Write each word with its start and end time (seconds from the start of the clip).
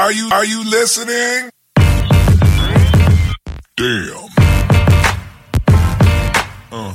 Are 0.00 0.12
you, 0.12 0.62
listening? 0.62 1.50
Damn. 3.76 4.30
Uh. 6.70 6.94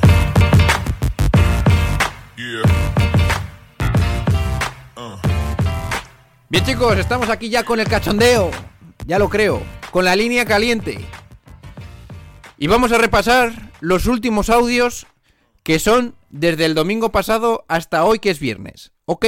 Uh. 4.95 5.17
Bien 6.47 6.63
chicos, 6.63 6.97
estamos 6.97 7.29
aquí 7.29 7.49
ya 7.49 7.65
con 7.65 7.81
el 7.81 7.89
cachondeo, 7.89 8.51
ya 9.05 9.19
lo 9.19 9.27
creo, 9.27 9.61
con 9.91 10.05
la 10.05 10.15
línea 10.15 10.45
caliente. 10.45 11.05
Y 12.57 12.67
vamos 12.67 12.93
a 12.93 12.99
repasar 12.99 13.51
los 13.81 14.05
últimos 14.05 14.49
audios 14.49 15.07
que 15.63 15.77
son 15.79 16.15
desde 16.29 16.63
el 16.63 16.73
domingo 16.73 17.11
pasado 17.11 17.65
hasta 17.67 18.05
hoy 18.05 18.19
que 18.19 18.29
es 18.29 18.39
viernes, 18.39 18.93
¿ok? 19.03 19.25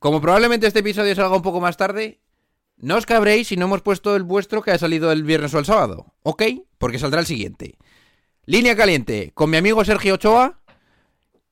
Como 0.00 0.20
probablemente 0.20 0.66
este 0.66 0.80
episodio 0.80 1.14
salga 1.14 1.36
un 1.36 1.42
poco 1.42 1.60
más 1.60 1.76
tarde, 1.76 2.18
no 2.78 2.96
os 2.96 3.06
cabréis 3.06 3.48
si 3.48 3.56
no 3.56 3.66
hemos 3.66 3.82
puesto 3.82 4.16
el 4.16 4.22
vuestro 4.22 4.62
que 4.62 4.70
ha 4.70 4.78
salido 4.78 5.10
el 5.12 5.24
viernes 5.24 5.54
o 5.54 5.58
el 5.58 5.64
sábado, 5.64 6.14
¿ok? 6.22 6.42
Porque 6.78 6.98
saldrá 6.98 7.20
el 7.20 7.26
siguiente. 7.26 7.76
Línea 8.44 8.76
caliente 8.76 9.32
con 9.34 9.50
mi 9.50 9.56
amigo 9.56 9.84
Sergio 9.84 10.14
Ochoa 10.14 10.60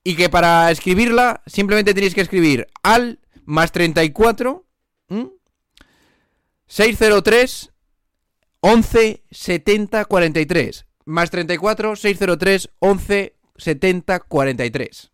y 0.05 0.17
que 0.17 0.29
para 0.29 0.71
escribirla 0.71 1.43
simplemente 1.47 1.95
tenéis 1.95 2.15
que 2.15 2.21
escribir 2.21 2.67
al 2.83 3.19
más 3.45 3.73
34 3.73 4.65
¿m? 5.09 5.31
603 6.67 7.73
11 8.61 9.25
70 9.31 10.05
43 10.05 10.87
más 11.07 11.31
34 11.31 11.97
603 11.97 12.71
11 12.79 13.37
70 13.57 14.21
43 14.21 15.11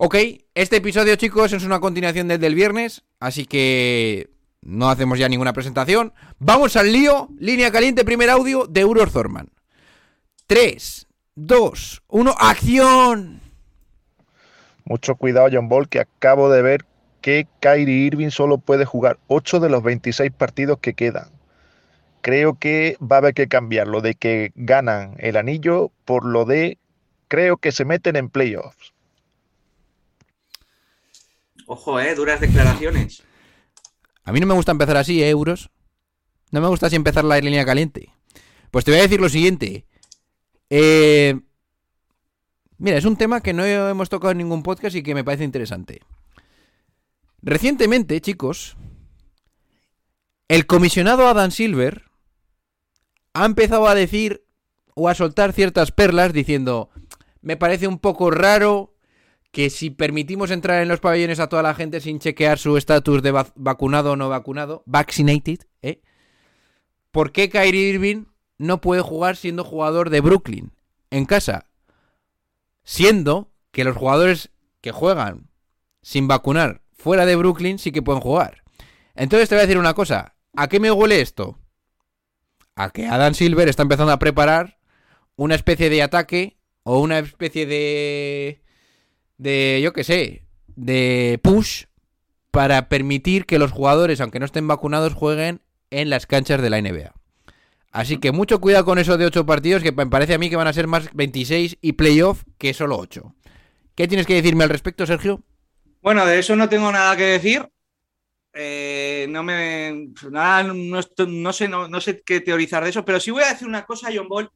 Ok, 0.00 0.14
este 0.54 0.76
episodio 0.76 1.16
chicos 1.16 1.52
es 1.52 1.64
una 1.64 1.80
continuación 1.80 2.28
del 2.28 2.38
del 2.38 2.54
viernes, 2.54 3.02
así 3.18 3.46
que 3.46 4.30
no 4.68 4.90
hacemos 4.90 5.18
ya 5.18 5.28
ninguna 5.28 5.54
presentación. 5.54 6.12
Vamos 6.38 6.76
al 6.76 6.92
lío, 6.92 7.28
línea 7.38 7.72
caliente, 7.72 8.04
primer 8.04 8.28
audio 8.28 8.66
de 8.66 8.80
Euros 8.82 9.10
Thorman. 9.12 9.48
3, 10.46 11.06
2, 11.36 12.02
1, 12.08 12.34
acción. 12.38 13.40
Mucho 14.84 15.16
cuidado, 15.16 15.48
John 15.50 15.68
Ball, 15.68 15.88
que 15.88 16.00
acabo 16.00 16.50
de 16.50 16.60
ver 16.60 16.84
que 17.22 17.46
Kyrie 17.60 18.06
Irving 18.06 18.28
solo 18.28 18.58
puede 18.58 18.84
jugar 18.84 19.18
8 19.28 19.58
de 19.60 19.70
los 19.70 19.82
26 19.82 20.32
partidos 20.32 20.78
que 20.80 20.92
quedan. 20.92 21.30
Creo 22.20 22.58
que 22.58 22.98
va 23.00 23.16
a 23.16 23.18
haber 23.20 23.34
que 23.34 23.48
cambiar 23.48 23.88
lo 23.88 24.02
de 24.02 24.14
que 24.14 24.52
ganan 24.54 25.14
el 25.18 25.36
anillo 25.36 25.92
por 26.04 26.26
lo 26.26 26.44
de 26.44 26.76
creo 27.28 27.56
que 27.56 27.72
se 27.72 27.86
meten 27.86 28.16
en 28.16 28.28
playoffs. 28.28 28.92
Ojo, 31.66 32.00
eh, 32.00 32.14
duras 32.14 32.40
declaraciones. 32.40 33.22
A 34.28 34.32
mí 34.32 34.40
no 34.40 34.46
me 34.46 34.54
gusta 34.54 34.72
empezar 34.72 34.96
así, 34.96 35.22
¿eh, 35.22 35.30
Euros. 35.30 35.70
No 36.50 36.60
me 36.60 36.68
gusta 36.68 36.86
así 36.86 36.96
empezar 36.96 37.24
la 37.24 37.38
línea 37.38 37.64
caliente. 37.64 38.12
Pues 38.70 38.84
te 38.84 38.90
voy 38.90 39.00
a 39.00 39.02
decir 39.02 39.20
lo 39.20 39.28
siguiente. 39.28 39.86
Eh, 40.70 41.40
Mira, 42.78 42.96
es 42.96 43.04
un 43.04 43.16
tema 43.16 43.40
que 43.40 43.52
no 43.52 43.64
hemos 43.64 44.08
tocado 44.08 44.30
en 44.30 44.38
ningún 44.38 44.62
podcast 44.62 44.94
y 44.94 45.02
que 45.02 45.14
me 45.14 45.24
parece 45.24 45.42
interesante. 45.42 46.00
Recientemente, 47.42 48.20
chicos, 48.20 48.76
el 50.46 50.66
comisionado 50.66 51.26
Adam 51.26 51.50
Silver 51.50 52.04
ha 53.34 53.44
empezado 53.44 53.88
a 53.88 53.96
decir 53.96 54.44
o 54.94 55.08
a 55.08 55.14
soltar 55.14 55.52
ciertas 55.52 55.90
perlas 55.90 56.32
diciendo, 56.32 56.90
me 57.40 57.56
parece 57.56 57.88
un 57.88 57.98
poco 57.98 58.30
raro 58.30 58.94
que 59.50 59.70
si 59.70 59.90
permitimos 59.90 60.50
entrar 60.50 60.82
en 60.82 60.88
los 60.88 61.00
pabellones 61.00 61.40
a 61.40 61.48
toda 61.48 61.62
la 61.62 61.74
gente 61.74 62.00
sin 62.00 62.18
chequear 62.18 62.58
su 62.58 62.76
estatus 62.76 63.22
de 63.22 63.32
vac- 63.32 63.52
vacunado 63.54 64.12
o 64.12 64.16
no 64.16 64.28
vacunado, 64.28 64.82
vaccinated, 64.86 65.60
¿eh? 65.82 66.02
¿Por 67.10 67.32
qué 67.32 67.48
Kyrie 67.48 67.88
Irving 67.88 68.26
no 68.58 68.80
puede 68.80 69.00
jugar 69.00 69.36
siendo 69.36 69.64
jugador 69.64 70.10
de 70.10 70.20
Brooklyn 70.20 70.72
en 71.10 71.24
casa? 71.24 71.64
Siendo 72.84 73.50
que 73.70 73.84
los 73.84 73.96
jugadores 73.96 74.50
que 74.80 74.92
juegan 74.92 75.50
sin 76.02 76.28
vacunar 76.28 76.82
fuera 76.92 77.26
de 77.26 77.36
Brooklyn 77.36 77.78
sí 77.78 77.92
que 77.92 78.02
pueden 78.02 78.20
jugar. 78.20 78.62
Entonces 79.14 79.48
te 79.48 79.54
voy 79.54 79.60
a 79.60 79.66
decir 79.66 79.78
una 79.78 79.94
cosa. 79.94 80.34
¿A 80.54 80.68
qué 80.68 80.80
me 80.80 80.92
huele 80.92 81.20
esto? 81.20 81.58
A 82.76 82.90
que 82.90 83.06
Adam 83.06 83.34
Silver 83.34 83.68
está 83.68 83.82
empezando 83.82 84.12
a 84.12 84.18
preparar 84.18 84.78
una 85.36 85.54
especie 85.54 85.90
de 85.90 86.02
ataque 86.02 86.58
o 86.82 87.00
una 87.00 87.18
especie 87.18 87.66
de... 87.66 88.62
de, 89.38 89.80
yo 89.82 89.92
qué 89.92 90.04
sé, 90.04 90.44
de 90.76 91.40
push 91.42 91.84
para 92.50 92.88
permitir 92.88 93.46
que 93.46 93.58
los 93.58 93.72
jugadores, 93.72 94.20
aunque 94.20 94.38
no 94.40 94.44
estén 94.44 94.68
vacunados, 94.68 95.14
jueguen 95.14 95.60
en 95.90 96.10
las 96.10 96.26
canchas 96.26 96.60
de 96.60 96.70
la 96.70 96.80
NBA. 96.80 97.14
Así 97.90 98.18
que 98.18 98.32
mucho 98.32 98.60
cuidado 98.60 98.84
con 98.84 98.98
eso 98.98 99.16
de 99.16 99.26
8 99.26 99.46
partidos, 99.46 99.82
que 99.82 99.92
me 99.92 100.06
parece 100.06 100.34
a 100.34 100.38
mí 100.38 100.50
que 100.50 100.56
van 100.56 100.66
a 100.66 100.72
ser 100.72 100.86
más 100.86 101.08
26 101.14 101.78
y 101.80 101.92
playoff 101.92 102.44
que 102.58 102.74
solo 102.74 102.98
8. 102.98 103.34
¿Qué 103.94 104.06
tienes 104.06 104.26
que 104.26 104.34
decirme 104.34 104.64
al 104.64 104.70
respecto, 104.70 105.06
Sergio? 105.06 105.42
Bueno, 106.02 106.24
de 106.26 106.38
eso 106.38 106.54
no 106.54 106.68
tengo 106.68 106.92
nada 106.92 107.16
que 107.16 107.24
decir. 107.24 107.66
Eh, 108.52 109.26
no 109.30 109.42
me. 109.42 110.10
Nada, 110.30 110.62
no, 110.62 110.74
no 110.74 111.52
sé, 111.52 111.68
no, 111.68 111.88
no 111.88 112.00
sé 112.00 112.22
qué 112.22 112.40
teorizar 112.40 112.84
de 112.84 112.90
eso, 112.90 113.04
pero 113.04 113.18
sí 113.20 113.30
voy 113.30 113.42
a 113.42 113.50
decir 113.52 113.66
una 113.66 113.84
cosa, 113.84 114.10
John 114.14 114.28
Ball. 114.28 114.50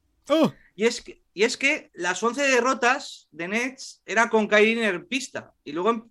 Y 0.75 0.87
es, 0.87 1.03
que, 1.03 1.23
y 1.35 1.43
es 1.45 1.57
que 1.57 1.91
las 1.95 2.23
11 2.23 2.43
derrotas 2.43 3.29
de 3.31 3.49
Nets 3.49 4.03
era 4.07 4.31
con 4.31 4.49
Kyrie 4.49 4.87
en 4.87 5.07
pista. 5.07 5.53
Y 5.65 5.73
luego 5.73 5.91
em- 5.91 6.09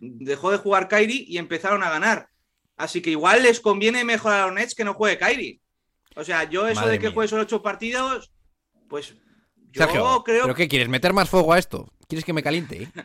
dejó 0.00 0.50
de 0.50 0.58
jugar 0.58 0.88
Kyrie 0.88 1.24
y 1.28 1.38
empezaron 1.38 1.82
a 1.82 1.90
ganar. 1.90 2.28
Así 2.76 3.00
que 3.02 3.10
igual 3.10 3.42
les 3.42 3.60
conviene 3.60 4.04
mejor 4.04 4.32
a 4.32 4.46
los 4.46 4.54
Nets 4.54 4.74
que 4.74 4.84
no 4.84 4.94
juegue 4.94 5.18
Kyrie. 5.18 5.60
O 6.16 6.24
sea, 6.24 6.44
yo 6.44 6.66
eso 6.66 6.80
Madre 6.80 6.94
de 6.94 6.98
que 6.98 7.06
mía. 7.06 7.14
juegue 7.14 7.28
solo 7.28 7.42
8 7.42 7.62
partidos, 7.62 8.32
pues 8.88 9.14
yo 9.72 9.84
Sergio, 9.84 10.24
creo 10.24 10.42
¿pero 10.42 10.54
qué 10.54 10.66
quieres? 10.66 10.88
¿Meter 10.88 11.12
más 11.12 11.28
fuego 11.30 11.52
a 11.52 11.58
esto? 11.58 11.92
¿Quieres 12.08 12.24
que 12.24 12.32
me 12.32 12.42
caliente? 12.42 12.88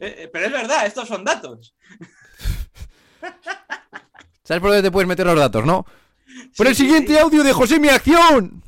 Eh, 0.00 0.28
Pero 0.32 0.46
es 0.46 0.52
verdad, 0.52 0.86
estos 0.86 1.08
son 1.08 1.24
datos. 1.24 1.74
¿Sabes 4.44 4.60
por 4.60 4.70
dónde 4.70 4.82
te 4.82 4.90
puedes 4.92 5.08
meter 5.08 5.26
los 5.26 5.38
datos, 5.38 5.64
no? 5.64 5.86
¡Por 6.56 6.66
el 6.66 6.74
sí, 6.76 6.82
siguiente 6.84 7.14
sí. 7.14 7.18
audio 7.18 7.42
de 7.42 7.52
José 7.52 7.80
Mi 7.80 7.88
Acción! 7.88 8.62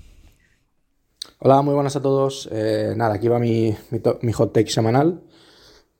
Hola, 1.38 1.62
muy 1.62 1.74
buenas 1.74 1.96
a 1.96 2.02
todos. 2.02 2.48
Eh, 2.52 2.94
nada, 2.96 3.14
aquí 3.14 3.28
va 3.28 3.38
mi, 3.38 3.74
mi, 3.90 4.00
to- 4.00 4.18
mi 4.22 4.32
hot 4.32 4.52
take 4.52 4.70
semanal, 4.70 5.20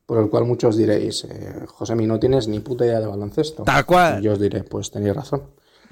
por 0.07 0.19
el 0.23 0.31
cual 0.31 0.45
muchos 0.45 0.77
diréis, 0.77 1.25
eh, 1.25 1.65
Josemi, 1.67 2.07
no 2.07 2.19
tienes 2.19 2.49
ni 2.49 2.61
puta 2.61 2.85
idea 2.87 3.01
de 3.01 3.07
baloncesto. 3.07 3.63
Tal 3.65 3.85
cual. 3.85 4.21
Y 4.21 4.25
yo 4.25 4.33
os 4.33 4.41
diré, 4.41 4.65
pues 4.65 4.91
tenéis 4.91 5.15
razón. 5.15 5.43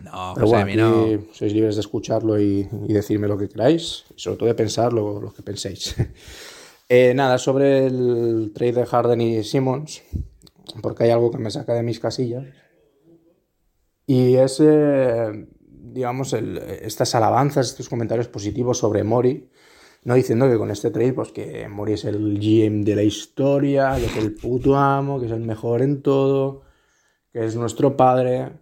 No, 0.02 0.32
Pero 0.34 0.46
José, 0.46 0.64
bueno, 0.64 0.66
mi 0.66 0.76
no. 0.76 1.04
aquí 1.04 1.28
sois 1.32 1.52
libres 1.52 1.76
de 1.76 1.80
escucharlo 1.82 2.40
y, 2.40 2.68
y 2.88 2.92
decirme 2.92 3.28
lo 3.28 3.38
que 3.38 3.48
queráis, 3.48 4.04
y 4.16 4.20
sobre 4.20 4.36
todo 4.38 4.48
de 4.48 4.54
pensar 4.54 4.92
lo, 4.92 5.20
lo 5.20 5.32
que 5.32 5.42
penséis. 5.42 5.94
Eh, 6.86 7.14
nada, 7.14 7.38
sobre 7.38 7.86
el 7.86 8.52
trade 8.54 8.74
de 8.74 8.84
Harden 8.86 9.18
y 9.22 9.42
Simmons, 9.42 10.02
porque 10.82 11.04
hay 11.04 11.10
algo 11.10 11.30
que 11.30 11.38
me 11.38 11.50
saca 11.50 11.72
de 11.72 11.82
mis 11.82 11.98
casillas. 11.98 12.44
Y 14.06 14.34
es, 14.34 14.60
eh, 14.62 15.48
digamos, 15.94 16.32
estas 16.32 17.14
alabanzas, 17.14 17.68
estos 17.68 17.88
comentarios 17.88 18.26
positivos 18.26 18.78
sobre 18.78 19.04
Mori, 19.04 19.48
no 20.02 20.14
diciendo 20.14 20.48
que 20.48 20.58
con 20.58 20.70
este 20.70 20.90
trade, 20.90 21.12
pues 21.12 21.30
que 21.30 21.68
Mori 21.68 21.92
es 21.92 22.04
el 22.04 22.38
GM 22.38 22.82
de 22.82 22.96
la 22.96 23.04
historia, 23.04 23.94
que 23.96 24.06
es 24.06 24.16
el 24.16 24.34
puto 24.34 24.76
amo, 24.76 25.20
que 25.20 25.26
es 25.26 25.32
el 25.32 25.40
mejor 25.40 25.82
en 25.82 26.02
todo, 26.02 26.62
que 27.32 27.44
es 27.44 27.54
nuestro 27.54 27.96
padre, 27.96 28.58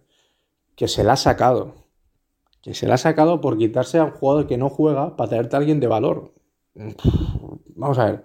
que 0.75 0.87
se 0.87 1.03
la 1.03 1.13
ha 1.13 1.17
sacado. 1.17 1.73
Que 2.61 2.73
se 2.73 2.87
la 2.87 2.93
ha 2.93 2.97
sacado 2.97 3.41
por 3.41 3.57
quitarse 3.57 3.97
a 3.97 4.05
un 4.05 4.11
jugador 4.11 4.47
que 4.47 4.57
no 4.57 4.69
juega 4.69 5.17
para 5.17 5.29
traerte 5.29 5.55
a 5.55 5.59
alguien 5.59 5.79
de 5.79 5.87
valor. 5.87 6.33
Vamos 7.75 7.97
a 7.97 8.05
ver. 8.05 8.23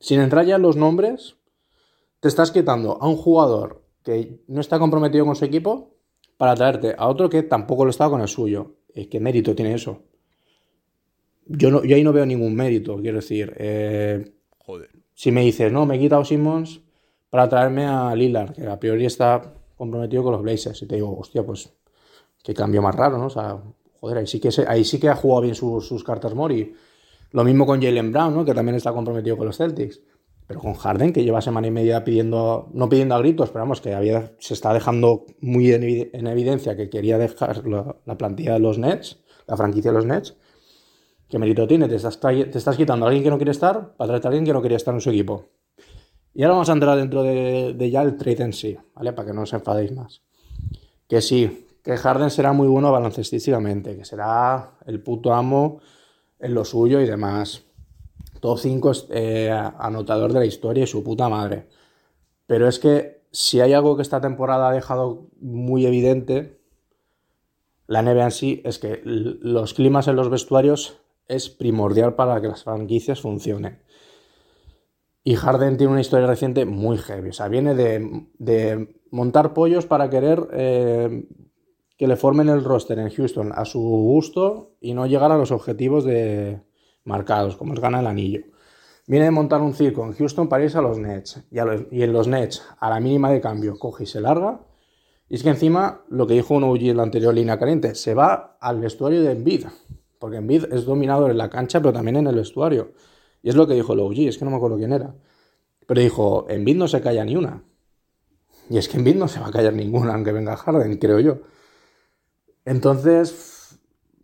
Sin 0.00 0.20
entrar 0.20 0.44
ya 0.44 0.56
en 0.56 0.62
los 0.62 0.76
nombres, 0.76 1.36
te 2.20 2.28
estás 2.28 2.50
quitando 2.50 2.98
a 3.00 3.08
un 3.08 3.16
jugador 3.16 3.82
que 4.02 4.42
no 4.48 4.60
está 4.60 4.78
comprometido 4.78 5.24
con 5.24 5.36
su 5.36 5.44
equipo 5.44 5.97
para 6.38 6.54
traerte 6.54 6.94
a 6.96 7.08
otro 7.08 7.28
que 7.28 7.42
tampoco 7.42 7.84
lo 7.84 7.90
estaba 7.90 8.10
con 8.12 8.22
el 8.22 8.28
suyo. 8.28 8.76
¿Qué 9.10 9.20
mérito 9.20 9.54
tiene 9.54 9.74
eso? 9.74 10.02
Yo, 11.46 11.70
no, 11.70 11.82
yo 11.84 11.96
ahí 11.96 12.04
no 12.04 12.12
veo 12.12 12.26
ningún 12.26 12.54
mérito, 12.54 12.96
quiero 13.00 13.16
decir. 13.18 13.54
Eh, 13.58 14.32
Joder. 14.58 14.90
si 15.14 15.32
me 15.32 15.42
dices, 15.42 15.72
no, 15.72 15.86
me 15.86 15.96
he 15.96 15.98
quitado 15.98 16.24
Simmons 16.24 16.80
para 17.30 17.48
traerme 17.48 17.86
a 17.86 18.14
Lillard, 18.14 18.52
que 18.54 18.66
a 18.66 18.78
priori 18.78 19.06
está 19.06 19.54
comprometido 19.76 20.22
con 20.22 20.32
los 20.32 20.42
Blazers, 20.42 20.82
y 20.82 20.86
te 20.86 20.96
digo, 20.96 21.16
hostia, 21.18 21.44
pues 21.44 21.72
qué 22.42 22.54
cambio 22.54 22.82
más 22.82 22.94
raro, 22.94 23.18
¿no? 23.18 23.26
O 23.26 23.30
sea, 23.30 23.58
joder, 24.00 24.18
ahí 24.18 24.26
sí 24.26 24.40
que, 24.40 24.50
se- 24.52 24.66
ahí 24.68 24.84
sí 24.84 24.98
que 24.98 25.08
ha 25.08 25.14
jugado 25.16 25.42
bien 25.42 25.54
sus, 25.54 25.86
sus 25.86 26.04
cartas 26.04 26.34
Mori. 26.34 26.74
Lo 27.32 27.44
mismo 27.44 27.66
con 27.66 27.80
Jalen 27.80 28.12
Brown, 28.12 28.34
¿no? 28.34 28.44
Que 28.44 28.54
también 28.54 28.76
está 28.76 28.92
comprometido 28.92 29.36
con 29.36 29.46
los 29.46 29.56
Celtics. 29.56 30.00
Pero 30.48 30.60
con 30.60 30.72
Harden, 30.74 31.12
que 31.12 31.22
lleva 31.22 31.42
semana 31.42 31.66
y 31.66 31.70
media 31.70 32.02
pidiendo, 32.02 32.70
no 32.72 32.88
pidiendo 32.88 33.14
a 33.14 33.18
gritos, 33.18 33.50
pero 33.50 33.64
vamos, 33.64 33.82
que 33.82 34.30
se 34.38 34.54
está 34.54 34.72
dejando 34.72 35.26
muy 35.40 35.70
en, 35.72 35.82
evi- 35.82 36.10
en 36.12 36.26
evidencia 36.26 36.74
que 36.74 36.88
quería 36.88 37.18
dejar 37.18 37.68
la, 37.68 37.96
la 38.06 38.16
plantilla 38.16 38.54
de 38.54 38.58
los 38.58 38.78
Nets, 38.78 39.20
la 39.46 39.56
franquicia 39.58 39.90
de 39.92 39.96
los 39.98 40.06
Nets. 40.06 40.36
¿Qué 41.28 41.38
mérito 41.38 41.66
tiene? 41.66 41.86
Te 41.86 41.96
estás, 41.96 42.76
quitando 42.78 43.04
a 43.04 43.08
alguien 43.08 43.22
que 43.22 43.28
no 43.28 43.36
quiere 43.36 43.50
estar 43.50 43.94
para 43.94 44.08
traerte 44.08 44.26
a 44.26 44.30
alguien 44.30 44.46
que 44.46 44.54
no 44.54 44.62
quería 44.62 44.78
estar 44.78 44.94
en 44.94 45.02
su 45.02 45.10
equipo. 45.10 45.50
Y 46.32 46.42
ahora 46.42 46.54
vamos 46.54 46.70
a 46.70 46.72
entrar 46.72 46.96
dentro 46.96 47.22
de, 47.22 47.74
de 47.74 47.90
ya 47.90 48.00
el 48.00 48.16
trade 48.16 48.44
en 48.44 48.52
sí, 48.54 48.78
¿vale? 48.94 49.12
Para 49.12 49.28
que 49.28 49.34
no 49.34 49.42
os 49.42 49.52
enfadéis 49.52 49.92
más. 49.92 50.22
Que 51.06 51.20
sí, 51.20 51.66
que 51.84 51.98
Harden 51.98 52.30
será 52.30 52.54
muy 52.54 52.68
bueno 52.68 52.90
baloncestísticamente, 52.90 53.98
que 53.98 54.06
será 54.06 54.78
el 54.86 55.02
puto 55.02 55.34
amo 55.34 55.80
en 56.38 56.54
lo 56.54 56.64
suyo 56.64 57.02
y 57.02 57.06
demás. 57.06 57.64
Top 58.40 58.58
5 58.58 58.92
eh, 59.10 59.50
anotador 59.78 60.32
de 60.32 60.40
la 60.40 60.46
historia 60.46 60.84
y 60.84 60.86
su 60.86 61.02
puta 61.02 61.28
madre. 61.28 61.68
Pero 62.46 62.68
es 62.68 62.78
que 62.78 63.22
si 63.30 63.60
hay 63.60 63.72
algo 63.72 63.96
que 63.96 64.02
esta 64.02 64.20
temporada 64.20 64.68
ha 64.68 64.72
dejado 64.72 65.28
muy 65.40 65.86
evidente, 65.86 66.60
la 67.86 68.02
NBA 68.02 68.24
en 68.24 68.30
sí, 68.30 68.62
es 68.64 68.78
que 68.78 69.00
los 69.04 69.74
climas 69.74 70.08
en 70.08 70.16
los 70.16 70.30
vestuarios 70.30 70.98
es 71.26 71.50
primordial 71.50 72.14
para 72.14 72.40
que 72.40 72.48
las 72.48 72.64
franquicias 72.64 73.20
funcionen. 73.20 73.82
Y 75.24 75.34
Harden 75.34 75.76
tiene 75.76 75.92
una 75.92 76.00
historia 76.00 76.26
reciente 76.26 76.64
muy 76.64 76.96
heavy. 76.96 77.30
O 77.30 77.32
sea, 77.32 77.48
viene 77.48 77.74
de, 77.74 78.88
montar 79.10 79.52
pollos 79.52 79.86
para 79.86 80.08
querer 80.08 80.48
eh, 80.52 81.26
que 81.96 82.06
le 82.06 82.16
formen 82.16 82.48
el 82.48 82.64
roster 82.64 82.98
en 82.98 83.10
Houston 83.10 83.52
a 83.54 83.64
su 83.64 83.80
gusto 83.80 84.76
y 84.80 84.94
no 84.94 85.06
llegar 85.06 85.32
a 85.32 85.38
los 85.38 85.50
objetivos 85.50 86.04
de 86.04 86.60
marcados, 87.08 87.56
como 87.56 87.74
es 87.74 87.80
gana 87.80 88.00
el 88.00 88.06
anillo. 88.06 88.42
Viene 89.06 89.24
de 89.24 89.30
montar 89.30 89.62
un 89.62 89.74
circo 89.74 90.04
en 90.04 90.12
Houston 90.12 90.48
para 90.48 90.62
irse 90.62 90.78
a 90.78 90.82
los 90.82 90.98
Nets. 90.98 91.42
Y, 91.50 91.58
en 92.02 92.12
los 92.12 92.28
Nets, 92.28 92.62
a 92.78 92.90
la 92.90 93.00
mínima 93.00 93.30
de 93.30 93.40
cambio, 93.40 93.78
coge 93.78 94.04
y 94.04 94.06
se 94.06 94.20
larga. 94.20 94.60
Y 95.28 95.34
es 95.34 95.42
que 95.42 95.48
encima, 95.48 96.02
lo 96.08 96.26
que 96.26 96.34
dijo 96.34 96.54
un 96.54 96.64
OG 96.64 96.82
en 96.82 96.98
la 96.98 97.02
anterior 97.02 97.34
línea 97.34 97.58
caliente, 97.58 97.94
se 97.94 98.14
va 98.14 98.58
al 98.60 98.78
vestuario 98.78 99.22
de 99.22 99.32
Embiid. 99.32 99.64
Porque 100.18 100.36
Embiid 100.36 100.66
es 100.70 100.84
dominador 100.84 101.30
en 101.30 101.38
la 101.38 101.48
cancha, 101.48 101.80
pero 101.80 101.92
también 101.92 102.16
en 102.16 102.26
el 102.26 102.36
vestuario. 102.36 102.92
Y 103.42 103.48
es 103.48 103.56
lo 103.56 103.66
que 103.66 103.74
dijo 103.74 103.94
el 103.94 104.00
OG, 104.00 104.28
es 104.28 104.38
que 104.38 104.44
no 104.44 104.50
me 104.50 104.58
acuerdo 104.58 104.76
quién 104.76 104.92
era. 104.92 105.14
Pero 105.86 106.00
dijo, 106.00 106.46
Embiid 106.50 106.76
no 106.76 106.86
se 106.86 107.00
calla 107.00 107.24
ni 107.24 107.34
una. 107.34 107.62
Y 108.68 108.76
es 108.76 108.88
que 108.88 108.98
Embiid 108.98 109.16
no 109.16 109.28
se 109.28 109.40
va 109.40 109.46
a 109.46 109.50
callar 109.50 109.72
ninguna, 109.72 110.12
aunque 110.12 110.32
venga 110.32 110.54
Harden, 110.56 110.98
creo 110.98 111.20
yo. 111.20 111.38
Entonces, 112.66 113.57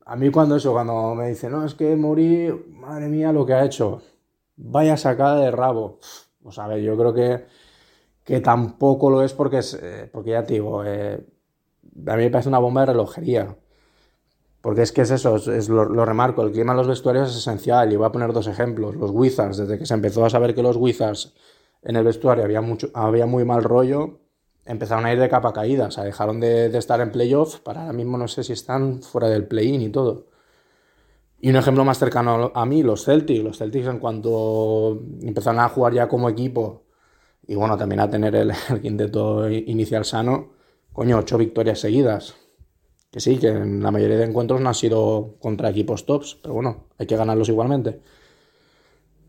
a 0.06 0.16
mí 0.16 0.30
cuando 0.30 0.56
eso, 0.56 0.72
cuando 0.72 1.14
me 1.14 1.28
dice, 1.28 1.48
no, 1.48 1.64
es 1.64 1.74
que 1.74 1.96
Mori, 1.96 2.50
madre 2.70 3.08
mía, 3.08 3.32
lo 3.32 3.46
que 3.46 3.54
ha 3.54 3.64
hecho, 3.64 4.02
vaya 4.56 4.96
sacada 4.96 5.40
de 5.40 5.50
rabo. 5.50 5.98
Pues 6.42 6.58
a 6.58 6.76
yo 6.76 6.96
creo 6.96 7.14
que, 7.14 7.46
que 8.22 8.40
tampoco 8.40 9.10
lo 9.10 9.22
es 9.22 9.32
porque, 9.32 9.58
es, 9.58 9.74
eh, 9.74 10.08
porque 10.12 10.32
ya 10.32 10.44
te 10.44 10.54
digo, 10.54 10.84
eh, 10.84 11.24
a 12.06 12.16
mí 12.16 12.24
me 12.24 12.30
parece 12.30 12.48
una 12.48 12.58
bomba 12.58 12.82
de 12.82 12.86
relojería. 12.88 13.56
Porque 14.60 14.82
es 14.82 14.92
que 14.92 15.02
es 15.02 15.10
eso, 15.10 15.36
es, 15.36 15.68
lo, 15.68 16.06
remarco, 16.06 16.42
el 16.42 16.50
clima 16.52 16.72
en 16.72 16.78
los 16.78 16.88
vestuarios 16.88 17.30
es 17.30 17.36
esencial. 17.36 17.92
Y 17.92 17.96
voy 17.96 18.06
a 18.06 18.12
poner 18.12 18.32
dos 18.32 18.46
ejemplos. 18.46 18.96
Los 18.96 19.10
Wizards, 19.10 19.58
desde 19.58 19.78
que 19.78 19.84
se 19.84 19.92
empezó 19.92 20.24
a 20.24 20.30
saber 20.30 20.54
que 20.54 20.62
los 20.62 20.76
Wizards 20.76 21.34
en 21.82 21.96
el 21.96 22.04
vestuario 22.04 22.44
había, 22.44 22.62
mucho, 22.62 22.88
había 22.94 23.26
muy 23.26 23.44
mal 23.44 23.62
rollo, 23.62 24.20
empezaron 24.66 25.06
a 25.06 25.12
ir 25.12 25.18
de 25.18 25.28
capa 25.28 25.52
caída. 25.52 25.86
O 25.86 25.90
sea, 25.90 26.04
dejaron 26.04 26.40
de, 26.40 26.66
estar 26.76 27.00
en 27.00 27.12
playoff 27.12 27.60
para 27.60 27.82
ahora 27.82 27.92
mismo 27.92 28.18
no 28.18 28.28
sé 28.28 28.44
si 28.44 28.52
están 28.52 29.02
fuera 29.02 29.28
del 29.28 29.46
play-in 29.46 29.82
y 29.82 29.90
todo. 29.90 30.28
Y 31.40 31.50
un 31.50 31.56
ejemplo 31.56 31.84
más 31.84 31.98
cercano 31.98 32.52
a 32.54 32.66
mí, 32.66 32.82
los 32.82 33.04
Celtics. 33.04 33.42
Los 33.42 33.58
Celtics 33.58 33.86
en 33.86 33.98
cuanto 33.98 35.02
empezaron 35.22 35.60
a 35.60 35.68
jugar 35.68 35.92
ya 35.94 36.08
como 36.08 36.28
equipo 36.28 36.84
y 37.46 37.54
bueno, 37.54 37.76
también 37.76 38.00
a 38.00 38.10
tener 38.10 38.34
el, 38.34 38.52
el 38.70 38.80
quinteto 38.80 39.50
inicial 39.50 40.04
sano, 40.04 40.52
coño, 40.92 41.18
ocho 41.18 41.38
victorias 41.38 41.80
seguidas 41.80 42.34
que 43.14 43.20
sí, 43.20 43.38
que 43.38 43.46
en 43.46 43.80
la 43.80 43.92
mayoría 43.92 44.16
de 44.16 44.24
encuentros 44.24 44.60
no 44.60 44.68
han 44.68 44.74
sido 44.74 45.36
contra 45.38 45.70
equipos 45.70 46.04
tops, 46.04 46.36
pero 46.42 46.52
bueno, 46.54 46.88
hay 46.98 47.06
que 47.06 47.16
ganarlos 47.16 47.48
igualmente. 47.48 48.00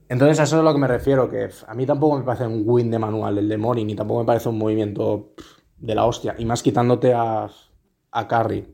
Entonces 0.07 0.39
a 0.39 0.43
eso 0.43 0.55
es 0.57 0.59
a 0.59 0.63
lo 0.63 0.73
que 0.73 0.79
me 0.79 0.87
refiero, 0.87 1.29
que 1.29 1.49
a 1.67 1.73
mí 1.73 1.85
tampoco 1.85 2.19
me 2.19 2.23
parece 2.23 2.45
un 2.45 2.63
win 2.65 2.91
de 2.91 2.99
manual 2.99 3.37
el 3.37 3.49
de 3.49 3.57
Mori, 3.57 3.83
ni 3.83 3.95
tampoco 3.95 4.21
me 4.21 4.25
parece 4.25 4.49
un 4.49 4.57
movimiento 4.57 5.33
de 5.77 5.95
la 5.95 6.05
hostia, 6.05 6.35
y 6.37 6.45
más 6.45 6.61
quitándote 6.61 7.13
a, 7.13 7.49
a 8.11 8.27
Curry. 8.27 8.67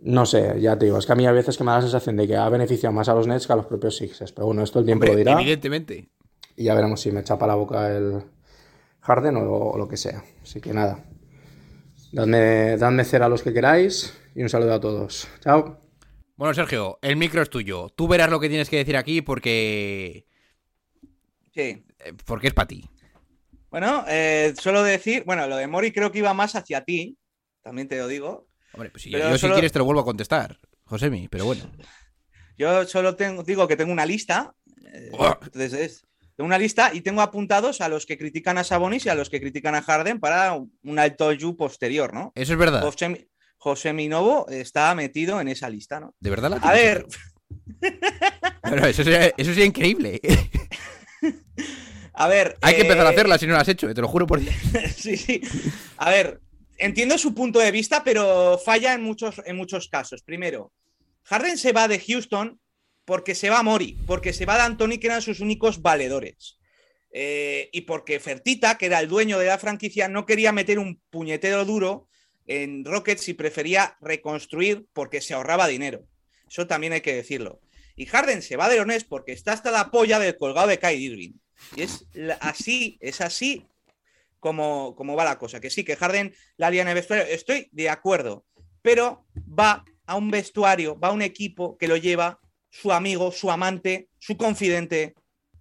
No 0.00 0.24
sé, 0.24 0.60
ya 0.60 0.78
te 0.78 0.86
digo, 0.86 0.98
es 0.98 1.04
que 1.04 1.12
a 1.12 1.16
mí 1.16 1.26
a 1.26 1.32
veces 1.32 1.58
que 1.58 1.64
me 1.64 1.70
da 1.72 1.76
la 1.76 1.82
sensación 1.82 2.16
de 2.16 2.26
que 2.26 2.36
ha 2.36 2.48
beneficiado 2.48 2.92
más 2.92 3.08
a 3.08 3.14
los 3.14 3.26
Nets 3.26 3.46
que 3.46 3.52
a 3.52 3.56
los 3.56 3.66
propios 3.66 3.96
Sixers, 3.96 4.32
pero 4.32 4.46
bueno, 4.46 4.62
esto 4.62 4.78
el 4.78 4.86
tiempo 4.86 5.06
lo 5.06 5.16
dirá. 5.16 5.32
Evidentemente. 5.32 6.08
Y 6.56 6.64
ya 6.64 6.74
veremos 6.74 7.00
si 7.00 7.10
me 7.10 7.22
chapa 7.22 7.46
la 7.46 7.54
boca 7.54 7.94
el 7.94 8.22
Harden 9.00 9.36
o 9.36 9.76
lo 9.76 9.88
que 9.88 9.96
sea. 9.96 10.22
Así 10.42 10.60
que 10.60 10.72
nada, 10.72 11.04
Dadme, 12.12 12.76
dadme 12.76 13.04
cera 13.04 13.26
a 13.26 13.28
los 13.28 13.42
que 13.42 13.52
queráis 13.52 14.12
y 14.34 14.42
un 14.42 14.48
saludo 14.48 14.74
a 14.74 14.80
todos. 14.80 15.28
Chao. 15.40 15.79
Bueno, 16.40 16.54
Sergio, 16.54 16.98
el 17.02 17.16
micro 17.16 17.42
es 17.42 17.50
tuyo. 17.50 17.90
Tú 17.94 18.08
verás 18.08 18.30
lo 18.30 18.40
que 18.40 18.48
tienes 18.48 18.70
que 18.70 18.78
decir 18.78 18.96
aquí 18.96 19.20
porque. 19.20 20.24
Sí. 21.52 21.84
Eh, 21.98 22.14
porque 22.24 22.46
es 22.46 22.54
para 22.54 22.66
ti. 22.66 22.88
Bueno, 23.68 24.06
eh, 24.08 24.54
solo 24.58 24.82
decir, 24.82 25.22
bueno, 25.26 25.46
lo 25.46 25.56
de 25.56 25.66
Mori 25.66 25.92
creo 25.92 26.10
que 26.10 26.20
iba 26.20 26.32
más 26.32 26.56
hacia 26.56 26.82
ti, 26.82 27.18
también 27.60 27.88
te 27.88 27.98
lo 27.98 28.08
digo. 28.08 28.48
Hombre, 28.72 28.88
pues 28.88 29.02
si 29.02 29.10
yo, 29.10 29.36
si 29.36 29.50
quieres 29.50 29.70
te 29.70 29.80
lo 29.80 29.84
vuelvo 29.84 30.00
a 30.00 30.04
contestar, 30.06 30.58
Josemi, 30.84 31.28
pero 31.28 31.44
bueno. 31.44 31.70
Yo 32.56 32.86
solo 32.86 33.16
tengo, 33.16 33.42
digo 33.42 33.68
que 33.68 33.76
tengo 33.76 33.92
una 33.92 34.06
lista. 34.06 34.54
Eh, 34.94 35.10
entonces 35.42 36.06
una 36.42 36.58
lista 36.58 36.90
y 36.92 37.00
tengo 37.00 37.20
apuntados 37.20 37.80
a 37.80 37.88
los 37.88 38.06
que 38.06 38.18
critican 38.18 38.58
a 38.58 38.64
Sabonis 38.64 39.06
y 39.06 39.08
a 39.08 39.14
los 39.14 39.30
que 39.30 39.40
critican 39.40 39.74
a 39.74 39.82
Harden 39.82 40.20
para 40.20 40.54
un 40.54 40.98
alto 40.98 41.32
you 41.32 41.56
posterior, 41.56 42.12
¿no? 42.14 42.32
Eso 42.34 42.52
es 42.52 42.58
verdad. 42.58 42.82
José, 43.60 43.92
Minovo 43.92 44.48
está 44.48 44.94
metido 44.94 45.38
en 45.38 45.48
esa 45.48 45.68
lista, 45.68 46.00
¿no? 46.00 46.14
De 46.18 46.30
verdad 46.30 46.48
la 46.48 46.56
A 46.56 46.72
ver. 46.72 47.06
eso, 48.88 49.04
sería, 49.04 49.34
eso 49.36 49.60
increíble. 49.60 50.18
A 52.14 52.26
ver. 52.26 52.56
Hay 52.62 52.74
que 52.74 52.80
empezar 52.80 53.06
a 53.06 53.10
eh, 53.10 53.12
hacerla 53.12 53.36
si 53.36 53.46
no 53.46 53.52
la 53.52 53.60
has 53.60 53.68
hecho, 53.68 53.92
te 53.94 54.00
lo 54.00 54.08
juro 54.08 54.26
por 54.26 54.40
Dios. 54.42 54.54
sí, 54.96 55.18
sí. 55.18 55.42
A 55.98 56.08
ver, 56.08 56.40
entiendo 56.78 57.18
su 57.18 57.34
punto 57.34 57.58
de 57.58 57.70
vista, 57.70 58.02
pero 58.02 58.58
falla 58.58 58.94
en 58.94 59.02
muchos, 59.02 59.42
en 59.44 59.56
muchos 59.56 59.88
casos. 59.88 60.22
Primero, 60.22 60.72
Harden 61.24 61.58
se 61.58 61.72
va 61.72 61.86
de 61.86 62.00
Houston 62.00 62.58
porque 63.04 63.34
se 63.34 63.50
va 63.50 63.62
Mori, 63.62 63.98
porque 64.06 64.32
se 64.32 64.46
va 64.46 64.56
D'Antoni, 64.56 64.96
que 64.96 65.08
eran 65.08 65.20
sus 65.20 65.40
únicos 65.40 65.82
valedores. 65.82 66.58
Eh, 67.12 67.68
y 67.72 67.82
porque 67.82 68.20
Fertita, 68.20 68.78
que 68.78 68.86
era 68.86 69.00
el 69.00 69.08
dueño 69.08 69.38
de 69.38 69.46
la 69.48 69.58
franquicia, 69.58 70.08
no 70.08 70.24
quería 70.24 70.50
meter 70.52 70.78
un 70.78 70.98
puñetero 71.10 71.66
duro 71.66 72.08
en 72.50 72.84
Rockets 72.84 73.28
y 73.28 73.34
prefería 73.34 73.96
reconstruir 74.00 74.84
porque 74.92 75.20
se 75.20 75.34
ahorraba 75.34 75.68
dinero. 75.68 76.04
Eso 76.48 76.66
también 76.66 76.92
hay 76.92 77.00
que 77.00 77.14
decirlo. 77.14 77.60
Y 77.94 78.06
Harden 78.06 78.42
se 78.42 78.56
va 78.56 78.68
de 78.68 78.74
Leones 78.74 79.04
porque 79.04 79.30
está 79.30 79.52
hasta 79.52 79.70
la 79.70 79.92
polla 79.92 80.18
del 80.18 80.36
colgado 80.36 80.66
de 80.66 80.80
Kai 80.80 80.96
Irving. 80.96 81.34
Y 81.76 81.82
es 81.82 82.06
así, 82.40 82.98
es 83.00 83.20
así 83.20 83.68
como, 84.40 84.96
va 85.16 85.24
la 85.24 85.38
cosa. 85.38 85.60
Que 85.60 85.70
sí, 85.70 85.84
que 85.84 85.94
Harden 85.94 86.34
la 86.56 86.70
lía 86.70 86.82
en 86.82 86.88
el 86.88 86.94
vestuario. 86.94 87.24
Estoy 87.24 87.68
de 87.70 87.88
acuerdo. 87.88 88.44
Pero 88.82 89.26
va 89.36 89.84
a 90.06 90.16
un 90.16 90.32
vestuario, 90.32 90.98
va 90.98 91.08
a 91.08 91.12
un 91.12 91.22
equipo 91.22 91.78
que 91.78 91.86
lo 91.86 91.96
lleva 91.96 92.40
su 92.68 92.90
amigo, 92.90 93.30
su 93.30 93.48
amante, 93.48 94.08
su 94.18 94.36
confidente, 94.36 95.14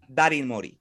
Darin 0.08 0.48
Mori. 0.48 0.80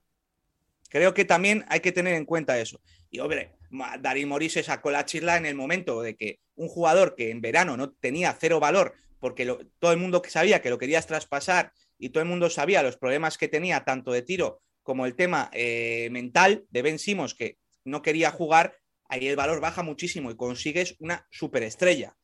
Creo 0.89 1.13
que 1.13 1.25
también 1.25 1.65
hay 1.67 1.81
que 1.81 1.91
tener 1.91 2.15
en 2.15 2.25
cuenta 2.25 2.57
eso. 2.57 2.81
Y 3.11 3.19
hombre, 3.19 3.58
Darin 3.99 4.27
Mori 4.27 4.49
se 4.49 4.63
sacó 4.63 4.91
la 4.91 5.05
chisla 5.05 5.37
en 5.37 5.45
el 5.45 5.55
momento 5.55 6.01
de 6.01 6.15
que 6.15 6.39
un 6.55 6.67
jugador 6.67 7.15
que 7.15 7.31
en 7.31 7.41
verano 7.41 7.77
no 7.77 7.91
tenía 7.91 8.35
cero 8.39 8.59
valor, 8.59 8.93
porque 9.19 9.45
todo 9.79 9.91
el 9.91 9.97
mundo 9.97 10.21
sabía 10.27 10.61
que 10.61 10.69
lo 10.69 10.77
querías 10.77 11.07
traspasar 11.07 11.71
y 11.97 12.09
todo 12.09 12.23
el 12.23 12.29
mundo 12.29 12.49
sabía 12.49 12.83
los 12.83 12.97
problemas 12.97 13.37
que 13.37 13.47
tenía, 13.47 13.83
tanto 13.83 14.11
de 14.11 14.21
tiro 14.21 14.61
como 14.83 15.05
el 15.05 15.15
tema 15.15 15.49
eh, 15.53 16.09
mental 16.11 16.65
de 16.69 16.81
Ben 16.81 16.99
Simmons, 16.99 17.35
que 17.35 17.57
no 17.83 18.01
quería 18.01 18.31
jugar, 18.31 18.75
ahí 19.07 19.27
el 19.27 19.35
valor 19.35 19.59
baja 19.59 19.83
muchísimo 19.83 20.31
y 20.31 20.35
consigues 20.35 20.95
una 20.99 21.27
superestrella 21.29 22.15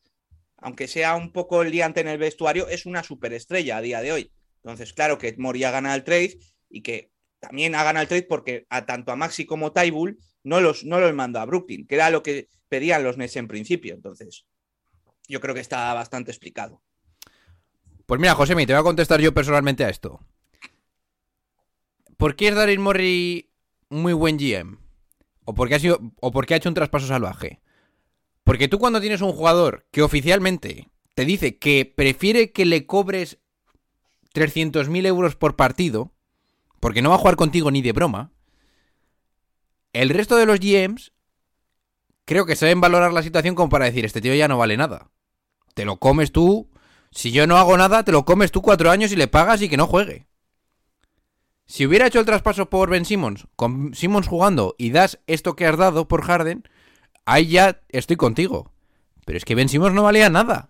aunque 0.58 0.88
sea 0.88 1.16
un 1.16 1.32
poco 1.32 1.64
liante 1.64 2.02
en 2.02 2.08
el 2.08 2.18
vestuario, 2.18 2.68
es 2.68 2.86
una 2.86 3.04
superestrella 3.04 3.78
a 3.78 3.82
día 3.82 4.02
de 4.02 4.12
hoy. 4.12 4.32
Entonces, 4.64 4.94
claro 4.94 5.18
que 5.18 5.36
Mori 5.38 5.64
ha 5.64 5.72
ganado 5.72 5.96
el 5.96 6.04
trade 6.04 6.40
y 6.70 6.82
que 6.82 7.12
también 7.48 7.76
ha 7.76 7.84
ganado 7.84 8.04
el 8.04 8.08
trade 8.08 8.24
porque 8.24 8.66
a 8.70 8.86
tanto 8.86 9.12
a 9.12 9.16
Maxi 9.16 9.46
como 9.46 9.72
Tybull 9.72 10.18
no 10.44 10.62
los, 10.62 10.84
no 10.84 11.00
los 11.00 11.14
mandó 11.14 11.40
a 11.40 11.46
Brooklyn, 11.46 11.86
que 11.86 11.96
era 11.96 12.10
lo 12.10 12.24
que 12.24 12.50
pedían 12.70 13.04
los 13.04 13.18
Nets 13.18 13.36
en 13.36 13.48
principio. 13.48 13.94
Entonces, 13.94 14.46
yo 15.28 15.40
creo 15.40 15.54
que 15.54 15.62
está 15.62 15.94
bastante 15.94 16.32
explicado. 16.32 16.82
Pues 18.06 18.20
mira, 18.20 18.36
José, 18.36 18.56
te 18.56 18.74
voy 18.74 18.80
a 18.80 18.84
contestar 18.84 19.22
yo 19.22 19.34
personalmente 19.34 19.84
a 19.84 19.90
esto. 19.90 20.20
¿Por 22.18 22.36
qué 22.36 22.48
es 22.48 22.56
Daryl 22.56 22.80
Morey 22.80 23.52
muy 23.90 24.14
buen 24.14 24.38
GM? 24.38 24.80
¿O 25.44 25.54
porque 25.54 25.76
ha, 25.76 25.80
sido, 25.80 26.00
o 26.22 26.32
porque 26.32 26.54
ha 26.54 26.58
hecho 26.58 26.70
un 26.70 26.76
traspaso 26.76 27.08
salvaje? 27.08 27.62
Porque 28.44 28.68
tú 28.68 28.80
cuando 28.80 29.02
tienes 29.02 29.22
un 29.22 29.34
jugador 29.34 29.88
que 29.92 30.02
oficialmente 30.02 30.90
te 31.14 31.26
dice 31.26 31.58
que 31.58 31.92
prefiere 31.96 32.52
que 32.52 32.66
le 32.66 32.86
cobres 32.86 33.40
300.000 34.34 35.06
euros 35.06 35.36
por 35.36 35.56
partido, 35.56 36.15
porque 36.86 37.02
no 37.02 37.10
va 37.10 37.16
a 37.16 37.18
jugar 37.18 37.36
contigo 37.36 37.72
ni 37.72 37.82
de 37.82 37.94
broma, 37.94 38.32
el 39.92 40.10
resto 40.10 40.36
de 40.36 40.46
los 40.46 40.60
GMs 40.60 41.14
creo 42.26 42.46
que 42.46 42.56
saben 42.56 42.80
valorar 42.80 43.12
la 43.12 43.24
situación 43.24 43.56
como 43.56 43.70
para 43.70 43.86
decir, 43.86 44.06
este 44.06 44.22
tío 44.22 44.36
ya 44.36 44.48
no 44.48 44.60
vale 44.60 44.78
nada. 44.78 45.10
Te 45.74 45.84
lo 45.84 45.98
comes 45.98 46.32
tú. 46.32 46.70
Si 47.10 47.32
yo 47.32 47.48
no 47.48 47.58
hago 47.58 47.76
nada, 47.76 48.04
te 48.04 48.12
lo 48.12 48.24
comes 48.24 48.52
tú 48.52 48.62
cuatro 48.62 48.92
años 48.92 49.12
y 49.12 49.16
le 49.16 49.28
pagas 49.28 49.64
y 49.64 49.68
que 49.68 49.78
no 49.78 49.88
juegue. 49.88 50.28
Si 51.66 51.88
hubiera 51.88 52.06
hecho 52.06 52.20
el 52.20 52.28
traspaso 52.28 52.70
por 52.70 52.88
Ben 52.92 53.06
Simmons, 53.06 53.48
con 53.56 53.96
Simmons 53.96 54.28
jugando 54.28 54.76
y 54.78 54.92
das 54.92 55.18
esto 55.26 55.56
que 55.56 55.66
has 55.66 55.78
dado 55.78 56.08
por 56.08 56.22
Harden, 56.22 56.70
ahí 57.26 57.48
ya 57.48 57.82
estoy 57.90 58.16
contigo. 58.16 58.74
Pero 59.26 59.40
es 59.40 59.44
que 59.44 59.56
Ben 59.56 59.70
Simmons 59.70 59.96
no 59.96 60.04
valía 60.04 60.30
nada. 60.30 60.70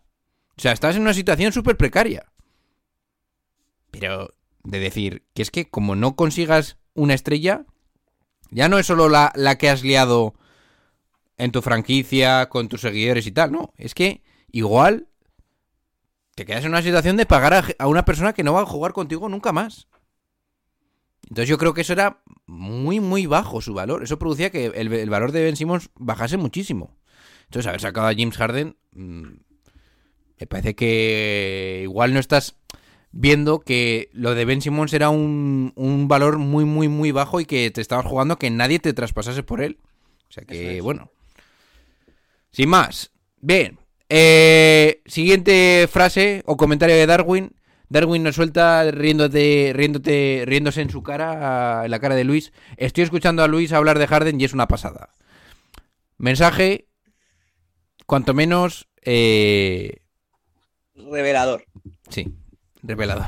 O 0.57 0.61
sea, 0.61 0.71
estás 0.71 0.95
en 0.95 1.01
una 1.01 1.13
situación 1.13 1.51
súper 1.51 1.75
precaria. 1.75 2.31
Pero 3.91 4.33
de 4.65 4.79
decir 4.79 5.23
que 5.33 5.41
es 5.41 5.51
que 5.51 5.69
como 5.69 5.95
no 5.95 6.15
consigas 6.15 6.77
una 6.93 7.13
estrella, 7.13 7.65
ya 8.51 8.67
no 8.67 8.77
es 8.77 8.87
solo 8.87 9.09
la, 9.09 9.31
la 9.35 9.57
que 9.57 9.69
has 9.69 9.83
liado 9.83 10.35
en 11.37 11.51
tu 11.51 11.61
franquicia, 11.61 12.49
con 12.49 12.67
tus 12.67 12.81
seguidores 12.81 13.27
y 13.27 13.31
tal, 13.31 13.51
no. 13.51 13.73
Es 13.77 13.93
que 13.93 14.21
igual 14.51 15.07
te 16.35 16.45
quedas 16.45 16.65
en 16.65 16.71
una 16.71 16.81
situación 16.81 17.17
de 17.17 17.25
pagar 17.25 17.75
a, 17.77 17.87
una 17.87 18.05
persona 18.05 18.33
que 18.33 18.43
no 18.43 18.53
va 18.53 18.61
a 18.61 18.65
jugar 18.65 18.93
contigo 18.93 19.29
nunca 19.29 19.51
más. 19.51 19.87
Entonces 21.23 21.49
yo 21.49 21.57
creo 21.57 21.73
que 21.73 21.81
eso 21.81 21.93
era 21.93 22.21
muy, 22.45 22.99
muy 22.99 23.25
bajo 23.25 23.61
su 23.61 23.73
valor. 23.73 24.03
Eso 24.03 24.19
producía 24.19 24.51
que 24.51 24.67
el, 24.67 24.93
el 24.93 25.09
valor 25.09 25.31
de 25.31 25.43
Ben 25.43 25.55
Simmons 25.55 25.89
bajase 25.95 26.37
muchísimo. 26.37 26.97
Entonces 27.45 27.67
haber 27.67 27.81
sacado 27.81 28.07
a 28.07 28.13
James 28.13 28.37
Harden, 28.37 28.77
mm, 28.91 29.27
me 30.39 30.47
parece 30.47 30.75
que 30.75 31.81
igual 31.83 32.13
no 32.13 32.19
estás 32.19 32.55
viendo 33.17 33.61
que 33.61 34.09
lo 34.11 34.35
de 34.35 34.43
Ben 34.43 34.61
Simmons 34.61 34.93
era 34.93 35.09
un, 35.09 35.71
un 35.75 36.09
valor 36.09 36.37
muy, 36.37 36.65
muy, 36.65 36.89
muy 36.89 37.11
bajo 37.11 37.39
y 37.39 37.45
que 37.45 37.71
te 37.71 37.79
estabas 37.79 38.05
jugando 38.05 38.37
que 38.37 38.49
nadie 38.49 38.79
te 38.79 38.93
traspasase 38.93 39.41
por 39.41 39.61
él. 39.61 39.79
O 40.29 40.33
sea 40.33 40.43
que, 40.43 40.77
es. 40.77 40.83
bueno. 40.83 41.09
Sin 42.51 42.69
más. 42.69 43.11
Bien. 43.39 43.79
Eh, 44.09 45.01
siguiente 45.05 45.87
frase 45.89 46.43
o 46.45 46.57
comentario 46.57 46.95
de 46.95 47.05
Darwin. 47.07 47.55
Darwin 47.87 48.21
nos 48.21 48.35
suelta 48.35 48.91
riéndote, 48.91 49.71
riéndote, 49.73 50.43
riéndose 50.45 50.81
en 50.81 50.89
su 50.89 51.01
cara, 51.01 51.85
en 51.85 51.91
la 51.91 51.99
cara 51.99 52.15
de 52.15 52.25
Luis. 52.25 52.51
Estoy 52.75 53.05
escuchando 53.05 53.43
a 53.43 53.47
Luis 53.47 53.71
hablar 53.71 53.97
de 53.97 54.07
Harden 54.07 54.41
y 54.41 54.43
es 54.43 54.53
una 54.53 54.67
pasada. 54.67 55.13
Mensaje, 56.17 56.87
cuanto 58.05 58.33
menos, 58.33 58.89
eh, 59.03 60.01
Revelador. 60.95 61.65
sí, 62.09 62.33
revelador. 62.87 63.27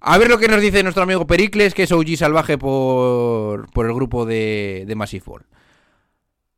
A 0.00 0.18
ver 0.18 0.28
lo 0.28 0.38
que 0.38 0.48
nos 0.48 0.60
dice 0.60 0.82
nuestro 0.82 1.02
amigo 1.02 1.26
Pericles, 1.26 1.74
que 1.74 1.82
es 1.82 1.92
OG 1.92 2.16
salvaje 2.16 2.58
por, 2.58 3.70
por 3.72 3.86
el 3.86 3.94
grupo 3.94 4.24
de, 4.24 4.84
de 4.86 4.94
Massive. 4.94 5.24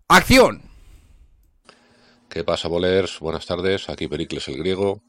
¡Acción! 0.09 0.63
¿Qué 2.29 2.45
pasa, 2.45 2.69
bolers? 2.69 3.21
Buenas 3.21 3.47
tardes, 3.47 3.89
aquí 3.89 4.07
Pericles 4.07 4.49
el 4.49 4.59
griego. 4.59 5.01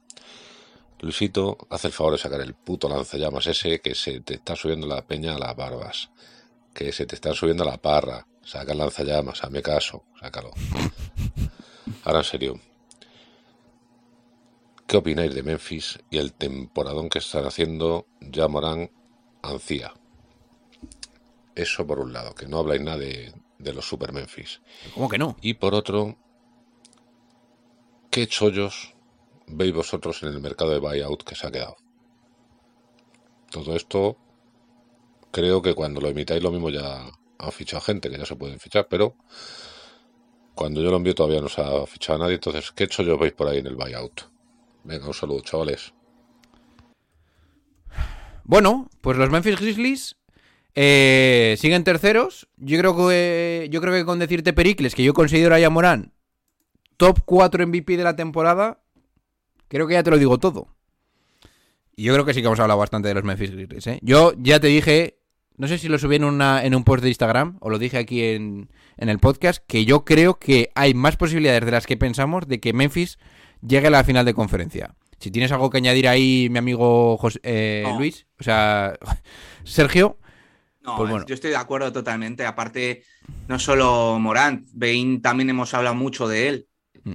Luisito, 1.01 1.57
haz 1.69 1.85
el 1.85 1.91
favor 1.91 2.13
de 2.13 2.19
sacar 2.19 2.41
el 2.41 2.53
puto 2.53 2.89
lanzallamas 2.89 3.47
ese 3.47 3.79
que 3.81 3.95
se 3.95 4.21
te 4.21 4.35
está 4.35 4.55
subiendo 4.55 4.87
la 4.87 5.05
peña 5.05 5.35
a 5.35 5.39
las 5.39 5.55
barbas. 5.55 6.09
Que 6.73 6.91
se 6.91 7.05
te 7.05 7.15
está 7.15 7.33
subiendo 7.33 7.65
la 7.65 7.77
parra. 7.77 8.25
Saca 8.43 8.71
el 8.71 8.77
lanzallamas, 8.77 9.43
hazme 9.43 9.61
caso, 9.61 10.05
sácalo. 10.19 10.51
Ahora 12.03 12.19
en 12.19 12.25
serio. 12.25 12.59
¿Qué 14.89 14.97
opináis 14.97 15.35
de 15.35 15.43
Memphis 15.43 15.99
y 16.09 16.17
el 16.17 16.33
temporadón 16.33 17.09
que 17.09 17.19
están 17.19 17.45
haciendo 17.45 18.07
ya 18.21 18.47
Morán 18.47 18.89
Ancía? 19.43 19.93
Eso 21.53 21.85
por 21.85 21.99
un 21.99 22.11
lado, 22.11 22.33
que 22.33 22.47
no 22.47 22.57
habláis 22.57 22.81
nada 22.81 22.97
de, 22.97 23.31
de 23.59 23.73
los 23.73 23.87
Super 23.87 24.13
Memphis. 24.13 24.61
¿Cómo 24.95 25.07
que 25.07 25.19
no? 25.19 25.37
Y 25.43 25.53
por 25.53 25.75
otro, 25.75 26.17
¿qué 28.09 28.25
chollos 28.25 28.95
veis 29.45 29.75
vosotros 29.75 30.23
en 30.23 30.29
el 30.29 30.41
mercado 30.41 30.71
de 30.71 30.79
buyout 30.79 31.23
que 31.23 31.35
se 31.35 31.45
ha 31.45 31.51
quedado? 31.51 31.77
Todo 33.51 33.75
esto, 33.75 34.17
creo 35.29 35.61
que 35.61 35.75
cuando 35.75 36.01
lo 36.01 36.07
emitáis 36.07 36.41
lo 36.41 36.49
mismo 36.49 36.71
ya 36.71 37.11
han 37.37 37.51
fichado 37.51 37.81
gente, 37.81 38.09
que 38.09 38.17
ya 38.17 38.25
se 38.25 38.35
pueden 38.35 38.59
fichar, 38.59 38.87
pero 38.89 39.15
cuando 40.55 40.81
yo 40.81 40.89
lo 40.89 40.97
envío 40.97 41.13
todavía 41.13 41.41
no 41.41 41.47
se 41.47 41.61
ha 41.61 41.85
fichado 41.85 42.17
a 42.17 42.21
nadie, 42.23 42.35
entonces, 42.35 42.71
¿qué 42.71 42.87
chollos 42.87 43.19
veis 43.19 43.33
por 43.33 43.47
ahí 43.47 43.59
en 43.59 43.67
el 43.67 43.75
buyout? 43.75 44.38
Venga, 44.83 45.07
un 45.07 45.13
saludo, 45.13 45.41
chavales. 45.41 45.93
Bueno, 48.43 48.89
pues 49.01 49.17
los 49.17 49.29
Memphis 49.29 49.59
Grizzlies 49.59 50.15
eh, 50.73 51.55
siguen 51.59 51.83
terceros. 51.83 52.47
Yo 52.57 52.77
creo 52.79 52.95
que 52.95 53.67
yo 53.71 53.81
creo 53.81 53.93
que 53.93 54.05
con 54.05 54.19
decirte 54.19 54.53
Pericles, 54.53 54.95
que 54.95 55.03
yo 55.03 55.13
considero 55.13 55.55
a 55.55 55.69
Morán 55.69 56.13
top 56.99 57.21
4 57.23 57.65
MVP 57.65 57.95
de 57.95 58.03
la 58.03 58.15
temporada, 58.17 58.81
creo 59.69 59.87
que 59.87 59.93
ya 59.93 60.03
te 60.03 60.11
lo 60.11 60.17
digo 60.17 60.37
todo. 60.37 60.67
Y 61.95 62.03
yo 62.03 62.13
creo 62.13 62.25
que 62.25 62.33
sí 62.33 62.41
que 62.41 62.47
hemos 62.47 62.59
hablado 62.59 62.77
bastante 62.77 63.07
de 63.07 63.13
los 63.13 63.23
Memphis 63.23 63.51
Grizzlies. 63.51 63.87
¿eh? 63.87 63.99
Yo 64.01 64.33
ya 64.37 64.59
te 64.59 64.67
dije, 64.67 65.19
no 65.55 65.67
sé 65.67 65.77
si 65.77 65.87
lo 65.87 65.97
subí 65.97 66.17
en, 66.17 66.25
una, 66.25 66.63
en 66.65 66.75
un 66.75 66.83
post 66.83 67.01
de 67.01 67.09
Instagram 67.09 67.57
o 67.61 67.69
lo 67.69 67.79
dije 67.79 67.97
aquí 67.97 68.23
en, 68.23 68.69
en 68.97 69.09
el 69.09 69.19
podcast, 69.19 69.63
que 69.65 69.85
yo 69.85 70.03
creo 70.03 70.39
que 70.39 70.71
hay 70.75 70.93
más 70.93 71.15
posibilidades 71.15 71.63
de 71.65 71.71
las 71.71 71.87
que 71.87 71.95
pensamos 71.95 72.47
de 72.47 72.59
que 72.59 72.73
Memphis 72.73 73.17
llegue 73.61 73.87
a 73.87 73.91
la 73.91 74.03
final 74.03 74.25
de 74.25 74.33
conferencia. 74.33 74.95
Si 75.19 75.31
tienes 75.31 75.51
algo 75.51 75.69
que 75.69 75.77
añadir 75.77 76.07
ahí, 76.07 76.47
mi 76.49 76.59
amigo 76.59 77.17
José- 77.17 77.39
eh, 77.43 77.83
No. 77.85 77.97
Luis, 77.99 78.25
o 78.39 78.43
sea, 78.43 78.93
Sergio, 79.63 80.17
No, 80.81 80.95
Pues 80.95 81.09
bueno. 81.09 81.25
yo 81.27 81.35
estoy 81.35 81.49
de 81.51 81.57
acuerdo 81.57 81.91
totalmente. 81.91 82.45
Aparte, 82.45 83.03
no 83.47 83.59
solo 83.59 84.17
Morant, 84.19 84.65
Bain 84.73 85.21
también 85.21 85.49
hemos 85.49 85.73
hablado 85.73 85.93
mucho 85.95 86.27
de 86.27 86.47
él. 86.47 86.67
Mm. 87.03 87.13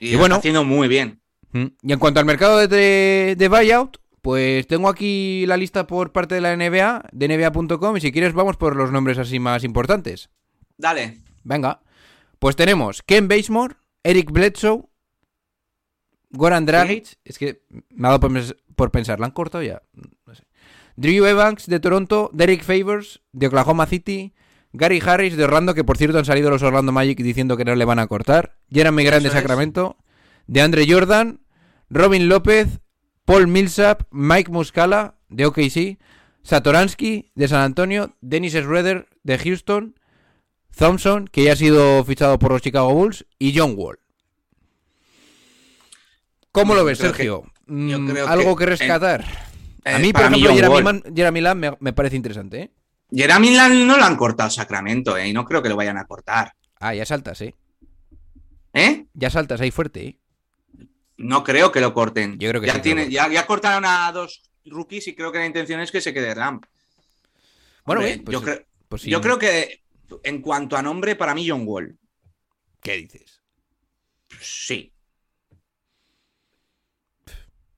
Y, 0.00 0.16
bueno. 0.16 0.34
está 0.34 0.38
haciendo 0.40 0.64
muy 0.64 0.88
bien. 0.88 1.20
Mm. 1.52 1.66
Y 1.82 1.92
en 1.92 1.98
cuanto 2.00 2.18
al 2.20 2.26
mercado 2.26 2.58
de, 2.58 2.66
de, 2.68 3.36
de 3.38 3.48
buyout, 3.48 3.98
pues 4.22 4.66
tengo 4.66 4.88
aquí 4.88 5.44
la 5.46 5.56
lista 5.56 5.86
por 5.86 6.10
parte 6.10 6.34
de 6.34 6.40
la 6.40 6.56
NBA, 6.56 7.04
de 7.12 7.28
NBA.com, 7.28 7.96
y 7.96 8.00
si 8.00 8.10
quieres 8.10 8.32
vamos 8.32 8.56
por 8.56 8.74
los 8.74 8.90
nombres 8.90 9.18
así 9.18 9.38
más 9.38 9.62
importantes. 9.62 10.30
Dale. 10.76 11.20
Venga. 11.44 11.80
Pues 12.40 12.56
tenemos 12.56 13.02
Ken 13.02 13.28
Basemore, 13.28 13.76
Eric 14.02 14.30
Bledsoe, 14.32 14.82
Goran 16.34 16.66
Dragic, 16.66 17.16
es 17.24 17.38
que 17.38 17.62
me 17.90 18.08
ha 18.08 18.10
dado 18.10 18.20
por, 18.20 18.30
pens- 18.30 18.56
por 18.76 18.90
pensar, 18.90 19.20
¿la 19.20 19.26
han 19.26 19.32
cortado 19.32 19.62
ya? 19.62 19.82
No 20.26 20.34
sé. 20.34 20.42
Drew 20.96 21.24
Evans 21.26 21.66
de 21.66 21.80
Toronto, 21.80 22.30
Derek 22.32 22.62
Favors 22.62 23.20
de 23.32 23.46
Oklahoma 23.48 23.86
City, 23.86 24.32
Gary 24.72 25.00
Harris 25.04 25.36
de 25.36 25.44
Orlando, 25.44 25.74
que 25.74 25.84
por 25.84 25.96
cierto 25.98 26.18
han 26.18 26.24
salido 26.24 26.50
los 26.50 26.62
Orlando 26.62 26.92
Magic 26.92 27.18
diciendo 27.18 27.56
que 27.56 27.64
no 27.64 27.74
le 27.74 27.84
van 27.84 27.98
a 27.98 28.06
cortar, 28.06 28.56
Jeremy 28.70 29.04
Grant 29.04 29.22
de. 29.24 29.30
Sacramento, 29.30 29.96
de 30.46 30.60
Andre 30.60 30.86
Jordan, 30.88 31.40
Robin 31.90 32.28
López, 32.28 32.80
Paul 33.24 33.46
Millsap, 33.48 34.02
Mike 34.10 34.50
Muscala 34.50 35.16
de 35.28 35.46
OKC, 35.46 35.98
Satoransky 36.42 37.30
de 37.34 37.48
San 37.48 37.62
Antonio, 37.62 38.14
Dennis 38.20 38.52
Schroeder 38.52 39.08
de 39.22 39.38
Houston, 39.38 39.94
Thompson, 40.76 41.26
que 41.28 41.44
ya 41.44 41.52
ha 41.52 41.56
sido 41.56 42.04
fichado 42.04 42.38
por 42.38 42.50
los 42.52 42.60
Chicago 42.62 42.92
Bulls, 42.92 43.26
y 43.38 43.56
John 43.58 43.74
Wall. 43.76 43.98
¿Cómo 46.54 46.74
lo 46.76 46.84
ves, 46.84 46.98
que- 46.98 47.06
Sergio? 47.08 47.42
yo 47.66 47.98
Mm, 47.98 48.08
creo 48.10 48.28
¿Algo 48.28 48.54
que 48.54 48.64
que 48.64 48.70
rescatar? 48.70 49.24
a 49.84 49.96
Eh, 49.96 49.98
mí, 49.98 50.12
por 50.12 50.22
para 50.22 50.30
mí, 50.30 50.38
ejemplo, 50.44 51.02
Jeremy, 51.14 51.40
Lamb 51.40 51.58
me, 51.60 51.76
me 51.80 51.92
parece 51.92 52.14
interesante, 52.14 52.60
¿eh? 52.62 52.70
Jeremy 53.10 53.50
Lin 53.50 53.86
no 53.88 53.96
lo 53.96 54.04
han 54.04 54.16
cortado 54.16 54.48
Sacramento, 54.50 55.16
¿eh? 55.16 55.28
Y 55.28 55.32
no 55.32 55.44
creo 55.44 55.60
que 55.62 55.68
lo 55.68 55.74
vayan 55.76 55.98
a 55.98 56.04
cortar. 56.06 56.52
Ah, 56.78 56.94
ya 56.94 57.04
saltas, 57.04 57.40
¿eh? 57.40 57.56
¿Eh? 58.72 59.06
Ya 59.14 59.30
saltas 59.30 59.60
ahí 59.60 59.72
fuerte, 59.72 60.06
¿eh? 60.06 60.18
No 61.16 61.42
creo 61.42 61.72
que 61.72 61.80
lo 61.80 61.92
corten. 61.92 62.38
Yo 62.38 62.48
creo 62.50 62.60
que 62.60 62.68
ya, 62.68 62.74
sí 62.74 62.80
tiene, 62.82 63.10
ya, 63.10 63.28
ya 63.28 63.46
cortaron 63.46 63.84
a 63.84 64.10
dos 64.12 64.42
rookies 64.64 65.08
y 65.08 65.14
creo 65.16 65.32
que 65.32 65.38
la 65.38 65.46
intención 65.46 65.80
es 65.80 65.90
que 65.90 66.00
se 66.00 66.14
quede 66.14 66.34
Ram. 66.34 66.60
Bueno, 67.84 68.00
Hombre, 68.00 68.14
bien, 68.14 68.24
pues- 68.24 68.32
yo, 68.32 68.42
creo, 68.42 68.60
pues 68.88 69.02
sí. 69.02 69.10
yo 69.10 69.20
creo 69.20 69.38
que 69.38 69.82
en 70.22 70.40
cuanto 70.40 70.76
a 70.76 70.82
nombre, 70.82 71.16
para 71.16 71.34
mí 71.34 71.48
John 71.48 71.62
Wall. 71.66 71.98
¿Qué 72.80 72.96
dices? 72.96 73.42
Sí. 74.40 74.92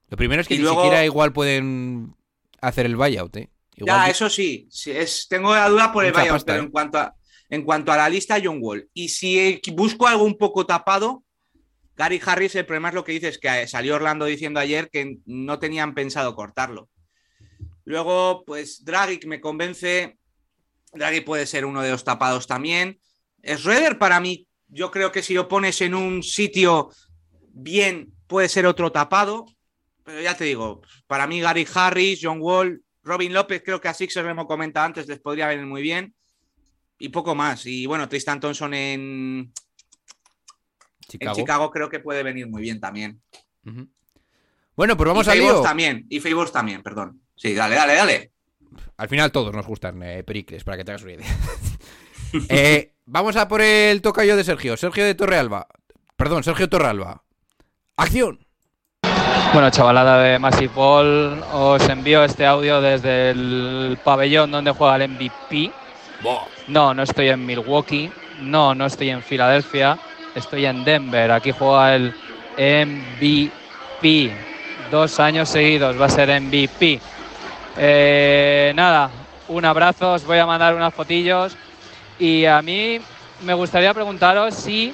Lo 0.09 0.17
primero 0.17 0.41
es 0.41 0.47
que 0.47 0.55
Y 0.55 0.57
ni 0.57 0.63
luego- 0.63 0.81
siquiera 0.83 1.05
igual 1.05 1.33
pueden 1.33 2.15
hacer 2.61 2.85
el 2.85 2.95
buyout, 2.95 3.35
¿eh? 3.37 3.49
Igual 3.75 3.99
Ya, 3.99 4.05
que- 4.05 4.11
eso 4.11 4.29
sí. 4.29 4.67
sí, 4.71 4.91
es, 4.91 5.27
tengo 5.27 5.53
la 5.53 5.69
duda 5.69 5.91
por 5.91 6.05
el 6.05 6.11
buyout, 6.13 6.29
pasta, 6.29 6.53
pero 6.53 6.61
¿eh? 6.63 6.65
en, 6.65 6.71
cuanto 6.71 6.97
a, 6.97 7.13
en 7.49 7.63
cuanto 7.63 7.91
a 7.91 7.97
la 7.97 8.09
lista, 8.09 8.39
John 8.43 8.59
Wall. 8.61 8.89
Y 8.93 9.09
si 9.09 9.61
busco 9.73 10.07
algo 10.07 10.23
un 10.23 10.37
poco 10.37 10.65
tapado, 10.65 11.23
Gary 11.95 12.21
Harris, 12.25 12.55
el 12.55 12.65
problema 12.65 12.89
es 12.89 12.95
lo 12.95 13.03
que 13.03 13.11
dices, 13.11 13.37
que 13.39 13.67
salió 13.67 13.95
Orlando 13.95 14.25
diciendo 14.25 14.59
ayer 14.59 14.89
que 14.89 15.17
no 15.25 15.59
tenían 15.59 15.93
pensado 15.95 16.35
cortarlo. 16.35 16.89
Luego, 17.85 18.43
pues 18.45 18.83
Dragic 18.83 19.25
me 19.25 19.39
convence. 19.41 20.17
Dragic 20.93 21.23
puede 21.25 21.45
ser 21.45 21.65
uno 21.65 21.81
de 21.81 21.91
los 21.91 22.03
tapados 22.03 22.45
también. 22.47 22.99
Schroeder, 23.43 23.97
para 23.97 24.19
mí, 24.19 24.47
yo 24.67 24.91
creo 24.91 25.11
que 25.11 25.23
si 25.23 25.33
lo 25.33 25.47
pones 25.47 25.79
en 25.81 25.95
un 25.95 26.21
sitio 26.21 26.89
bien, 27.53 28.13
puede 28.27 28.49
ser 28.49 28.65
otro 28.65 28.91
tapado. 28.91 29.45
Pero 30.07 30.21
ya 30.21 30.37
te 30.37 30.45
digo, 30.45 30.81
para 31.05 31.27
mí 31.27 31.41
Gary 31.41 31.67
Harris, 31.75 32.21
John 32.23 32.37
Wall, 32.39 32.81
Robin 33.03 33.33
López, 33.33 33.61
creo 33.61 33.81
que 33.81 33.89
a 33.89 33.93
Sixers 33.93 34.23
lo 34.23 34.31
hemos 34.31 34.45
comentado 34.45 34.85
antes, 34.85 35.05
les 35.05 35.19
podría 35.19 35.47
venir 35.47 35.65
muy 35.65 35.81
bien. 35.81 36.15
Y 36.97 37.09
poco 37.09 37.35
más. 37.35 37.65
Y 37.65 37.85
bueno, 37.87 38.07
Tristan 38.07 38.39
Thompson 38.39 38.73
en, 38.73 39.51
Chicago. 41.09 41.31
en 41.31 41.35
Chicago 41.35 41.71
creo 41.71 41.89
que 41.89 41.99
puede 41.99 42.23
venir 42.23 42.47
muy 42.47 42.61
bien 42.61 42.79
también. 42.79 43.21
Bueno, 44.77 44.95
pues 44.95 45.09
vamos 45.09 45.27
y 45.27 45.39
lío. 45.39 45.61
también. 45.61 46.05
Y 46.07 46.21
Favors 46.21 46.53
también, 46.53 46.81
perdón. 46.81 47.21
Sí, 47.35 47.53
dale, 47.53 47.75
dale, 47.75 47.95
dale. 47.95 48.31
Al 48.95 49.09
final 49.09 49.29
todos 49.33 49.53
nos 49.53 49.67
gustan 49.67 50.01
eh, 50.03 50.23
Pericles, 50.23 50.63
para 50.63 50.77
que 50.77 50.85
te 50.85 50.91
hagas 50.91 51.03
una 51.03 51.13
idea. 51.13 51.27
Eh, 52.49 52.93
vamos 53.05 53.37
a 53.37 53.47
por 53.47 53.61
el 53.61 54.01
tocayo 54.01 54.35
de 54.35 54.43
Sergio. 54.43 54.75
Sergio 54.75 55.05
de 55.05 55.15
Torrealba. 55.15 55.67
Perdón, 56.17 56.43
Sergio 56.43 56.67
Torrealba. 56.67 57.23
¡Acción! 57.95 58.46
Bueno, 59.53 59.69
chavalada 59.71 60.21
de 60.21 60.39
Massive 60.39 60.73
Ball, 60.73 61.43
os 61.53 61.89
envío 61.89 62.23
este 62.23 62.45
audio 62.45 62.81
desde 62.81 63.31
el 63.31 63.97
pabellón 64.03 64.51
donde 64.51 64.71
juega 64.71 64.97
el 64.97 65.09
MVP. 65.09 65.71
No, 66.67 66.93
no 66.93 67.03
estoy 67.03 67.29
en 67.29 67.45
Milwaukee. 67.45 68.11
No, 68.41 68.75
no 68.75 68.85
estoy 68.85 69.09
en 69.09 69.23
Filadelfia. 69.23 69.97
Estoy 70.35 70.65
en 70.65 70.83
Denver. 70.83 71.31
Aquí 71.31 71.51
juega 71.51 71.95
el 71.95 72.13
MVP. 72.57 74.31
Dos 74.91 75.19
años 75.19 75.49
seguidos 75.49 75.99
va 75.99 76.05
a 76.05 76.09
ser 76.09 76.29
MVP. 76.41 76.99
Eh, 77.77 78.73
nada, 78.75 79.09
un 79.47 79.65
abrazo. 79.65 80.13
Os 80.13 80.25
voy 80.25 80.37
a 80.37 80.45
mandar 80.45 80.75
unas 80.75 80.93
fotillos. 80.93 81.57
Y 82.19 82.45
a 82.45 82.61
mí 82.61 82.99
me 83.41 83.53
gustaría 83.53 83.93
preguntaros 83.93 84.53
si 84.53 84.93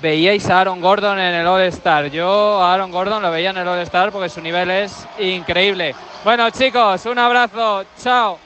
veíais 0.00 0.48
a 0.50 0.60
Aaron 0.60 0.80
Gordon 0.80 1.18
en 1.18 1.34
el 1.34 1.46
All-Star. 1.46 2.10
Yo 2.10 2.60
a 2.62 2.74
Aaron 2.74 2.90
Gordon 2.90 3.22
lo 3.22 3.30
veía 3.30 3.50
en 3.50 3.56
el 3.58 3.68
All-Star 3.68 4.12
porque 4.12 4.28
su 4.28 4.40
nivel 4.40 4.70
es 4.70 5.06
increíble. 5.18 5.94
Bueno, 6.24 6.50
chicos, 6.50 7.04
un 7.06 7.18
abrazo. 7.18 7.84
Chao. 7.98 8.38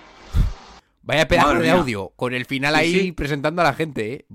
Vaya 1.03 1.27
pedazo 1.27 1.49
Madre 1.49 1.63
de 1.67 1.73
mía. 1.73 1.81
audio. 1.81 2.09
Con 2.17 2.33
el 2.35 2.45
final 2.47 2.75
Sí, 2.75 2.81
ahí 2.81 3.01
sí. 3.01 3.13
presentando 3.13 3.61
a 3.63 3.65
la 3.65 3.75
gente, 3.75 4.13
¿eh? 4.15 4.27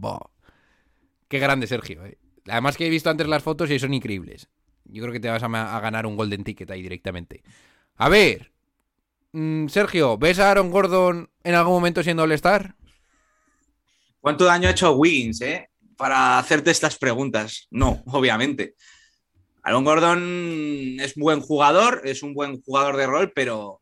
Qué 1.28 1.40
grande, 1.40 1.68
Sergio. 1.68 2.06
¿eh? 2.06 2.18
Además 2.48 2.78
que 2.78 2.88
he 2.88 2.90
visto 2.90 3.10
antes 3.10 3.28
las 3.28 3.44
fotos 3.44 3.70
y 3.72 3.80
son 3.80 3.94
increíbles. 3.94 4.50
Yo 4.86 5.02
creo 5.04 5.14
que 5.14 5.20
te 5.20 5.30
vas 5.30 5.44
a 5.44 5.80
ganar 5.80 6.06
un 6.06 6.16
Golden 6.16 6.44
Ticket 6.44 6.70
ahí 6.72 6.82
directamente. 6.82 7.44
A 7.96 8.10
ver. 8.10 8.52
mm, 9.34 9.68
Sergio, 9.68 10.18
¿ves 10.18 10.40
a 10.40 10.50
Aaron 10.52 10.72
Gordon 10.72 11.30
en 11.44 11.56
algún 11.56 11.74
momento 11.74 12.04
siendo 12.04 12.24
All-Star? 12.24 12.76
¿Cuánto 14.20 14.46
daño 14.46 14.68
ha 14.68 14.72
hecho 14.72 14.94
Wiggins, 14.94 15.42
eh? 15.42 15.70
Para 15.98 16.38
hacerte 16.38 16.72
estas 16.72 16.98
preguntas. 16.98 17.68
No, 17.72 18.04
obviamente. 18.06 18.76
Aaron 19.64 19.84
Gordon 19.84 20.98
es 21.00 21.16
buen 21.16 21.42
jugador, 21.42 22.02
es 22.06 22.24
un 22.24 22.34
buen 22.34 22.62
jugador 22.62 22.96
de 22.96 23.06
rol, 23.06 23.34
pero, 23.36 23.82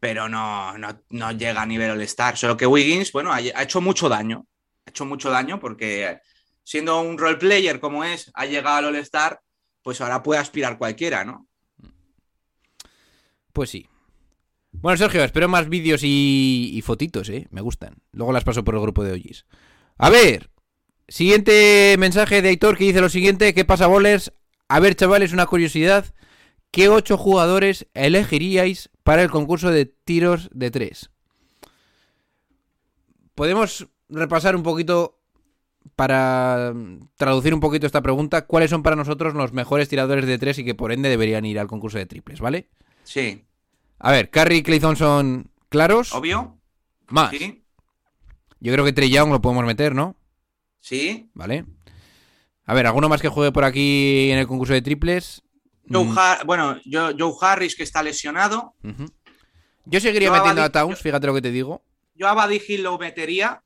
pero 0.00 0.28
no, 0.28 0.76
no, 0.76 1.00
no 1.10 1.32
llega 1.32 1.62
a 1.62 1.66
nivel 1.66 1.92
All-Star. 1.92 2.36
Solo 2.36 2.56
que 2.56 2.66
Wiggins, 2.66 3.12
bueno, 3.12 3.32
ha, 3.32 3.36
ha 3.36 3.62
hecho 3.62 3.80
mucho 3.80 4.08
daño. 4.08 4.46
Ha 4.86 4.90
hecho 4.90 5.04
mucho 5.04 5.30
daño 5.30 5.60
porque 5.60 6.18
siendo 6.64 7.00
un 7.00 7.16
role 7.16 7.36
player 7.36 7.78
como 7.78 8.02
es, 8.02 8.30
ha 8.34 8.46
llegado 8.46 8.78
al 8.78 8.86
All-Star, 8.86 9.40
pues 9.82 10.00
ahora 10.00 10.22
puede 10.22 10.40
aspirar 10.40 10.78
cualquiera, 10.78 11.24
¿no? 11.24 11.46
Pues 13.52 13.70
sí. 13.70 13.86
Bueno, 14.72 14.96
Sergio, 14.96 15.22
espero 15.22 15.48
más 15.48 15.68
vídeos 15.68 16.02
y, 16.02 16.70
y 16.72 16.82
fotitos, 16.82 17.28
¿eh? 17.28 17.46
Me 17.50 17.60
gustan. 17.60 18.02
Luego 18.10 18.32
las 18.32 18.42
paso 18.42 18.64
por 18.64 18.74
el 18.74 18.80
grupo 18.80 19.04
de 19.04 19.12
OGs. 19.12 19.46
A 19.98 20.10
ver. 20.10 20.50
Siguiente 21.08 21.96
mensaje 21.98 22.40
de 22.42 22.48
Aitor 22.48 22.76
que 22.78 22.84
dice 22.84 23.00
lo 23.00 23.08
siguiente. 23.08 23.52
¿Qué 23.54 23.64
pasa, 23.64 23.86
bolers? 23.86 24.32
A 24.68 24.80
ver, 24.80 24.94
chavales, 24.96 25.32
una 25.32 25.46
curiosidad. 25.46 26.06
¿Qué 26.70 26.88
ocho 26.88 27.16
jugadores 27.18 27.86
elegiríais 27.94 28.90
para 29.02 29.22
el 29.22 29.30
concurso 29.30 29.70
de 29.70 29.86
tiros 29.86 30.48
de 30.52 30.70
tres? 30.70 31.10
Podemos 33.34 33.86
repasar 34.08 34.56
un 34.56 34.62
poquito 34.62 35.20
para 35.96 36.72
traducir 37.16 37.52
un 37.54 37.60
poquito 37.60 37.86
esta 37.86 38.02
pregunta. 38.02 38.46
¿Cuáles 38.46 38.70
son 38.70 38.82
para 38.82 38.96
nosotros 38.96 39.34
los 39.34 39.52
mejores 39.52 39.88
tiradores 39.88 40.26
de 40.26 40.38
tres 40.38 40.58
y 40.58 40.64
que 40.64 40.74
por 40.74 40.92
ende 40.92 41.08
deberían 41.08 41.44
ir 41.44 41.58
al 41.58 41.68
concurso 41.68 41.98
de 41.98 42.06
triples, 42.06 42.40
¿vale? 42.40 42.68
Sí, 43.04 43.44
A 43.98 44.10
ver, 44.10 44.30
Curry 44.30 44.56
y 44.56 44.62
Clay 44.62 44.80
Thompson 44.80 45.50
claros. 45.68 46.12
obvio. 46.14 46.58
Más. 47.08 47.30
Sí, 47.30 47.62
Yo 48.60 48.72
creo 48.72 48.84
que 48.84 48.92
Trey 48.94 49.10
Young 49.10 49.30
lo 49.30 49.42
podemos 49.42 49.64
meter, 49.66 49.94
¿no? 49.94 50.16
Sí. 50.84 51.30
Vale. 51.32 51.64
A 52.66 52.74
ver, 52.74 52.86
¿alguno 52.86 53.08
más 53.08 53.20
que 53.22 53.28
juegue 53.28 53.52
por 53.52 53.64
aquí 53.64 54.30
en 54.30 54.38
el 54.38 54.46
concurso 54.46 54.72
de 54.74 54.82
triples? 54.82 55.42
Joe 55.90 56.04
Mm, 56.04 56.46
bueno, 56.46 56.78
Joe 56.90 57.32
Harris, 57.40 57.74
que 57.76 57.82
está 57.82 58.02
lesionado. 58.02 58.74
Yo 59.86 60.00
seguiría 60.00 60.28
Yo 60.28 60.34
metiendo 60.34 60.62
a 60.62 60.70
Towns, 60.70 61.00
fíjate 61.00 61.26
lo 61.26 61.34
que 61.34 61.42
te 61.42 61.50
digo. 61.50 61.82
Yo 62.14 62.28
a 62.28 62.34
Buddy 62.34 62.60
Hill 62.66 62.82
lo 62.84 62.98
metería, 62.98 63.62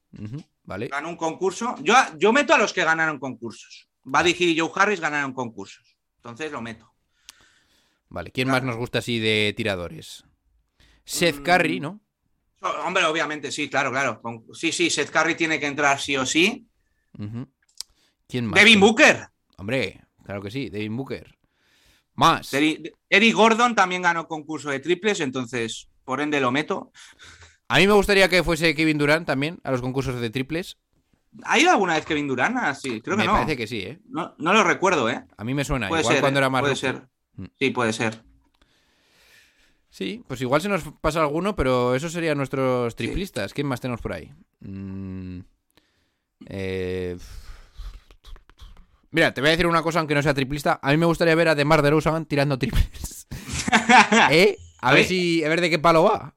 Vale. 0.64 0.88
ganó 0.88 1.08
un 1.10 1.16
concurso. 1.16 1.74
Yo, 1.82 1.94
yo 2.16 2.32
meto 2.32 2.54
a 2.54 2.58
los 2.58 2.72
que 2.72 2.82
ganaron 2.84 3.18
concursos. 3.18 3.88
Buddy 4.04 4.34
Hill 4.38 4.48
y 4.50 4.58
Joe 4.58 4.70
Harris 4.74 5.00
ganaron 5.00 5.32
concursos. 5.32 5.96
Entonces 6.16 6.50
lo 6.50 6.60
meto. 6.62 6.90
Vale. 8.08 8.32
¿Quién 8.32 8.48
más 8.48 8.62
nos 8.62 8.76
gusta 8.76 8.98
así 9.00 9.18
de 9.18 9.52
tiradores? 9.56 10.24
Seth 11.04 11.40
Mm. 11.40 11.42
Curry, 11.44 11.80
¿no? 11.80 12.00
Hombre, 12.84 13.04
obviamente, 13.04 13.52
sí, 13.52 13.68
claro, 13.70 13.90
claro. 13.92 14.20
Sí, 14.52 14.72
sí, 14.72 14.90
Seth 14.90 15.10
Curry 15.10 15.36
tiene 15.36 15.60
que 15.60 15.66
entrar 15.66 16.00
sí 16.00 16.16
o 16.16 16.26
sí. 16.26 16.66
¿Quién 18.26 18.46
más? 18.46 18.60
Devin 18.60 18.80
Booker. 18.80 19.28
Hombre, 19.56 20.00
claro 20.24 20.42
que 20.42 20.50
sí, 20.50 20.68
Devin 20.68 20.96
Booker. 20.96 21.38
Más. 22.14 22.52
Eric 22.52 23.34
Gordon 23.34 23.74
también 23.74 24.02
ganó 24.02 24.26
concurso 24.26 24.70
de 24.70 24.80
triples, 24.80 25.20
entonces 25.20 25.88
por 26.04 26.20
ende 26.20 26.40
lo 26.40 26.50
meto. 26.50 26.90
A 27.68 27.78
mí 27.78 27.86
me 27.86 27.92
gustaría 27.92 28.28
que 28.28 28.42
fuese 28.42 28.74
Kevin 28.74 28.98
Durant 28.98 29.26
también 29.26 29.60
a 29.62 29.70
los 29.70 29.80
concursos 29.80 30.20
de 30.20 30.30
triples. 30.30 30.78
¿Ha 31.44 31.58
ido 31.58 31.70
alguna 31.70 31.94
vez 31.94 32.06
Kevin 32.06 32.26
Durant? 32.26 32.56
Ah, 32.58 32.74
sí, 32.74 33.00
creo 33.02 33.16
que 33.16 33.22
me 33.22 33.26
no. 33.26 33.34
parece 33.34 33.56
que 33.56 33.66
sí, 33.66 33.80
¿eh? 33.80 34.00
no. 34.08 34.34
No 34.38 34.52
lo 34.54 34.64
recuerdo, 34.64 35.08
¿eh? 35.10 35.24
A 35.36 35.44
mí 35.44 35.54
me 35.54 35.64
suena. 35.64 35.88
Puede 35.88 36.00
Igual 36.00 36.14
ser. 36.14 36.22
cuando 36.22 36.38
¿eh? 36.38 36.40
era 36.40 36.50
más 36.50 36.62
puede 36.62 36.76
ser. 36.76 37.08
Mm. 37.36 37.44
Sí, 37.58 37.70
puede 37.70 37.92
ser. 37.92 38.24
Sí, 39.90 40.22
pues 40.26 40.40
igual 40.40 40.60
se 40.60 40.68
nos 40.68 40.82
pasa 41.00 41.20
alguno, 41.20 41.54
pero 41.56 41.94
esos 41.94 42.12
serían 42.12 42.38
nuestros 42.38 42.96
triplistas. 42.96 43.52
¿Quién 43.52 43.66
más 43.66 43.80
tenemos 43.80 44.00
por 44.00 44.12
ahí? 44.12 44.32
Mm, 44.60 45.40
eh, 46.48 47.16
Mira, 49.10 49.32
te 49.32 49.40
voy 49.40 49.48
a 49.48 49.52
decir 49.52 49.66
una 49.66 49.82
cosa, 49.82 50.00
aunque 50.00 50.14
no 50.14 50.22
sea 50.22 50.34
triplista. 50.34 50.78
A 50.82 50.90
mí 50.90 50.96
me 50.98 51.06
gustaría 51.06 51.34
ver 51.34 51.48
a 51.48 51.54
DeMar 51.54 51.80
DeRozan 51.82 52.26
tirando 52.26 52.58
triples. 52.58 53.26
¿Eh? 54.30 54.56
A 54.80 54.88
A 54.88 54.92
ver 54.92 55.00
ver. 55.00 55.08
si, 55.08 55.42
a 55.44 55.48
ver 55.48 55.60
de 55.60 55.70
qué 55.70 55.78
palo 55.78 56.04
va. 56.04 56.34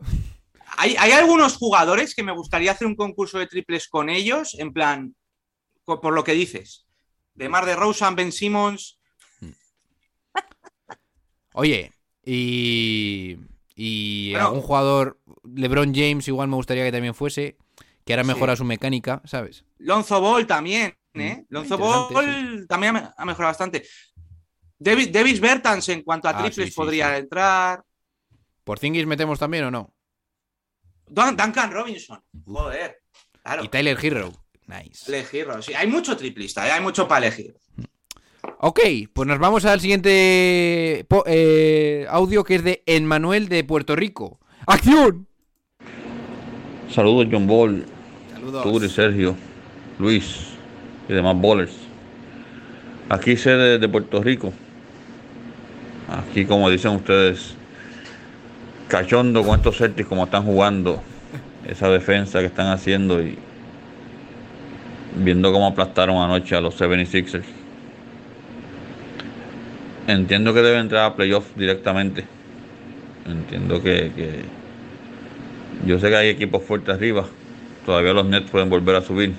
Hay, 0.78 0.95
hay 0.97 1.12
algunos 1.12 1.58
jugadores 1.58 2.15
que 2.15 2.24
me 2.24 2.32
gustaría 2.32 2.71
hacer 2.71 2.88
un 2.88 2.95
concurso 2.95 3.38
de 3.39 3.47
triples 3.47 3.88
con 3.89 4.10
ellos, 4.10 4.56
en 4.58 4.71
plan, 4.74 5.15
por 5.86 6.13
lo 6.13 6.24
que 6.24 6.32
dices. 6.34 6.86
De 7.36 7.50
Mar 7.50 7.65
de 7.65 7.76
Rosen, 7.76 8.15
Ben 8.15 8.32
Simmons. 8.32 9.00
Oye, 11.54 11.91
y 12.24 13.38
y 13.76 14.32
Bueno. 14.32 14.47
algún 14.47 14.62
jugador, 14.62 15.19
LeBron 15.43 15.93
James, 15.93 16.28
igual 16.28 16.47
me 16.47 16.56
gustaría 16.56 16.84
que 16.86 16.91
también 16.91 17.13
fuese, 17.15 17.58
que 18.12 18.19
ahora 18.19 18.24
Sí. 18.24 18.28
mejora 18.34 18.56
su 18.56 18.65
mecánica, 18.65 19.21
¿sabes? 19.26 19.63
Lonzo 19.80 20.19
Ball 20.21 20.45
también, 20.47 20.95
¿eh? 21.13 21.38
Mm, 21.43 21.45
Lonzo 21.50 21.78
Ball 21.78 22.65
también 22.67 22.95
ha 22.95 23.02
me- 23.02 23.10
ha 23.17 23.26
mejorado 23.26 23.50
bastante. 23.52 23.86
David, 24.78 25.10
Davis 25.12 25.39
Bertans 25.39 25.88
en 25.89 26.02
cuanto 26.04 26.28
a 26.28 26.32
Ah, 26.32 26.38
triples 26.43 26.67
sí, 26.67 26.71
sí, 26.71 26.76
podría 26.76 27.13
sí. 27.15 27.21
entrar. 27.21 27.84
¿Por 28.63 28.80
Zingis 28.80 29.06
metemos 29.06 29.38
también 29.39 29.65
o 29.65 29.71
no? 29.71 29.93
Dun- 31.08 31.36
Duncan 31.36 31.71
Robinson. 31.71 32.24
Joder. 32.45 32.97
Claro. 33.43 33.63
Y 33.63 33.67
Tyler 33.69 33.97
Hero. 34.02 34.32
Nice. 34.67 35.06
Elegirlo. 35.12 35.62
Sí, 35.62 35.74
hay 35.74 35.88
mucho 35.88 36.15
triplista, 36.15 36.65
¿eh? 36.67 36.71
hay 36.71 36.82
mucho 36.82 37.08
para 37.08 37.26
elegir. 37.28 37.56
Ok, 38.60 38.80
pues 39.13 39.28
nos 39.28 39.38
vamos 39.39 39.65
al 39.65 39.82
siguiente 39.82 41.06
eh, 41.26 42.06
audio 42.10 42.43
que 42.43 42.56
es 42.56 42.63
de 42.63 42.84
Emmanuel 42.86 43.50
de 43.50 43.63
Puerto 43.63 43.95
Rico. 43.95 44.39
¡Acción! 44.67 45.28
Saludos 46.89 47.28
John 47.32 47.47
Ball, 47.47 47.86
Saludos. 48.41 48.63
Turi, 48.63 48.89
Sergio, 48.89 49.36
Luis 49.99 50.47
y 51.08 51.13
demás 51.13 51.36
bowlers. 51.38 51.73
Aquí 53.08 53.38
sé 53.38 53.51
de, 53.51 53.88
Puerto 53.88 54.23
Rico. 54.23 54.51
Aquí 56.10 56.45
como 56.45 56.67
dicen 56.71 56.91
ustedes, 56.93 57.54
cachondo 58.88 59.43
con 59.43 59.58
estos 59.60 59.77
Celtics 59.77 60.10
como 60.10 60.23
están 60.23 60.43
jugando, 60.43 61.04
esa 61.67 61.88
defensa 61.89 62.39
que 62.39 62.47
están 62.47 62.67
haciendo 62.67 63.21
y 63.21 63.38
viendo 65.17 65.54
cómo 65.54 65.67
aplastaron 65.67 66.17
anoche 66.17 66.56
a 66.56 66.62
los 66.62 66.82
76ers. 66.82 67.43
Entiendo 70.08 70.51
que 70.51 70.63
deben 70.63 70.80
entrar 70.82 71.06
a 71.06 71.15
playoffs 71.15 71.56
directamente. 71.56 72.25
Entiendo 73.27 73.84
que- 73.84 74.12
que 74.15 74.41
yo 75.86 75.99
sé 75.99 76.10
que 76.10 76.15
hay 76.15 76.30
equipos 76.30 76.63
fuertes 76.63 76.95
arriba. 76.95 77.27
Todavía 77.86 78.13
los 78.13 78.26
Nets 78.26 78.50
pueden 78.50 78.70
volver 78.70 78.96
a 78.96 79.02
subir 79.02 79.34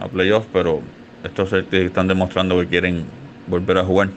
a 0.00 0.08
playoffs, 0.08 0.48
pero 0.52 0.80
estos 1.24 1.50
Celtics 1.50 1.84
están 1.84 2.08
demostrando 2.08 2.58
que 2.60 2.66
quieren 2.66 3.04
volver 3.46 3.78
a 3.78 3.84
jugar. 3.84 4.08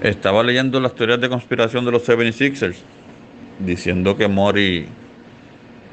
Estaba 0.00 0.42
leyendo 0.42 0.80
las 0.80 0.94
teorías 0.94 1.20
de 1.20 1.28
conspiración 1.28 1.84
de 1.84 1.92
los 1.92 2.08
76ers, 2.08 2.76
diciendo 3.58 4.16
que 4.16 4.28
Mori 4.28 4.88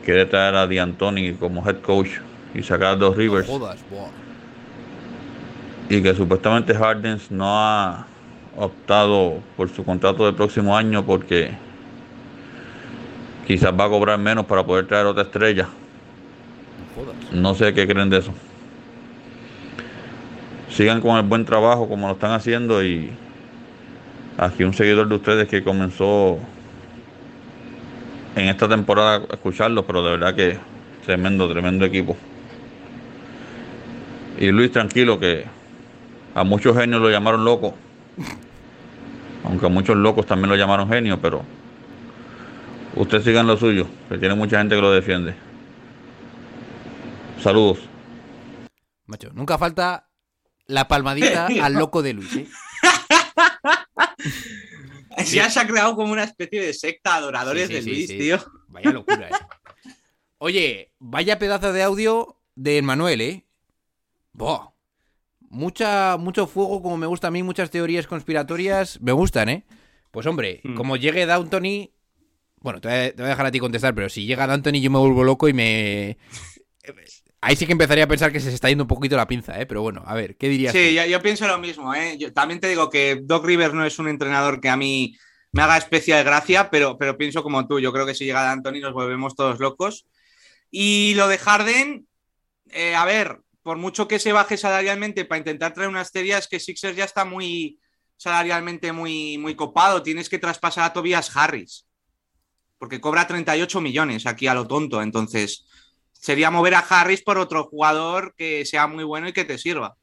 quiere 0.04 0.26
traer 0.26 0.56
a 0.56 0.66
D'Antoni 0.66 1.34
como 1.34 1.68
head 1.68 1.82
coach 1.82 2.10
y 2.54 2.64
sacar 2.64 2.94
a 2.94 2.96
dos 2.96 3.16
Rivers 3.16 3.48
y 5.90 6.02
que 6.02 6.14
supuestamente 6.14 6.74
Hardens 6.74 7.32
no 7.32 7.46
ha 7.48 8.06
optado 8.56 9.40
por 9.58 9.70
su 9.70 9.84
contrato 9.84 10.26
del 10.26 10.36
próximo 10.36 10.78
año 10.78 11.06
porque 11.06 11.52
quizás 13.50 13.74
va 13.74 13.86
a 13.86 13.90
cobrar 13.90 14.20
menos 14.20 14.46
para 14.46 14.64
poder 14.64 14.86
traer 14.86 15.08
otra 15.08 15.24
estrella. 15.24 15.68
No 17.32 17.56
sé 17.56 17.74
qué 17.74 17.88
creen 17.88 18.12
de 18.12 18.20
eso. 18.20 18.32
Sigan 20.70 21.02
con 21.02 21.18
el 21.18 21.24
buen 21.24 21.46
trabajo 21.46 21.90
como 21.90 22.06
lo 22.06 22.14
están 22.14 22.32
haciendo 22.34 22.84
y 22.84 23.10
aquí 24.38 24.64
un 24.64 24.76
seguidor 24.76 25.10
de 25.10 25.16
ustedes 25.16 25.48
que 25.48 25.64
comenzó 25.64 26.38
en 28.36 28.50
esta 28.50 28.70
temporada 28.70 29.24
a 29.28 29.34
escucharlo, 29.34 29.84
pero 29.84 30.04
de 30.04 30.12
verdad 30.12 30.36
que 30.36 30.60
tremendo, 31.04 31.52
tremendo 31.52 31.86
equipo. 31.86 32.16
Y 34.38 34.52
Luis, 34.52 34.72
tranquilo, 34.72 35.20
que 35.20 35.46
a 36.36 36.44
muchos 36.44 36.78
genios 36.78 37.02
lo 37.02 37.10
llamaron 37.10 37.44
loco. 37.44 37.74
Aunque 39.44 39.66
a 39.66 39.70
muchos 39.70 39.98
locos 39.98 40.28
también 40.28 40.52
lo 40.52 40.56
llamaron 40.56 40.88
genio, 40.88 41.18
pero 41.20 41.42
usted 42.96 43.22
sigan 43.22 43.48
lo 43.48 43.58
suyo, 43.58 43.88
que 44.10 44.18
tiene 44.18 44.36
mucha 44.36 44.60
gente 44.60 44.76
que 44.76 44.82
lo 44.82 44.92
defiende. 44.92 45.36
Saludos. 47.42 47.80
Macho, 49.06 49.32
nunca 49.34 49.58
falta 49.58 50.10
la 50.68 50.88
palmadita 50.88 51.48
al 51.64 51.74
loco 51.74 52.02
de 52.02 52.14
Luis, 52.14 52.36
¿eh? 52.36 52.48
Ya 55.26 55.50
se 55.50 55.60
ha 55.60 55.68
creado 55.68 55.96
como 55.96 56.12
una 56.12 56.24
especie 56.24 56.62
de 56.62 56.74
secta 56.74 57.16
adoradores 57.16 57.68
Sí, 57.68 57.76
sí, 57.76 57.82
de 57.82 57.92
Luis, 57.96 58.08
sí. 58.08 58.18
tío. 58.18 58.40
Vaya 58.68 58.92
locura, 58.92 59.30
¿eh? 59.30 59.92
Oye, 60.38 60.94
vaya 61.00 61.40
pedazo 61.40 61.74
de 61.74 61.84
audio 61.84 62.38
de 62.56 62.82
Manuel, 62.82 63.22
¿eh? 63.22 63.46
Buah. 64.34 64.70
Mucha, 65.50 66.16
mucho 66.18 66.46
fuego, 66.46 66.82
como 66.84 66.96
me 66.98 67.08
gusta 67.08 67.28
a 67.28 67.32
mí, 67.32 67.42
muchas 67.42 67.72
teorías 67.72 68.06
conspiratorias. 68.08 69.02
Me 69.02 69.12
gustan, 69.12 69.50
¿eh? 69.50 69.66
Pues 70.12 70.28
hombre, 70.28 70.62
Hmm. 70.64 70.76
como 70.76 70.96
llegue 70.96 71.26
D'Antoni. 71.26 71.92
Bueno, 72.62 72.82
te 72.82 72.88
voy, 72.88 72.98
a, 72.98 73.10
te 73.12 73.16
voy 73.16 73.26
a 73.26 73.30
dejar 73.30 73.46
a 73.46 73.52
ti 73.52 73.60
contestar, 73.60 73.96
pero 73.96 74.10
si 74.10 74.26
llega 74.26 74.48
D'Antoni 74.48 74.82
yo 74.82 74.92
me 74.92 75.00
vuelvo 75.00 75.24
loco 75.24 75.48
y 75.48 75.54
me. 75.54 76.18
Ahí 77.42 77.56
sí 77.56 77.66
que 77.66 77.72
empezaría 77.72 78.04
a 78.04 78.08
pensar 78.08 78.34
que 78.34 78.42
se 78.42 78.54
está 78.54 78.68
yendo 78.68 78.84
un 78.84 78.90
poquito 78.90 79.16
la 79.16 79.28
pinza, 79.28 79.60
¿eh? 79.62 79.66
Pero 79.66 79.82
bueno, 79.82 80.04
a 80.06 80.14
ver, 80.14 80.36
¿qué 80.36 80.50
dirías? 80.50 80.74
Sí, 80.74 80.94
yo, 80.94 81.06
yo 81.06 81.22
pienso 81.22 81.48
lo 81.48 81.58
mismo. 81.58 81.94
¿eh? 81.94 82.18
Yo 82.18 82.34
también 82.34 82.60
te 82.60 82.68
digo 82.68 82.90
que 82.90 83.22
Doc 83.24 83.46
Rivers 83.46 83.74
no 83.74 83.86
es 83.86 83.98
un 83.98 84.10
entrenador 84.10 84.60
que 84.60 84.68
a 84.68 84.76
mí 84.76 85.16
me 85.54 85.62
haga 85.62 85.78
especial 85.78 86.24
gracia, 86.26 86.70
pero, 86.70 86.98
pero 86.98 87.18
pienso 87.18 87.42
como 87.42 87.66
tú. 87.66 87.80
Yo 87.80 87.94
creo 87.94 88.06
que 88.06 88.14
si 88.14 88.26
llega 88.26 88.52
Anthony 88.52 88.82
nos 88.82 88.94
volvemos 88.94 89.36
todos 89.36 89.60
locos. 89.60 90.06
Y 90.70 91.14
lo 91.16 91.28
de 91.30 91.38
Harden, 91.38 92.08
eh, 92.72 92.94
a 92.94 93.06
ver, 93.06 93.40
por 93.64 93.78
mucho 93.78 94.08
que 94.08 94.20
se 94.20 94.34
baje 94.34 94.58
salarialmente 94.58 95.26
para 95.26 95.40
intentar 95.40 95.74
traer 95.74 95.90
una 95.90 96.02
estrella, 96.02 96.38
es 96.38 96.48
que 96.48 96.60
Sixers 96.60 96.98
ya 96.98 97.06
está 97.06 97.24
muy 97.24 97.80
salarialmente 98.18 98.92
muy, 98.92 99.38
muy 99.38 99.56
copado. 99.56 100.04
Tienes 100.04 100.30
que 100.30 100.40
traspasar 100.40 100.84
a 100.84 100.94
Tobias 100.94 101.36
Harris, 101.36 101.88
porque 102.80 103.00
cobra 103.02 103.28
38 103.28 103.82
millones 103.82 104.26
aquí 104.26 104.48
a 104.48 104.56
lo 104.56 104.66
tonto. 104.68 105.04
Entonces, 105.04 105.66
sería 106.14 106.50
mover 106.50 106.74
a 106.76 106.80
Harris 106.80 107.22
por 107.22 107.38
otro 107.38 107.66
jugador 107.66 108.34
que 108.36 108.66
sea 108.66 108.88
muy 108.88 109.04
bueno 109.04 109.28
y 109.28 109.34
que 109.34 109.46
te 109.46 109.58
sirva. 109.58 109.98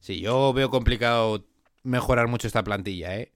Sí, 0.00 0.20
yo 0.20 0.52
veo 0.52 0.68
complicado 0.68 1.44
mejorar 1.84 2.26
mucho 2.26 2.48
esta 2.48 2.64
plantilla, 2.64 3.16
¿eh? 3.16 3.32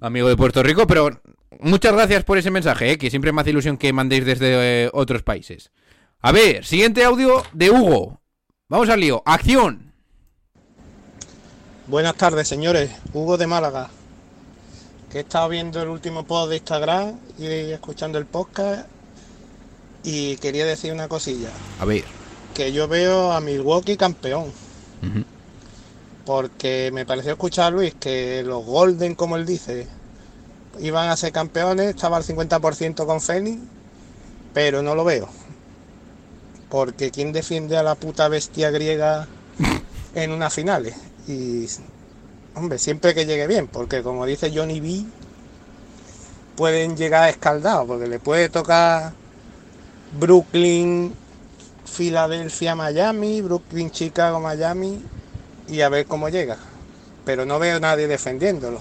Amigo 0.00 0.28
de 0.28 0.36
Puerto 0.36 0.62
Rico, 0.62 0.86
pero 0.86 1.22
muchas 1.60 1.92
gracias 1.92 2.24
por 2.24 2.36
ese 2.36 2.50
mensaje, 2.50 2.92
¿eh? 2.92 2.98
Que 2.98 3.10
siempre 3.10 3.32
me 3.32 3.40
hace 3.40 3.50
ilusión 3.50 3.78
que 3.78 3.92
mandéis 3.92 4.24
desde 4.24 4.84
eh, 4.84 4.90
otros 4.92 5.22
países. 5.22 5.70
A 6.20 6.32
ver, 6.32 6.64
siguiente 6.64 7.04
audio 7.04 7.42
de 7.52 7.70
Hugo. 7.70 8.20
Vamos 8.68 8.88
al 8.88 9.00
lío. 9.00 9.22
¡Acción! 9.24 9.92
Buenas 11.86 12.14
tardes, 12.14 12.48
señores. 12.48 12.90
Hugo 13.12 13.36
de 13.36 13.46
Málaga. 13.46 13.90
Que 15.12 15.18
he 15.18 15.20
estado 15.20 15.50
viendo 15.50 15.82
el 15.82 15.90
último 15.90 16.24
post 16.24 16.48
de 16.48 16.56
Instagram 16.56 17.18
y 17.38 17.44
escuchando 17.44 18.16
el 18.16 18.24
podcast. 18.24 18.86
Y 20.04 20.38
quería 20.38 20.64
decir 20.64 20.90
una 20.90 21.06
cosilla. 21.06 21.50
A 21.78 21.84
ver. 21.84 22.04
Que 22.54 22.72
yo 22.72 22.88
veo 22.88 23.30
a 23.30 23.42
Milwaukee 23.42 23.98
campeón. 23.98 24.50
Porque 26.24 26.90
me 26.94 27.04
pareció 27.04 27.32
escuchar 27.32 27.66
a 27.66 27.70
Luis 27.70 27.94
que 28.00 28.42
los 28.42 28.64
Golden, 28.64 29.14
como 29.14 29.36
él 29.36 29.44
dice, 29.44 29.86
iban 30.80 31.10
a 31.10 31.16
ser 31.18 31.30
campeones. 31.30 31.90
Estaba 31.90 32.16
al 32.16 32.24
50% 32.24 33.04
con 33.04 33.20
Phoenix. 33.20 33.60
Pero 34.54 34.82
no 34.82 34.94
lo 34.94 35.04
veo. 35.04 35.28
Porque 36.70 37.10
¿quién 37.10 37.32
defiende 37.32 37.76
a 37.76 37.82
la 37.82 37.96
puta 37.96 38.28
bestia 38.28 38.70
griega 38.70 39.28
en 40.14 40.32
unas 40.32 40.54
finales? 40.54 40.96
Y 41.28 41.66
Hombre, 42.54 42.78
siempre 42.78 43.14
que 43.14 43.24
llegue 43.24 43.46
bien, 43.46 43.66
porque 43.66 44.02
como 44.02 44.26
dice 44.26 44.52
Johnny 44.54 44.80
B, 44.80 45.04
pueden 46.56 46.96
llegar 46.96 47.30
escaldados, 47.30 47.86
porque 47.86 48.06
le 48.06 48.18
puede 48.18 48.50
tocar 48.50 49.14
Brooklyn, 50.18 51.14
Filadelfia, 51.86 52.74
Miami, 52.74 53.40
Brooklyn, 53.40 53.90
Chicago, 53.90 54.38
Miami, 54.38 55.02
y 55.66 55.80
a 55.80 55.88
ver 55.88 56.04
cómo 56.06 56.28
llega. 56.28 56.58
Pero 57.24 57.46
no 57.46 57.58
veo 57.58 57.80
nadie 57.80 58.06
defendiéndolo. 58.06 58.80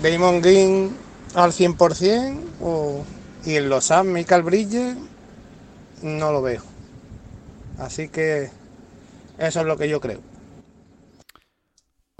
Damon 0.00 0.40
Green 0.40 0.96
al 1.34 1.52
100% 1.52 2.40
o, 2.60 3.04
y 3.44 3.56
en 3.56 3.68
los 3.68 3.86
Suns, 3.86 4.06
Michael 4.06 4.42
Bridges, 4.42 4.96
no 6.02 6.30
lo 6.30 6.42
veo. 6.42 6.62
Así 7.78 8.08
que 8.08 8.50
eso 9.38 9.60
es 9.60 9.66
lo 9.66 9.76
que 9.76 9.88
yo 9.88 10.00
creo. 10.00 10.27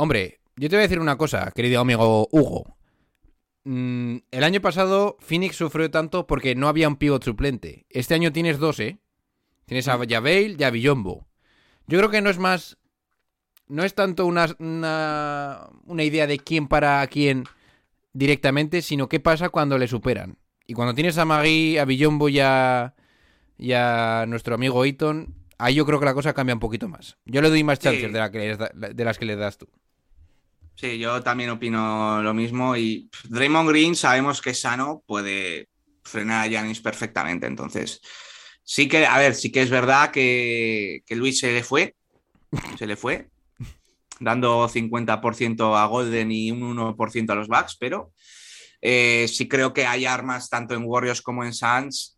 Hombre, 0.01 0.39
yo 0.57 0.69
te 0.69 0.77
voy 0.77 0.81
a 0.81 0.87
decir 0.87 1.01
una 1.01 1.19
cosa, 1.19 1.51
querido 1.53 1.81
amigo 1.81 2.29
Hugo. 2.31 2.77
Mm, 3.65 4.19
el 4.31 4.45
año 4.45 4.61
pasado 4.61 5.17
Phoenix 5.19 5.57
sufrió 5.57 5.91
tanto 5.91 6.29
porque 6.29 6.55
no 6.55 6.69
había 6.69 6.87
un 6.87 6.95
pivot 6.97 7.25
suplente. 7.25 7.85
Este 7.91 8.15
año 8.15 8.33
tienes 8.33 8.59
dos, 8.59 8.79
¿eh? 8.79 8.99
Tienes 9.67 9.89
a 9.89 9.99
Javel 10.09 10.57
y 10.57 10.63
a 10.63 10.71
Villombo. 10.71 11.27
Yo 11.89 11.99
creo 11.99 12.11
que 12.11 12.21
no 12.23 12.31
es 12.31 12.39
más... 12.39 12.79
No 13.67 13.83
es 13.85 13.95
tanto 13.95 14.25
una, 14.25 14.47
una, 14.61 15.69
una 15.85 16.03
idea 16.05 16.29
de 16.29 16.39
quién 16.39 16.69
para 16.69 17.01
a 17.03 17.07
quién 17.09 17.45
directamente, 18.13 18.81
sino 18.83 19.09
qué 19.09 19.19
pasa 19.21 19.49
cuando 19.51 19.77
le 19.79 19.89
superan. 19.89 20.39
Y 20.67 20.75
cuando 20.75 20.95
tienes 20.95 21.19
a 21.19 21.25
Magui, 21.25 21.77
a 21.77 21.85
Villombo 21.85 22.29
y 22.29 22.39
a, 22.41 22.95
y 23.59 23.73
a 23.73 24.25
nuestro 24.29 24.55
amigo 24.55 24.85
Eaton, 24.87 25.35
ahí 25.59 25.75
yo 25.75 25.85
creo 25.85 25.99
que 25.99 26.07
la 26.07 26.15
cosa 26.15 26.33
cambia 26.33 26.55
un 26.55 26.61
poquito 26.61 26.89
más. 26.89 27.19
Yo 27.27 27.43
le 27.43 27.51
doy 27.51 27.65
más 27.65 27.79
chances 27.81 28.05
Sí. 28.07 28.13
de, 28.13 28.19
la 28.19 28.31
que 28.31 28.39
les 28.39 28.57
da- 28.59 28.71
de 28.75 29.05
las 29.05 29.19
que 29.19 29.27
le 29.27 29.37
das 29.37 29.59
tú. 29.59 29.69
Sí, 30.79 30.97
yo 30.99 31.21
también 31.23 31.51
opino 31.51 32.23
lo 32.23 32.33
mismo. 32.33 32.77
Y 32.77 33.11
Draymond 33.25 33.69
Green 33.69 33.97
sabemos 33.97 34.41
que 34.41 34.51
es 34.51 34.61
sano, 34.61 35.03
puede 35.07 35.69
frenar 36.05 36.45
a 36.45 36.49
Giannis 36.49 36.81
perfectamente. 36.81 37.49
Entonces, 37.49 38.01
sí 38.63 38.87
que, 38.87 39.05
a 39.05 39.19
ver, 39.19 39.35
sí 39.35 39.51
que 39.51 39.63
es 39.63 39.71
verdad 39.71 40.13
que, 40.13 41.03
que 41.05 41.17
Luis 41.17 41.41
se 41.41 41.53
le 41.53 41.65
fue, 41.65 41.97
se 42.79 42.87
le 42.87 42.95
fue, 42.95 43.29
dando 44.21 44.69
50% 44.69 45.77
a 45.77 45.87
Golden 45.87 46.31
y 46.31 46.53
un 46.53 46.77
1% 46.77 47.31
a 47.31 47.35
los 47.35 47.49
Bucks, 47.49 47.77
pero 47.77 48.13
eh, 48.81 49.27
sí 49.29 49.49
creo 49.49 49.73
que 49.73 49.85
hay 49.85 50.07
armas 50.07 50.49
tanto 50.49 50.75
en 50.75 50.85
Warriors 50.85 51.23
como 51.23 51.43
en 51.45 51.55
Suns 51.55 52.17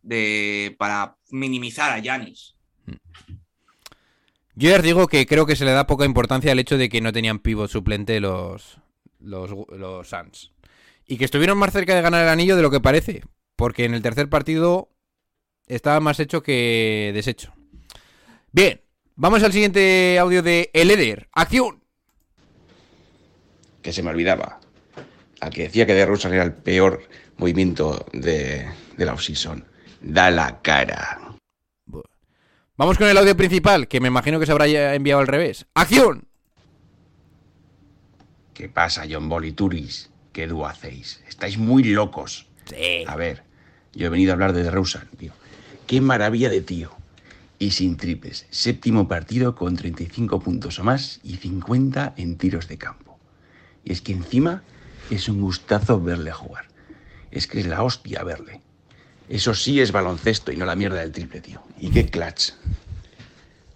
para 0.77 1.15
minimizar 1.31 1.91
a 1.91 1.99
Giannis. 1.99 2.55
Yo 4.55 4.69
ya 4.69 4.77
os 4.77 4.83
digo 4.83 5.07
que 5.07 5.25
creo 5.25 5.45
que 5.45 5.55
se 5.55 5.65
le 5.65 5.71
da 5.71 5.87
poca 5.87 6.05
importancia 6.05 6.51
al 6.51 6.59
hecho 6.59 6.77
de 6.77 6.89
que 6.89 7.01
no 7.01 7.13
tenían 7.13 7.39
pivot 7.39 7.69
suplente 7.69 8.19
los, 8.19 8.79
los, 9.19 9.51
los 9.69 10.07
Suns. 10.07 10.51
Y 11.05 11.17
que 11.17 11.25
estuvieron 11.25 11.57
más 11.57 11.73
cerca 11.73 11.95
de 11.95 12.01
ganar 12.01 12.23
el 12.23 12.29
anillo 12.29 12.55
de 12.55 12.61
lo 12.61 12.71
que 12.71 12.79
parece. 12.79 13.23
Porque 13.55 13.85
en 13.85 13.93
el 13.93 14.01
tercer 14.01 14.29
partido 14.29 14.89
estaba 15.67 15.99
más 15.99 16.19
hecho 16.19 16.43
que 16.43 17.11
deshecho. 17.13 17.53
Bien, 18.51 18.81
vamos 19.15 19.43
al 19.43 19.53
siguiente 19.53 20.17
audio 20.19 20.41
de 20.43 20.69
El 20.73 20.91
Eder. 20.91 21.29
¡Acción! 21.31 21.81
que 23.81 23.93
se 23.93 24.03
me 24.03 24.11
olvidaba. 24.11 24.59
Al 25.39 25.49
que 25.49 25.63
decía 25.63 25.85
que 25.85 25.93
de 25.93 26.05
Russell 26.05 26.33
era 26.33 26.43
el 26.43 26.53
peor 26.53 27.01
movimiento 27.37 28.05
de, 28.13 28.67
de 28.95 29.05
la 29.05 29.13
offseason. 29.13 29.65
Da 30.01 30.29
la 30.29 30.61
cara. 30.61 31.30
Vamos 32.81 32.97
con 32.97 33.07
el 33.07 33.15
audio 33.15 33.37
principal, 33.37 33.87
que 33.87 33.99
me 33.99 34.07
imagino 34.07 34.39
que 34.39 34.47
se 34.47 34.53
habrá 34.53 34.65
enviado 34.95 35.21
al 35.21 35.27
revés. 35.27 35.67
¡Acción! 35.75 36.23
¿Qué 38.55 38.69
pasa, 38.69 39.03
John 39.07 39.29
Ball 39.29 39.45
y 39.45 39.51
Turis? 39.51 40.09
¿Qué 40.33 40.47
dúo 40.47 40.65
hacéis? 40.65 41.23
Estáis 41.27 41.59
muy 41.59 41.83
locos. 41.83 42.47
Sí. 42.65 43.03
A 43.05 43.15
ver, 43.15 43.43
yo 43.93 44.07
he 44.07 44.09
venido 44.09 44.31
a 44.31 44.33
hablar 44.33 44.53
de 44.53 44.71
Russell, 44.71 45.05
tío. 45.15 45.31
Qué 45.85 46.01
maravilla 46.01 46.49
de 46.49 46.61
tío. 46.61 46.89
Y 47.59 47.69
sin 47.69 47.97
triples. 47.97 48.47
Séptimo 48.49 49.07
partido 49.07 49.53
con 49.53 49.75
35 49.75 50.39
puntos 50.39 50.79
o 50.79 50.83
más 50.83 51.19
y 51.21 51.35
50 51.35 52.15
en 52.17 52.35
tiros 52.39 52.67
de 52.67 52.79
campo. 52.79 53.19
Y 53.83 53.91
es 53.91 54.01
que 54.01 54.13
encima 54.13 54.63
es 55.11 55.29
un 55.29 55.39
gustazo 55.39 56.01
verle 56.01 56.31
jugar. 56.31 56.65
Es 57.29 57.45
que 57.45 57.59
es 57.59 57.67
la 57.67 57.83
hostia 57.83 58.23
verle. 58.23 58.60
Eso 59.31 59.53
sí 59.53 59.79
es 59.79 59.93
baloncesto 59.93 60.51
y 60.51 60.57
no 60.57 60.65
la 60.65 60.75
mierda 60.75 60.99
del 60.99 61.13
triple, 61.13 61.39
tío. 61.39 61.63
Y 61.79 61.89
qué 61.89 62.05
clutch. 62.05 62.51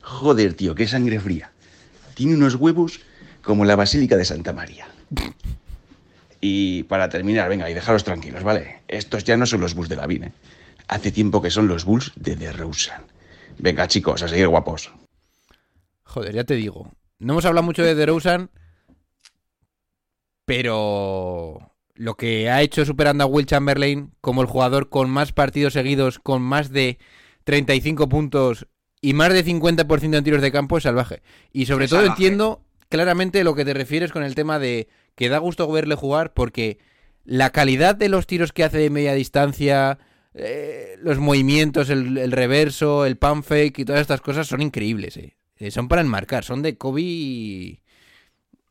Joder, 0.02 0.54
tío, 0.54 0.76
qué 0.76 0.86
sangre 0.86 1.18
fría. 1.18 1.50
Tiene 2.14 2.36
unos 2.36 2.56
huevos 2.56 3.00
como 3.42 3.64
la 3.64 3.78
Basílica 3.78 4.18
de 4.18 4.26
Santa 4.26 4.52
María. 4.52 4.86
Y 6.42 6.84
para 6.84 7.08
terminar, 7.08 7.48
venga, 7.48 7.70
y 7.70 7.74
dejaros 7.74 8.04
tranquilos, 8.04 8.44
¿vale? 8.44 8.82
Estos 8.90 9.24
ya 9.24 9.38
no 9.38 9.46
son 9.46 9.62
los 9.62 9.76
Bulls 9.76 9.88
de 9.88 9.96
la 9.96 10.08
vida. 10.08 10.30
Hace 10.90 11.14
tiempo 11.14 11.42
que 11.42 11.50
son 11.50 11.70
los 11.70 11.86
Bulls 11.86 12.12
de 12.18 12.36
DeRozan. 12.36 13.06
Venga, 13.58 13.88
chicos, 13.88 14.24
a 14.24 14.28
seguir 14.28 14.50
guapos. 14.50 14.92
Joder, 16.04 16.36
ya 16.36 16.44
te 16.44 16.56
digo. 16.56 16.92
No 17.20 17.32
hemos 17.32 17.46
hablado 17.46 17.64
mucho 17.64 17.82
de 17.82 17.96
DeRozan, 17.96 18.50
pero 20.44 21.72
lo 21.96 22.16
que 22.16 22.50
ha 22.50 22.62
hecho 22.62 22.86
superando 22.86 23.24
a 23.24 23.28
Will 23.28 23.46
Chamberlain 23.46 24.12
como 24.22 24.42
el 24.42 24.48
jugador 24.48 24.90
con 24.90 25.10
más 25.10 25.32
partidos 25.32 25.74
seguidos, 25.74 26.20
con 26.20 26.42
más 26.42 26.70
de 26.72 26.98
35 27.46 28.10
puntos 28.10 28.68
y 29.02 29.14
más 29.14 29.32
de 29.34 29.44
50% 29.46 30.18
en 30.18 30.24
tiros 30.24 30.42
de 30.42 30.52
campo 30.52 30.78
es 30.78 30.84
salvaje. 30.84 31.22
Y 31.54 31.66
sobre 31.68 31.86
Es 31.86 31.92
todo 31.92 32.02
salvaje. 32.02 32.22
entiendo 32.24 32.62
claramente 32.90 33.44
lo 33.44 33.56
que 33.56 33.66
te 33.66 33.74
refieres 33.74 34.12
con 34.12 34.24
el 34.24 34.36
tema 34.36 34.60
de 34.60 34.88
que 35.16 35.30
da 35.30 35.38
gusto 35.38 35.72
verle 35.72 35.96
jugar 35.96 36.34
porque 36.34 36.80
la 37.24 37.52
calidad 37.52 37.96
de 37.96 38.10
los 38.10 38.28
tiros 38.28 38.52
que 38.52 38.64
hace 38.64 38.78
de 38.78 38.90
media 38.90 39.14
distancia, 39.14 39.98
eh, 40.34 40.98
los 41.02 41.18
movimientos, 41.18 41.90
el, 41.90 42.18
el 42.18 42.32
reverso, 42.32 43.06
el 43.06 43.18
pump 43.18 43.44
fake 43.46 43.80
y 43.80 43.86
todas 43.86 44.02
estas 44.02 44.22
cosas 44.22 44.48
son 44.48 44.62
increíbles. 44.62 45.18
eh. 45.18 45.36
Eh, 45.58 45.72
son 45.72 45.88
para 45.88 46.02
enmarcar, 46.02 46.44
son 46.44 46.62
de 46.62 46.78
Kobe. 46.78 47.02
y- 47.02 47.80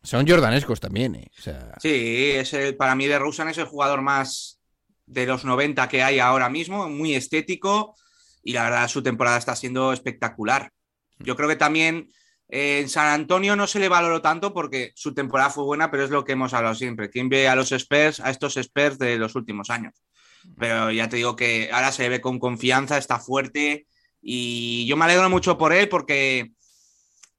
Son 0.04 0.28
jordanescos 0.28 0.80
también, 0.80 1.14
eh. 1.14 1.30
Sí, 1.78 2.32
es 2.34 2.52
el, 2.52 2.76
para 2.76 2.94
mí 2.94 3.06
de 3.06 3.18
Rusan 3.18 3.48
es 3.48 3.58
el 3.58 3.64
jugador 3.64 4.02
más 4.02 4.60
de 5.06 5.26
los 5.26 5.44
90 5.44 5.88
que 5.88 6.02
hay 6.02 6.18
ahora 6.18 6.50
mismo, 6.50 6.88
muy 6.88 7.14
estético 7.14 7.96
y 8.42 8.52
la 8.52 8.64
verdad 8.64 8.88
su 8.88 9.02
temporada 9.02 9.38
está 9.38 9.56
siendo 9.56 9.92
espectacular. 9.92 10.70
Yo 11.18 11.36
creo 11.36 11.48
que 11.48 11.56
también 11.56 12.10
eh, 12.48 12.80
en 12.80 12.88
San 12.90 13.06
Antonio 13.06 13.56
no 13.56 13.66
se 13.66 13.78
le 13.78 13.88
valoró 13.88 14.20
tanto 14.20 14.52
porque 14.52 14.92
su 14.94 15.14
temporada 15.14 15.48
fue 15.48 15.64
buena, 15.64 15.90
pero 15.90 16.04
es 16.04 16.10
lo 16.10 16.22
que 16.22 16.32
hemos 16.32 16.52
hablado 16.52 16.74
siempre. 16.74 17.08
¿Quién 17.08 17.30
ve 17.30 17.48
a 17.48 17.56
los 17.56 17.72
Spurs, 17.72 18.20
a 18.20 18.30
estos 18.30 18.58
Spurs 18.58 18.98
de 18.98 19.16
los 19.16 19.34
últimos 19.34 19.70
años? 19.70 19.94
Pero 20.58 20.90
ya 20.90 21.08
te 21.08 21.16
digo 21.16 21.34
que 21.34 21.70
ahora 21.72 21.90
se 21.92 22.08
ve 22.10 22.20
con 22.20 22.38
confianza, 22.38 22.98
está 22.98 23.18
fuerte 23.18 23.86
y 24.20 24.84
yo 24.86 24.98
me 24.98 25.06
alegro 25.06 25.30
mucho 25.30 25.56
por 25.56 25.72
él 25.72 25.88
porque 25.88 26.52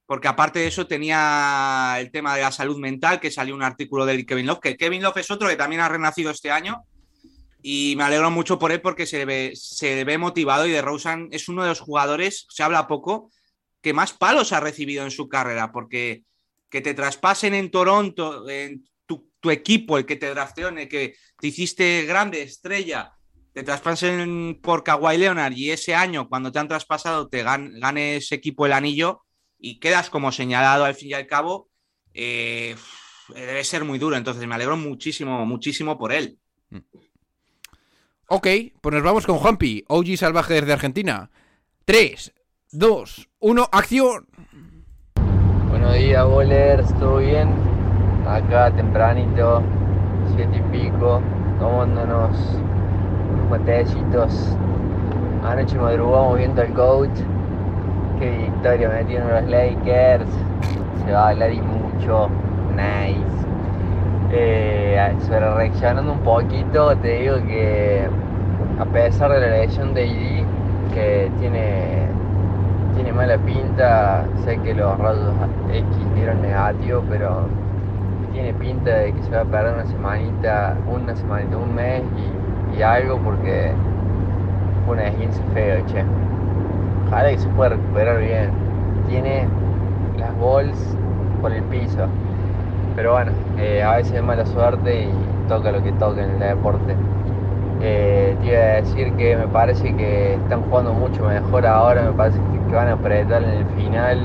porque 0.06 0.28
aparte 0.28 0.60
de 0.60 0.68
eso 0.68 0.88
tenía 0.88 1.96
el 2.00 2.12
tema 2.12 2.36
de 2.36 2.42
la 2.42 2.52
salud 2.52 2.78
mental, 2.78 3.20
que 3.20 3.32
salió 3.32 3.56
un 3.56 3.64
artículo 3.64 4.06
de 4.06 4.26
Kevin 4.26 4.46
Love, 4.46 4.60
que 4.60 4.78
Kevin 4.78 5.02
Love 5.02 5.18
es 5.18 5.32
otro 5.32 5.48
que 5.48 5.56
también 5.56 5.82
ha 5.82 5.90
renacido 5.90 6.32
este 6.32 6.52
año, 6.52 6.84
y 7.62 7.96
me 7.98 8.04
alegro 8.04 8.30
mucho 8.30 8.60
por 8.60 8.72
él 8.72 8.82
porque 8.82 9.08
se 9.08 9.26
ve, 9.26 9.54
se 9.56 10.04
ve 10.04 10.20
motivado 10.20 10.68
y 10.68 10.72
de 10.72 10.84
Rosen 10.84 11.30
es 11.32 11.50
uno 11.50 11.64
de 11.64 11.70
los 11.70 11.80
jugadores, 11.80 12.46
se 12.50 12.62
habla 12.62 12.88
poco, 12.88 13.32
que 13.82 13.94
más 13.94 14.14
palos 14.14 14.54
ha 14.54 14.60
recibido 14.60 15.04
en 15.04 15.12
su 15.12 15.28
carrera, 15.28 15.72
porque 15.72 16.24
que 16.70 16.82
te 16.82 16.94
traspasen 16.94 17.56
en 17.56 17.72
Toronto, 17.72 18.48
en 18.50 18.88
tu, 19.06 19.32
equipo, 19.50 19.98
el 19.98 20.06
que 20.08 20.16
te 20.16 20.30
drafteó, 20.30 20.70
el 20.70 20.88
que 20.88 21.16
te 21.40 21.48
hiciste 21.48 22.04
grande, 22.06 22.42
estrella, 22.42 23.14
te 23.54 23.64
traspasen 23.64 24.60
por 24.62 24.84
Kawhi 24.84 25.18
Leonard 25.18 25.54
y 25.54 25.72
ese 25.72 25.94
año, 25.94 26.28
cuando 26.28 26.52
te 26.52 26.60
han 26.60 26.68
traspasado, 26.68 27.28
te 27.28 27.44
gan- 27.46 27.80
gane 27.80 28.18
ese 28.18 28.36
equipo 28.36 28.66
el 28.66 28.74
anillo 28.74 29.25
y 29.66 29.80
quedas 29.80 30.12
como 30.12 30.32
señalado 30.32 30.86
al 30.86 30.94
fin 30.94 31.10
y 31.10 31.14
al 31.14 31.26
cabo, 31.26 31.70
eh, 32.14 32.76
debe 33.34 33.64
ser 33.64 33.84
muy 33.84 33.98
duro. 33.98 34.16
Entonces 34.16 34.46
me 34.46 34.54
alegro 34.54 34.78
muchísimo, 34.78 35.44
muchísimo 35.44 35.98
por 35.98 36.14
él. 36.14 36.38
Ok, 38.28 38.48
pues 38.80 38.94
nos 38.94 39.04
vamos 39.04 39.26
con 39.26 39.40
Juanpi, 39.40 39.84
OG 39.88 40.18
salvaje 40.18 40.54
desde 40.54 40.74
Argentina. 40.74 41.32
3, 41.86 42.32
2, 42.74 43.30
1, 43.40 43.70
acción. 43.72 44.28
Buenos 45.70 45.96
días, 45.96 46.24
bolers, 46.28 47.00
¿todo 47.00 47.18
bien? 47.18 47.50
Acá 48.28 48.72
tempranito, 48.72 49.64
siete 50.36 50.58
y 50.58 50.78
pico, 50.78 51.24
tomándonos 51.60 52.38
unos 53.32 53.50
matecitos. 53.50 54.32
Anoche 55.44 55.76
madrugamos 55.76 56.38
viendo 56.38 56.62
al 56.62 56.74
coach. 56.76 57.20
Qué 58.20 58.30
victoria 58.30 58.90
metieron 58.90 59.30
los 59.30 59.44
Lakers. 59.46 60.30
Se 61.06 61.12
va 61.12 61.28
a 61.28 61.30
hablar 61.30 61.52
y 61.52 61.62
mucho. 61.62 62.30
Nice. 62.76 63.26
Eh, 64.32 64.76
sobre 65.28 65.54
reaccionando 65.56 66.12
un 66.12 66.20
poquito, 66.20 66.96
te 66.98 67.20
digo 67.20 67.36
que 67.48 68.08
a 68.80 68.86
pesar 68.86 69.32
de 69.32 69.40
la 69.40 69.48
lesión 69.58 69.94
de 69.94 70.08
ID, 70.08 70.44
que 70.94 71.32
tiene 71.40 72.06
tiene 72.96 73.12
mala 73.12 73.38
pinta, 73.40 74.26
sé 74.44 74.58
que 74.60 74.74
los 74.74 74.98
rayos 74.98 75.34
X 75.70 75.86
dieron 76.16 76.42
negativo, 76.42 77.04
pero 77.10 77.48
tiene 78.32 78.54
pinta 78.54 78.90
de 78.90 79.14
que 79.14 79.24
se 79.24 79.32
va 79.32 79.42
a 79.42 79.46
perder 79.46 79.74
una 79.74 79.86
semanita, 79.86 80.78
una 80.88 81.16
semanita, 81.16 81.58
un 81.58 81.76
mes 81.76 82.04
y, 82.78 82.82
algo 82.82 83.18
porque 83.20 83.72
fue 84.86 84.96
una 84.96 85.08
esguince 85.08 85.42
feo, 85.54 85.86
che. 85.88 86.04
Ojalá 87.08 87.30
que 87.30 87.38
se 87.40 87.48
pueda 87.50 87.70
recuperar 87.72 88.20
bien. 88.20 88.52
Tiene 89.08 89.48
las 90.18 90.38
balls 90.40 90.98
por 91.42 91.52
el 91.52 91.64
piso. 91.64 92.08
Pero 92.96 93.14
bueno, 93.14 93.32
eh, 93.58 93.84
a 93.84 93.98
veces 93.98 94.14
es 94.14 94.24
mala 94.24 94.46
suerte 94.46 95.04
y 95.04 95.48
toca 95.48 95.72
lo 95.72 95.84
que 95.84 95.92
toca 95.94 96.24
en 96.24 96.32
el 96.32 96.40
deporte. 96.40 96.96
Eh, 97.82 98.36
te 98.42 98.48
iba 98.48 98.58
a 98.58 98.82
decir 98.82 99.12
que 99.14 99.36
me 99.36 99.48
parece 99.48 99.94
que 99.96 100.36
están 100.36 100.62
jugando 100.64 100.94
mucho 100.94 101.24
mejor 101.26 101.68
ahora, 101.68 102.04
me 102.04 102.14
parece 102.14 102.40
que, 102.40 102.74
van 102.74 102.88
a 102.88 102.94
apretar 102.94 103.44
en 103.44 103.50
el 103.50 103.66
final, 103.78 104.20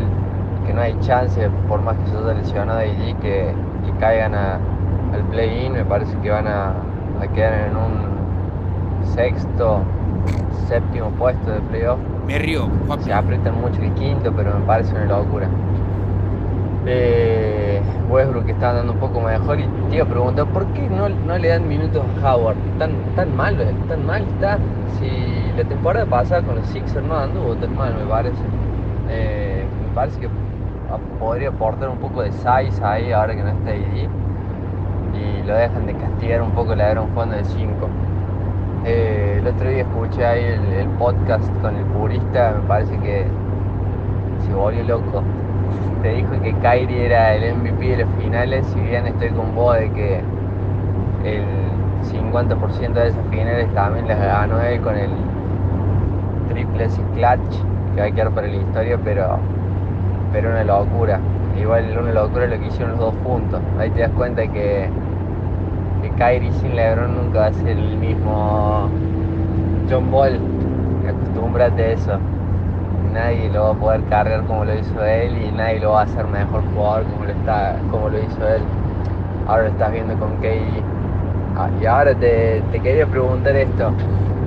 que 0.67 0.73
no 0.73 0.81
hay 0.81 0.97
chance, 1.01 1.49
por 1.69 1.83
más 1.83 1.97
que 1.99 2.11
se 2.11 2.17
haya 2.17 2.35
lesionado 2.35 2.79
allí, 2.79 3.15
que, 3.21 3.53
caigan 3.99 4.35
al 4.35 5.23
play-in, 5.31 5.73
me 5.73 5.85
parece 5.85 6.17
que 6.23 6.31
van 6.31 6.47
a, 6.47 6.71
a 7.21 7.27
quedar 7.35 7.69
en 7.69 7.77
un 7.77 9.05
sexto, 9.15 9.81
séptimo 10.69 11.11
puesto 11.11 11.51
de 11.51 11.61
playoff. 11.61 11.99
Me 12.27 12.39
río, 12.39 12.69
Se 13.01 13.13
aprietan 13.13 13.61
mucho 13.61 13.83
el 13.83 13.93
quinto, 13.95 14.33
pero 14.33 14.59
me 14.59 14.65
parece 14.67 14.95
una 14.95 15.07
locura. 15.07 15.49
Eh, 16.87 17.81
Westbrook 18.09 18.49
está 18.49 18.71
andando 18.71 18.93
un 18.93 18.99
poco 18.99 19.21
mejor 19.21 19.61
y 19.61 19.65
te 19.89 19.97
iba 19.97 20.05
a 20.05 20.09
preguntar 20.09 20.47
por 20.47 20.67
qué 20.73 20.89
no, 20.89 21.09
no 21.09 21.39
le 21.39 21.49
dan 21.49 21.69
minutos 21.69 22.03
a 22.23 22.35
Howard. 22.35 22.57
Tan, 22.79 22.93
tan 23.17 23.37
mal, 23.37 23.57
tan 23.89 24.07
mal 24.07 24.23
está. 24.23 24.59
Si 24.99 25.09
la 25.57 25.65
temporada 25.65 26.07
pasada 26.07 26.43
con 26.43 26.57
los 26.57 26.67
Sixers 26.69 27.05
no 27.07 27.17
anduvo 27.17 27.55
tan 27.57 27.77
mal, 27.77 27.95
me 27.95 28.05
parece. 28.07 28.43
Eh, 29.09 29.65
me 29.89 29.95
parece 29.95 30.21
que 30.21 30.29
podría 31.19 31.49
aportar 31.49 31.89
un 31.89 31.99
poco 31.99 32.23
de 32.23 32.33
size 32.33 32.83
ahí 32.83 33.13
ahora 33.13 33.35
que 33.35 33.43
no 33.43 33.49
está 33.51 33.71
AD. 33.71 34.09
Y 35.13 35.47
lo 35.47 35.55
dejan 35.55 35.87
de 35.87 35.95
castigar 35.95 36.43
un 36.43 36.53
poco, 36.53 36.75
le 36.75 36.85
dieron 36.85 37.09
jugando 37.13 37.37
de 37.37 37.45
5. 37.45 37.89
Eh, 38.85 39.37
el 39.39 39.47
otro 39.47 39.69
día 39.69 39.83
escuché 39.83 40.25
ahí 40.25 40.43
el, 40.43 40.89
podcast 40.99 41.47
con 41.61 41.77
el 41.77 41.85
purista, 41.87 42.55
me 42.61 42.67
parece 42.67 42.99
que 42.99 43.27
se 44.47 44.55
volvió 44.55 44.83
loco. 44.85 45.23
Te 46.03 46.15
dijo 46.15 46.31
que 46.43 46.55
Kyrie 46.55 47.07
era 47.07 47.35
el 47.35 47.57
MVP 47.57 47.97
de 47.97 48.05
las 48.05 48.15
finales, 48.17 48.67
si 48.67 48.81
bien 48.81 49.07
estoy 49.07 49.29
con 49.31 49.55
vos 49.55 49.77
de 49.77 49.91
que 49.91 50.23
el 51.25 51.45
50% 52.11 52.93
de 52.93 53.09
esas 53.09 53.27
finales 53.29 53.73
también 53.75 54.09
las 54.09 54.19
ganó 54.19 54.61
él 54.63 54.81
con 54.81 54.97
el 54.97 55.11
triple 56.49 56.87
clutch 57.15 57.63
que 57.95 58.01
va 58.01 58.07
a 58.07 58.11
quedar 58.11 58.31
para 58.31 58.49
la 58.49 58.57
historia, 58.57 58.99
pero, 59.05 59.39
pero 60.33 60.51
una 60.51 60.65
locura. 60.65 61.21
Igual 61.61 61.99
una 62.01 62.13
locura 62.13 62.47
lo 62.47 62.59
que 62.59 62.67
hicieron 62.67 62.93
los 62.93 63.01
dos 63.01 63.15
puntos. 63.17 63.61
Ahí 63.79 63.91
te 63.91 64.01
das 64.01 64.11
cuenta 64.13 64.47
que 64.47 64.89
Kyrie 66.21 66.53
sin 66.53 66.77
LeBron 66.77 67.17
nunca 67.17 67.39
va 67.39 67.47
a 67.47 67.53
ser 67.55 67.79
el 67.79 67.97
mismo 67.97 68.91
John 69.89 70.11
Ball. 70.11 70.39
Acostúmbrate 71.09 71.83
a 71.83 71.93
eso. 71.93 72.19
Nadie 73.15 73.49
lo 73.49 73.63
va 73.63 73.71
a 73.71 73.75
poder 73.75 74.05
cargar 74.11 74.45
como 74.45 74.67
lo 74.67 74.75
hizo 74.75 75.03
él 75.03 75.35
y 75.43 75.51
nadie 75.51 75.81
lo 75.81 75.93
va 75.93 76.01
a 76.01 76.05
hacer 76.05 76.27
mejor 76.27 76.63
jugador 76.75 77.05
como 77.05 77.25
lo, 77.25 77.31
está, 77.31 77.77
como 77.91 78.11
lo 78.11 78.19
hizo 78.19 78.47
él. 78.47 78.61
Ahora 79.49 79.63
lo 79.63 79.69
estás 79.71 79.93
viendo 79.93 80.15
con 80.19 80.37
KD. 80.37 80.83
Ah, 81.57 81.71
y 81.81 81.87
ahora 81.87 82.15
te, 82.15 82.63
te 82.71 82.81
quería 82.81 83.07
preguntar 83.07 83.57
esto. 83.57 83.91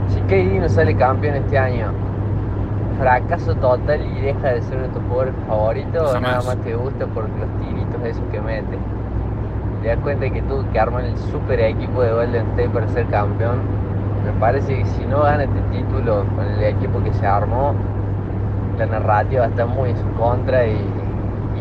Si 0.10 0.20
KD 0.22 0.62
no 0.62 0.70
sale 0.70 0.96
campeón 0.96 1.38
este 1.38 1.58
año, 1.58 1.92
¿fracaso 3.00 3.56
total 3.56 4.00
y 4.00 4.22
deja 4.22 4.54
de 4.54 4.62
ser 4.62 4.78
uno 4.78 4.88
de 4.90 4.94
tus 4.94 5.02
jugadores 5.06 5.34
favoritos 5.48 6.14
o 6.14 6.20
nada 6.20 6.36
más 6.44 6.58
te 6.58 6.76
gusta 6.76 7.08
por 7.08 7.24
los 7.24 7.50
tiritos 7.60 8.04
esos 8.06 8.24
que 8.32 8.40
mete? 8.40 8.78
Te 9.84 9.90
das 9.90 10.00
cuenta 10.00 10.30
que 10.30 10.42
tuvo 10.44 10.64
que 10.72 10.80
armar 10.80 11.04
el 11.04 11.18
super 11.18 11.60
equipo 11.60 12.02
de 12.02 12.14
Golden 12.14 12.48
State 12.52 12.70
para 12.70 12.88
ser 12.88 13.06
campeón. 13.08 13.58
Me 14.24 14.32
parece 14.40 14.78
que 14.78 14.86
si 14.86 15.04
no 15.04 15.24
gana 15.24 15.44
este 15.44 15.60
título 15.72 16.24
con 16.38 16.46
el 16.46 16.64
equipo 16.64 17.04
que 17.04 17.12
se 17.12 17.28
armó, 17.28 17.76
la 18.78 18.86
narrativa 18.86 19.46
está 19.46 19.66
muy 19.66 19.90
en 19.90 19.98
su 19.98 20.10
contra 20.14 20.66
y, 20.66 20.78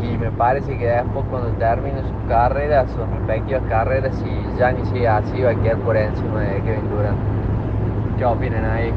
y 0.04 0.16
me 0.18 0.30
parece 0.30 0.78
que 0.78 0.86
después 0.86 1.24
cuando 1.30 1.48
termine 1.58 2.00
su 2.02 2.28
carrera, 2.28 2.86
sus 2.86 3.04
respectivas 3.08 3.62
carreras, 3.68 4.14
si 4.14 4.56
ya 4.56 4.70
ni 4.70 4.86
sigue 4.86 5.08
así, 5.08 5.42
va 5.42 5.50
a 5.50 5.54
quedar 5.56 5.78
por 5.78 5.96
encima 5.96 6.42
de 6.42 6.62
Kevin 6.62 6.90
Durant. 6.90 7.18
¿Qué 8.18 8.24
opinan 8.24 8.64
ahí? 8.66 8.92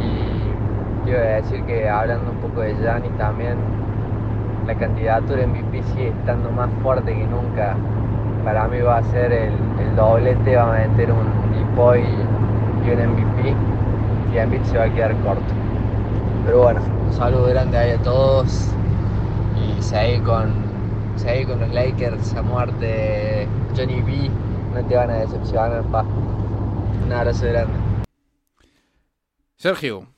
Y 0.00 1.04
quiero 1.04 1.20
decir 1.20 1.62
que 1.64 1.90
hablando 1.90 2.30
un 2.30 2.38
poco 2.38 2.62
de 2.62 2.74
Giannis 2.76 3.12
también, 3.18 3.58
la 4.66 4.74
candidatura 4.76 5.46
MVP 5.46 5.82
sigue 5.82 6.08
estando 6.08 6.50
más 6.52 6.70
fuerte 6.82 7.12
que 7.12 7.26
nunca 7.26 7.76
para 8.44 8.68
mí 8.68 8.80
va 8.80 8.98
a 8.98 9.02
ser 9.10 9.32
el, 9.32 9.52
el 9.80 9.96
doblete, 9.96 10.56
va 10.56 10.76
a 10.76 10.88
meter 10.88 11.12
un 11.12 11.26
Dipoy 11.52 12.00
y 12.00 12.90
un 12.90 13.12
MVP 13.12 13.54
y 14.32 14.38
Embiid 14.38 14.62
se 14.64 14.78
va 14.78 14.84
a 14.84 14.92
quedar 14.92 15.16
corto. 15.22 15.54
Pero 16.44 16.62
bueno, 16.62 16.80
un 17.06 17.12
saludo 17.12 17.46
grande 17.46 17.78
ahí 17.78 17.90
a 17.92 18.02
todos 18.02 18.68
y 19.56 19.82
seguir 19.82 20.22
con, 20.22 20.52
seguir 21.16 21.46
con 21.46 21.60
los 21.60 21.72
Lakers 21.72 22.34
a 22.34 22.42
muerte. 22.42 23.46
Johnny 23.76 24.00
B, 24.00 24.30
no 24.74 24.86
te 24.86 24.96
van 24.96 25.10
a 25.10 25.14
decepcionar, 25.14 25.82
pa. 25.84 26.02
Un 26.02 27.12
abrazo 27.12 27.46
grande. 27.46 27.74
Sergio, 29.56 30.08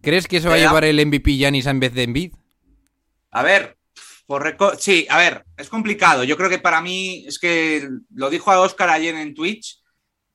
¿crees 0.00 0.26
que 0.26 0.40
se 0.40 0.48
va 0.48 0.54
a 0.54 0.58
llevar 0.58 0.84
el 0.84 1.04
MVP 1.06 1.36
Yanis 1.36 1.66
en 1.66 1.78
vez 1.78 1.94
de 1.94 2.02
Embiid? 2.02 2.34
A 3.30 3.42
ver, 3.42 3.76
por 4.26 4.42
reco- 4.44 4.76
sí, 4.78 5.06
a 5.08 5.18
ver, 5.18 5.44
es 5.56 5.68
complicado. 5.68 6.24
Yo 6.24 6.36
creo 6.36 6.50
que 6.50 6.58
para 6.58 6.80
mí, 6.80 7.24
es 7.26 7.38
que 7.38 7.88
lo 8.14 8.28
dijo 8.28 8.50
a 8.50 8.60
Oscar 8.60 8.90
ayer 8.90 9.14
en 9.14 9.34
Twitch. 9.34 9.80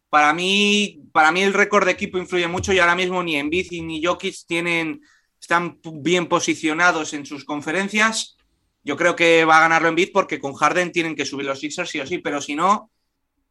Para 0.10 0.34
mí, 0.34 1.02
para 1.14 1.32
mí 1.32 1.42
el 1.42 1.54
récord 1.54 1.86
de 1.86 1.92
equipo 1.92 2.18
influye 2.18 2.48
mucho 2.48 2.74
y 2.74 2.80
ahora 2.80 2.96
mismo 2.96 3.24
ni 3.24 3.38
Embiid 3.38 3.72
ni 3.84 4.04
Jokic 4.04 4.36
tienen, 4.46 5.02
están 5.40 5.80
bien 5.84 6.28
posicionados 6.28 7.14
en 7.14 7.26
sus 7.26 7.46
conferencias. 7.46 8.36
Yo 8.84 8.98
creo 8.98 9.16
que 9.16 9.46
va 9.46 9.58
a 9.58 9.62
ganarlo 9.62 9.88
Embiid 9.90 10.10
porque 10.12 10.40
con 10.40 10.54
Harden 10.54 10.92
tienen 10.92 11.16
que 11.16 11.26
subir 11.26 11.46
los 11.46 11.60
Sixers 11.60 11.90
sí 11.90 12.00
o 12.00 12.08
sí, 12.08 12.18
pero 12.18 12.42
si 12.42 12.56
no, 12.56 12.92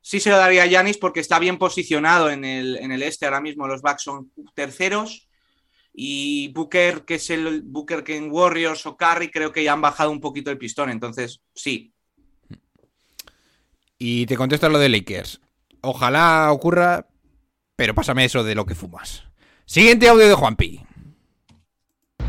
sí 0.03 0.21
se 0.21 0.31
lo 0.31 0.37
daría 0.37 0.65
a 0.65 0.67
Giannis 0.67 0.99
porque 0.99 1.21
está 1.21 1.39
bien 1.39 1.57
posicionado 1.57 2.31
en 2.31 2.45
el, 2.45 2.77
en 2.77 2.93
el 2.93 3.03
este 3.03 3.27
ahora 3.27 3.41
mismo. 3.41 3.67
Los 3.67 3.81
Bucks 3.81 4.03
son 4.03 4.31
terceros 4.55 5.30
y 5.93 6.49
Booker, 6.49 7.05
que 7.05 7.17
es 7.17 7.31
el 7.31 7.63
Booker 7.63 8.05
que 8.05 8.17
en 8.17 8.31
Warriors 8.31 8.87
o 8.87 8.97
Curry, 8.97 9.31
creo 9.31 9.53
que 9.53 9.65
ya 9.65 9.73
han 9.73 9.81
bajado 9.81 10.11
un 10.11 10.21
poquito 10.21 10.51
el 10.51 10.59
pistón. 10.59 10.91
Entonces, 10.91 11.41
sí. 11.55 11.93
Y 13.99 14.27
te 14.27 14.37
contesto 14.37 14.69
lo 14.69 14.79
de 14.79 14.89
Lakers. 14.89 15.41
Ojalá 15.83 16.51
ocurra, 16.53 17.07
pero 17.77 17.95
pásame 17.95 18.25
eso 18.25 18.45
de 18.45 18.55
lo 18.55 18.67
que 18.67 18.75
fumas. 18.75 19.25
Siguiente 19.67 20.09
audio 20.09 20.29
de 20.29 20.35
Juanpi. 20.35 20.81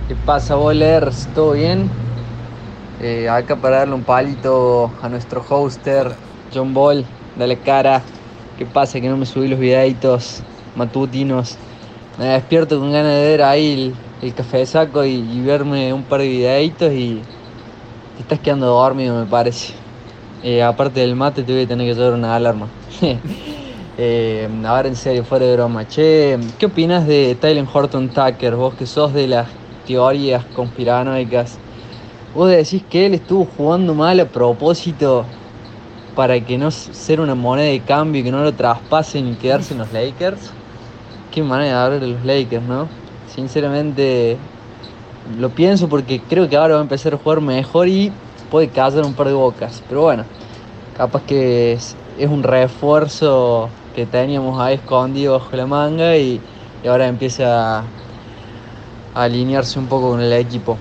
¿Qué 0.08 0.16
pasa, 0.26 0.56
bowlers? 0.56 1.28
¿Todo 1.34 1.54
bien? 1.54 1.90
Eh, 3.02 3.28
acá 3.30 3.56
para 3.56 3.78
darle 3.78 3.96
un 3.96 4.04
palito 4.04 4.92
a 5.02 5.10
nuestro 5.10 5.42
hoster, 5.42 6.14
John 6.54 6.74
Ball. 6.74 7.06
Dale 7.38 7.58
cara. 7.60 8.02
¿Qué 8.58 8.66
pasa 8.66 9.00
que 9.00 9.08
no 9.08 9.18
me 9.18 9.26
subí 9.26 9.48
los 9.48 9.60
videitos 9.60 10.44
matutinos? 10.76 11.58
Me 12.22 12.28
despierto 12.28 12.80
con 12.80 12.92
ganas 12.92 13.16
de 13.16 13.22
ver 13.30 13.42
ahí 13.42 13.74
el, 14.22 14.28
el 14.28 14.36
café 14.36 14.64
saco 14.68 15.04
y, 15.04 15.42
verme 15.42 15.92
un 15.92 16.04
par 16.04 16.20
de 16.20 16.28
videitos 16.28 16.94
y 16.94 17.20
te 18.16 18.22
estás 18.22 18.38
quedando 18.38 18.68
dormido, 18.68 19.20
me 19.20 19.26
parece. 19.26 19.74
Eh, 20.44 20.62
aparte 20.62 21.00
del 21.00 21.16
mate, 21.16 21.42
te 21.42 21.52
voy 21.52 21.64
a 21.64 21.68
tener 21.68 21.88
que 21.88 21.96
llevar 21.96 22.14
una 22.14 22.36
alarma. 22.36 22.68
Eh, 23.98 24.48
ahora 24.66 24.88
en 24.88 24.96
serio, 24.96 25.24
fuera 25.24 25.46
de 25.46 25.54
broma. 25.54 25.88
Che, 25.88 26.40
¿qué 26.58 26.68
opinas 26.68 27.06
de 27.06 27.36
Tylen 27.36 27.68
Horton 27.72 28.10
Tucker? 28.10 28.56
Vos 28.56 28.74
que 28.74 28.88
sos 28.88 29.14
de 29.14 29.28
las 29.28 29.48
teorías 29.86 30.44
conspiranoicas. 30.56 31.58
¿Vos 32.34 32.50
decís 32.50 32.84
que 32.90 33.06
él 33.06 33.16
estuvo 33.16 33.46
jugando 33.46 33.94
mal 33.94 34.20
a 34.20 34.26
propósito 34.26 35.26
para 36.16 36.40
que 36.40 36.58
no 36.58 36.72
ser 36.72 37.20
una 37.20 37.36
moneda 37.36 37.68
de 37.68 37.82
cambio 37.82 38.22
y 38.22 38.24
que 38.24 38.32
no 38.32 38.44
lo 38.44 38.54
traspasen 38.54 39.28
y 39.28 39.34
quedarse 39.34 39.74
en 39.74 39.80
los 39.80 39.92
Lakers? 39.92 40.52
Qué 41.32 41.42
manera 41.42 41.78
de 41.78 41.84
hablar 41.86 42.00
de 42.02 42.08
los 42.08 42.26
Lakers, 42.26 42.64
¿no? 42.64 42.90
Sinceramente, 43.34 44.38
lo 45.40 45.50
pienso 45.50 45.88
porque 45.88 46.20
creo 46.20 46.50
que 46.50 46.58
ahora 46.58 46.74
va 46.74 46.82
a 46.82 46.84
empezar 46.84 47.14
a 47.14 47.18
jugar 47.18 47.40
mejor 47.40 47.88
y 47.88 48.12
puede 48.50 48.68
callar 48.68 49.06
un 49.06 49.14
par 49.14 49.28
de 49.28 49.34
bocas. 49.34 49.82
Pero 49.88 50.02
bueno, 50.02 50.26
capaz 50.98 51.22
que 51.24 51.72
es, 51.72 51.96
un 52.20 52.44
refuerzo 52.44 53.70
que 53.96 54.06
teníamos 54.06 54.60
ahí 54.60 54.76
escondido 54.76 55.40
bajo 55.40 55.56
la 55.56 55.66
manga 55.66 56.18
y, 56.18 56.42
ahora 56.86 57.08
empieza 57.08 57.80
a, 57.80 57.84
a 59.16 59.24
alinearse 59.24 59.80
un 59.80 59.88
poco 59.88 60.10
con 60.12 60.22
el 60.22 60.34
equipo. 60.34 60.78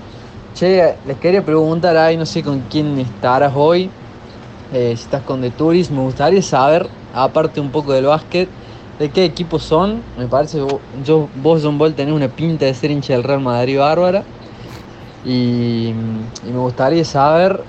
Che, 0.53 0.95
les 1.05 1.17
quería 1.17 1.45
preguntar 1.45 1.95
ahí, 1.95 2.17
no 2.17 2.25
sé 2.25 2.43
con 2.43 2.59
quién 2.69 2.99
estarás 2.99 3.53
hoy, 3.55 3.89
eh, 4.73 4.93
si 4.97 5.03
estás 5.03 5.21
con 5.23 5.39
The 5.39 5.49
Tourist, 5.51 5.91
me 5.91 6.01
gustaría 6.01 6.41
saber, 6.41 6.89
aparte 7.13 7.61
un 7.61 7.71
poco 7.71 7.93
del 7.93 8.05
básquet, 8.05 8.49
de 9.01 9.09
qué 9.09 9.25
equipo 9.25 9.59
son. 9.59 10.01
Me 10.17 10.27
parece 10.27 10.59
yo, 11.03 11.27
vos, 11.41 11.61
John 11.63 11.77
Ball, 11.77 11.93
tenés 11.95 12.13
una 12.13 12.27
pinta 12.29 12.65
de 12.65 12.73
ser 12.73 12.91
hincha 12.91 13.13
del 13.13 13.23
Real 13.23 13.41
Madrid 13.41 13.79
bárbara. 13.79 14.23
Y, 15.25 15.89
y 15.89 16.51
me 16.51 16.57
gustaría 16.59 17.03
saber, 17.05 17.63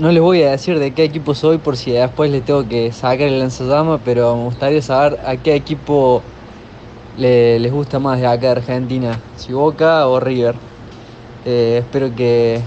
no 0.00 0.10
les 0.10 0.22
voy 0.22 0.42
a 0.42 0.50
decir 0.52 0.78
de 0.78 0.92
qué 0.92 1.04
equipo 1.04 1.34
soy 1.34 1.58
por 1.58 1.76
si 1.76 1.92
después 1.92 2.30
les 2.30 2.44
tengo 2.44 2.66
que 2.68 2.90
sacar 2.92 3.22
el 3.28 3.38
lanzallama, 3.38 3.98
pero 3.98 4.36
me 4.36 4.44
gustaría 4.44 4.82
saber 4.82 5.18
a 5.24 5.36
qué 5.36 5.54
equipo 5.54 6.22
le- 7.18 7.58
les 7.60 7.72
gusta 7.72 7.98
más 7.98 8.20
de 8.20 8.26
acá 8.26 8.40
de 8.40 8.48
Argentina, 8.60 9.20
si 9.36 9.52
Boca 9.52 10.06
o 10.08 10.20
River. 10.20 10.54
Eh, 11.44 11.78
espero 11.80 12.14
que, 12.14 12.60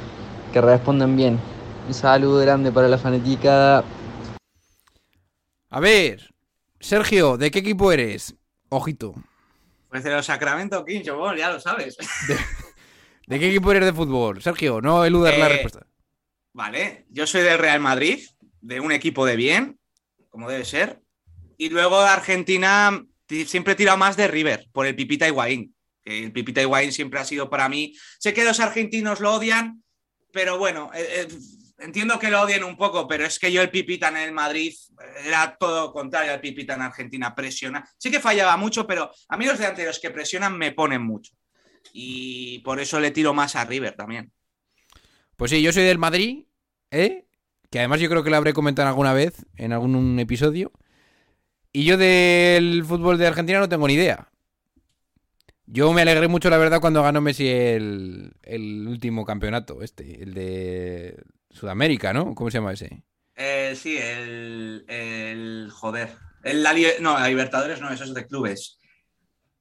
que 0.52 0.62
respondan 0.62 1.16
bien. 1.16 1.40
Un 1.88 1.94
saludo 1.94 2.40
grande 2.40 2.72
para 2.72 2.88
la 2.88 2.98
fanaticada. 2.98 3.84
A 5.70 5.80
ver, 5.80 6.33
Sergio, 6.84 7.38
¿de 7.38 7.50
qué 7.50 7.60
equipo 7.60 7.94
eres? 7.94 8.36
Ojito. 8.68 9.16
Pues 9.90 10.04
de 10.04 10.12
los 10.12 10.26
Sacramento 10.26 10.84
Kings, 10.84 11.06
ya 11.06 11.50
lo 11.52 11.60
sabes. 11.60 11.96
¿De 13.26 13.40
qué 13.40 13.48
equipo 13.48 13.72
eres 13.72 13.86
de 13.86 13.94
fútbol? 13.94 14.42
Sergio, 14.42 14.82
no 14.82 15.06
eludas 15.06 15.38
la 15.38 15.46
Eh, 15.46 15.50
respuesta. 15.50 15.88
Vale, 16.52 17.06
yo 17.10 17.26
soy 17.26 17.42
del 17.42 17.58
Real 17.58 17.80
Madrid, 17.80 18.20
de 18.60 18.82
un 18.82 18.92
equipo 18.92 19.26
de 19.26 19.38
bien, 19.38 19.80
como 20.30 20.50
debe 20.50 20.66
ser. 20.66 21.02
Y 21.58 21.70
luego 21.70 22.02
de 22.02 22.10
Argentina 22.10 23.02
ti- 23.28 23.46
siempre 23.46 23.74
he 23.74 23.76
tirado 23.78 23.98
más 23.98 24.18
de 24.18 24.28
River, 24.28 24.68
por 24.74 24.86
el 24.86 24.96
Pipita 24.96 25.26
Higuaín. 25.26 25.74
El 26.04 26.34
Pipita 26.34 26.62
Higuaín 26.62 26.92
siempre 26.92 27.22
ha 27.22 27.26
sido 27.26 27.50
para 27.50 27.70
mí. 27.70 27.96
Sé 28.20 28.34
que 28.34 28.44
los 28.44 28.60
argentinos 28.60 29.22
lo 29.22 29.34
odian, 29.36 29.84
pero 30.34 30.58
bueno, 30.58 30.92
eh, 30.94 31.08
eh, 31.22 31.28
entiendo 31.78 32.20
que 32.20 32.30
lo 32.30 32.42
odien 32.42 32.64
un 32.64 32.78
poco, 32.78 33.08
pero 33.08 33.26
es 33.26 33.40
que 33.40 33.52
yo 33.52 33.62
el 33.62 33.70
Pipita 33.70 34.10
en 34.10 34.18
el 34.18 34.32
Madrid 34.32 34.74
era 35.26 35.56
todo 35.60 35.92
contrario 35.92 36.34
al 36.34 36.42
Pipita 36.42 36.76
en 36.76 36.82
Argentina, 36.82 37.36
presiona. 37.36 37.88
Sí 37.98 38.12
que 38.12 38.20
fallaba 38.20 38.58
mucho, 38.58 38.88
pero 38.88 39.12
a 39.30 39.38
mí 39.38 39.46
los 39.46 39.58
delanteros 39.58 40.00
que 40.00 40.12
presionan 40.12 40.58
me 40.58 40.72
ponen 40.72 41.02
mucho. 41.02 41.34
Y 41.92 42.60
por 42.60 42.80
eso 42.80 43.00
le 43.00 43.12
tiro 43.12 43.34
más 43.34 43.56
a 43.56 43.66
River 43.66 43.96
también. 43.96 44.32
Pues 45.36 45.52
sí, 45.52 45.62
yo 45.62 45.74
soy 45.74 45.84
del 45.84 45.98
Madrid, 45.98 46.46
¿eh? 46.92 47.26
Que 47.70 47.80
además 47.80 48.00
yo 48.00 48.10
creo 48.10 48.24
que 48.24 48.30
lo 48.30 48.38
habré 48.38 48.54
comentado 48.54 48.88
alguna 48.88 49.14
vez 49.14 49.46
en 49.58 49.74
algún 49.74 50.20
episodio. 50.20 50.72
Y 51.72 51.86
yo 51.86 51.98
del 51.98 52.86
fútbol 52.86 53.18
de 53.18 53.28
Argentina 53.28 53.60
no 53.60 53.70
tengo 53.70 53.88
ni 53.88 53.96
idea. 53.96 54.30
Yo 55.66 55.92
me 55.92 56.04
alegré 56.04 56.28
mucho, 56.28 56.50
la 56.50 56.58
verdad, 56.58 56.82
cuando 56.82 57.02
ganó 57.02 57.20
Messi 57.20 57.48
el 57.48 58.86
último 58.88 59.26
campeonato, 59.26 59.82
este, 59.82 60.22
el 60.22 60.34
de 60.34 61.24
Sudamérica, 61.54 62.14
¿no? 62.14 62.36
¿Cómo 62.36 62.52
se 62.52 62.58
llama 62.58 62.74
ese? 62.74 63.04
Eh, 63.36 63.74
sí, 63.76 63.98
el, 63.98 64.86
el- 64.88 65.70
Joder. 65.72 66.10
El, 66.44 66.62
la 66.62 66.74
no, 67.00 67.18
la 67.18 67.28
Libertadores 67.30 67.80
no, 67.80 67.92
eso 67.92 68.04
es 68.04 68.14
de 68.14 68.28
clubes. 68.28 68.78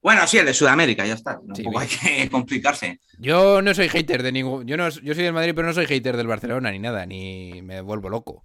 Bueno, 0.03 0.27
sí, 0.27 0.39
el 0.39 0.47
de 0.47 0.55
Sudamérica, 0.55 1.07
ya 1.07 1.15
está. 1.15 1.39
Tampoco 1.47 1.79
hay 1.79 1.89
que 1.89 2.29
complicarse. 2.33 3.01
Yo 3.19 3.63
no 3.63 3.73
soy 3.75 3.89
hater 3.89 4.23
de 4.23 4.33
ningún. 4.33 4.67
Yo, 4.67 4.77
no, 4.77 4.89
yo 4.89 5.15
soy 5.15 5.23
del 5.25 5.33
Madrid, 5.33 5.53
pero 5.55 5.69
no 5.69 5.75
soy 5.75 5.87
hater 5.87 6.17
del 6.17 6.27
Barcelona 6.27 6.71
ni 6.73 6.81
nada, 6.81 7.07
ni 7.07 7.63
me 7.63 7.81
vuelvo 7.83 8.09
loco. 8.09 8.43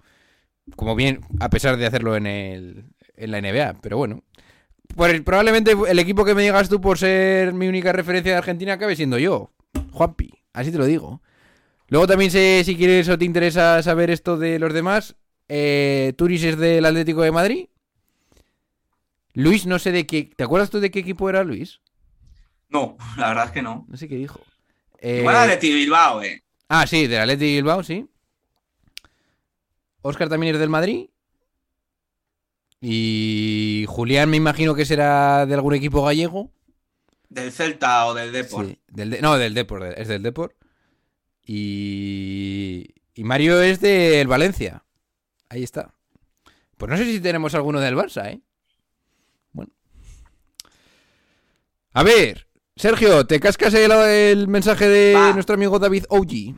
Como 0.75 0.95
bien, 0.95 1.21
a 1.39 1.49
pesar 1.49 1.77
de 1.77 1.85
hacerlo 1.85 2.15
en, 2.17 2.27
el, 2.27 2.85
en 3.15 3.31
la 3.31 3.39
NBA, 3.39 3.75
pero 3.81 3.97
bueno. 3.97 4.23
Por 4.95 5.23
probablemente 5.23 5.73
el 5.89 5.99
equipo 5.99 6.25
que 6.25 6.35
me 6.35 6.43
digas 6.43 6.69
tú 6.69 6.81
por 6.81 6.97
ser 6.97 7.53
mi 7.53 7.67
única 7.67 7.91
referencia 7.93 8.33
de 8.33 8.37
Argentina 8.39 8.73
acabe 8.73 8.95
siendo 8.95 9.17
yo, 9.19 9.51
Juanpi. 9.91 10.31
Así 10.53 10.71
te 10.71 10.77
lo 10.77 10.85
digo. 10.85 11.21
Luego 11.89 12.07
también 12.07 12.31
sé 12.31 12.63
si 12.65 12.75
quieres 12.75 13.07
o 13.09 13.17
te 13.17 13.25
interesa 13.25 13.81
saber 13.81 14.09
esto 14.09 14.37
de 14.37 14.59
los 14.59 14.73
demás. 14.73 15.15
Eh, 15.47 16.13
Turis 16.17 16.43
es 16.43 16.57
del 16.57 16.85
Atlético 16.85 17.21
de 17.21 17.31
Madrid. 17.31 17.67
Luis, 19.33 19.65
no 19.65 19.79
sé 19.79 19.91
de 19.91 20.05
qué. 20.05 20.29
¿Te 20.35 20.43
acuerdas 20.43 20.69
tú 20.69 20.79
de 20.79 20.91
qué 20.91 20.99
equipo 20.99 21.29
era 21.29 21.43
Luis? 21.43 21.79
No, 22.69 22.97
la 23.17 23.29
verdad 23.29 23.45
es 23.45 23.51
que 23.51 23.61
no. 23.61 23.85
No 23.87 23.95
sé 23.97 24.07
qué 24.07 24.15
dijo. 24.15 24.41
Igual 25.01 25.35
Eh, 25.35 25.39
Atleti 25.39 25.71
Bilbao, 25.73 26.21
eh. 26.23 26.43
Ah, 26.69 26.85
sí, 26.87 27.07
del 27.07 27.21
Atleti 27.21 27.45
Bilbao, 27.55 27.83
sí. 27.83 28.05
Oscar 30.01 30.27
también 30.27 30.55
es 30.55 30.59
del 30.59 30.69
Madrid. 30.69 31.07
Y 32.81 33.85
Julián 33.87 34.29
me 34.29 34.37
imagino 34.37 34.75
que 34.75 34.85
será 34.85 35.45
de 35.45 35.53
algún 35.53 35.73
equipo 35.73 36.03
gallego. 36.03 36.51
Del 37.29 37.51
Celta 37.51 38.05
o 38.05 38.13
del 38.13 38.31
Deport. 38.31 38.67
Sí, 38.69 38.79
del 38.87 39.09
de- 39.11 39.21
no, 39.21 39.37
del 39.37 39.53
Depor, 39.53 39.83
es 39.97 40.07
del 40.07 40.23
Depor. 40.23 40.55
Y, 41.49 42.93
y 43.13 43.23
Mario 43.23 43.61
es 43.61 43.79
del 43.79 44.27
Valencia. 44.27 44.83
Ahí 45.47 45.63
está. 45.63 45.93
Pues 46.77 46.91
no 46.91 46.97
sé 46.97 47.05
si 47.05 47.21
tenemos 47.21 47.55
alguno 47.55 47.79
del 47.79 47.95
Barça, 47.95 48.29
¿eh? 48.33 48.41
Bueno. 49.53 49.71
A 51.93 52.03
ver, 52.03 52.47
Sergio, 52.75 53.25
¿te 53.25 53.39
cascas 53.39 53.73
el, 53.73 53.91
el 53.91 54.47
mensaje 54.49 54.87
de 54.89 55.13
nuestro 55.33 55.55
amigo 55.55 55.79
David 55.79 56.03
OG? 56.09 56.55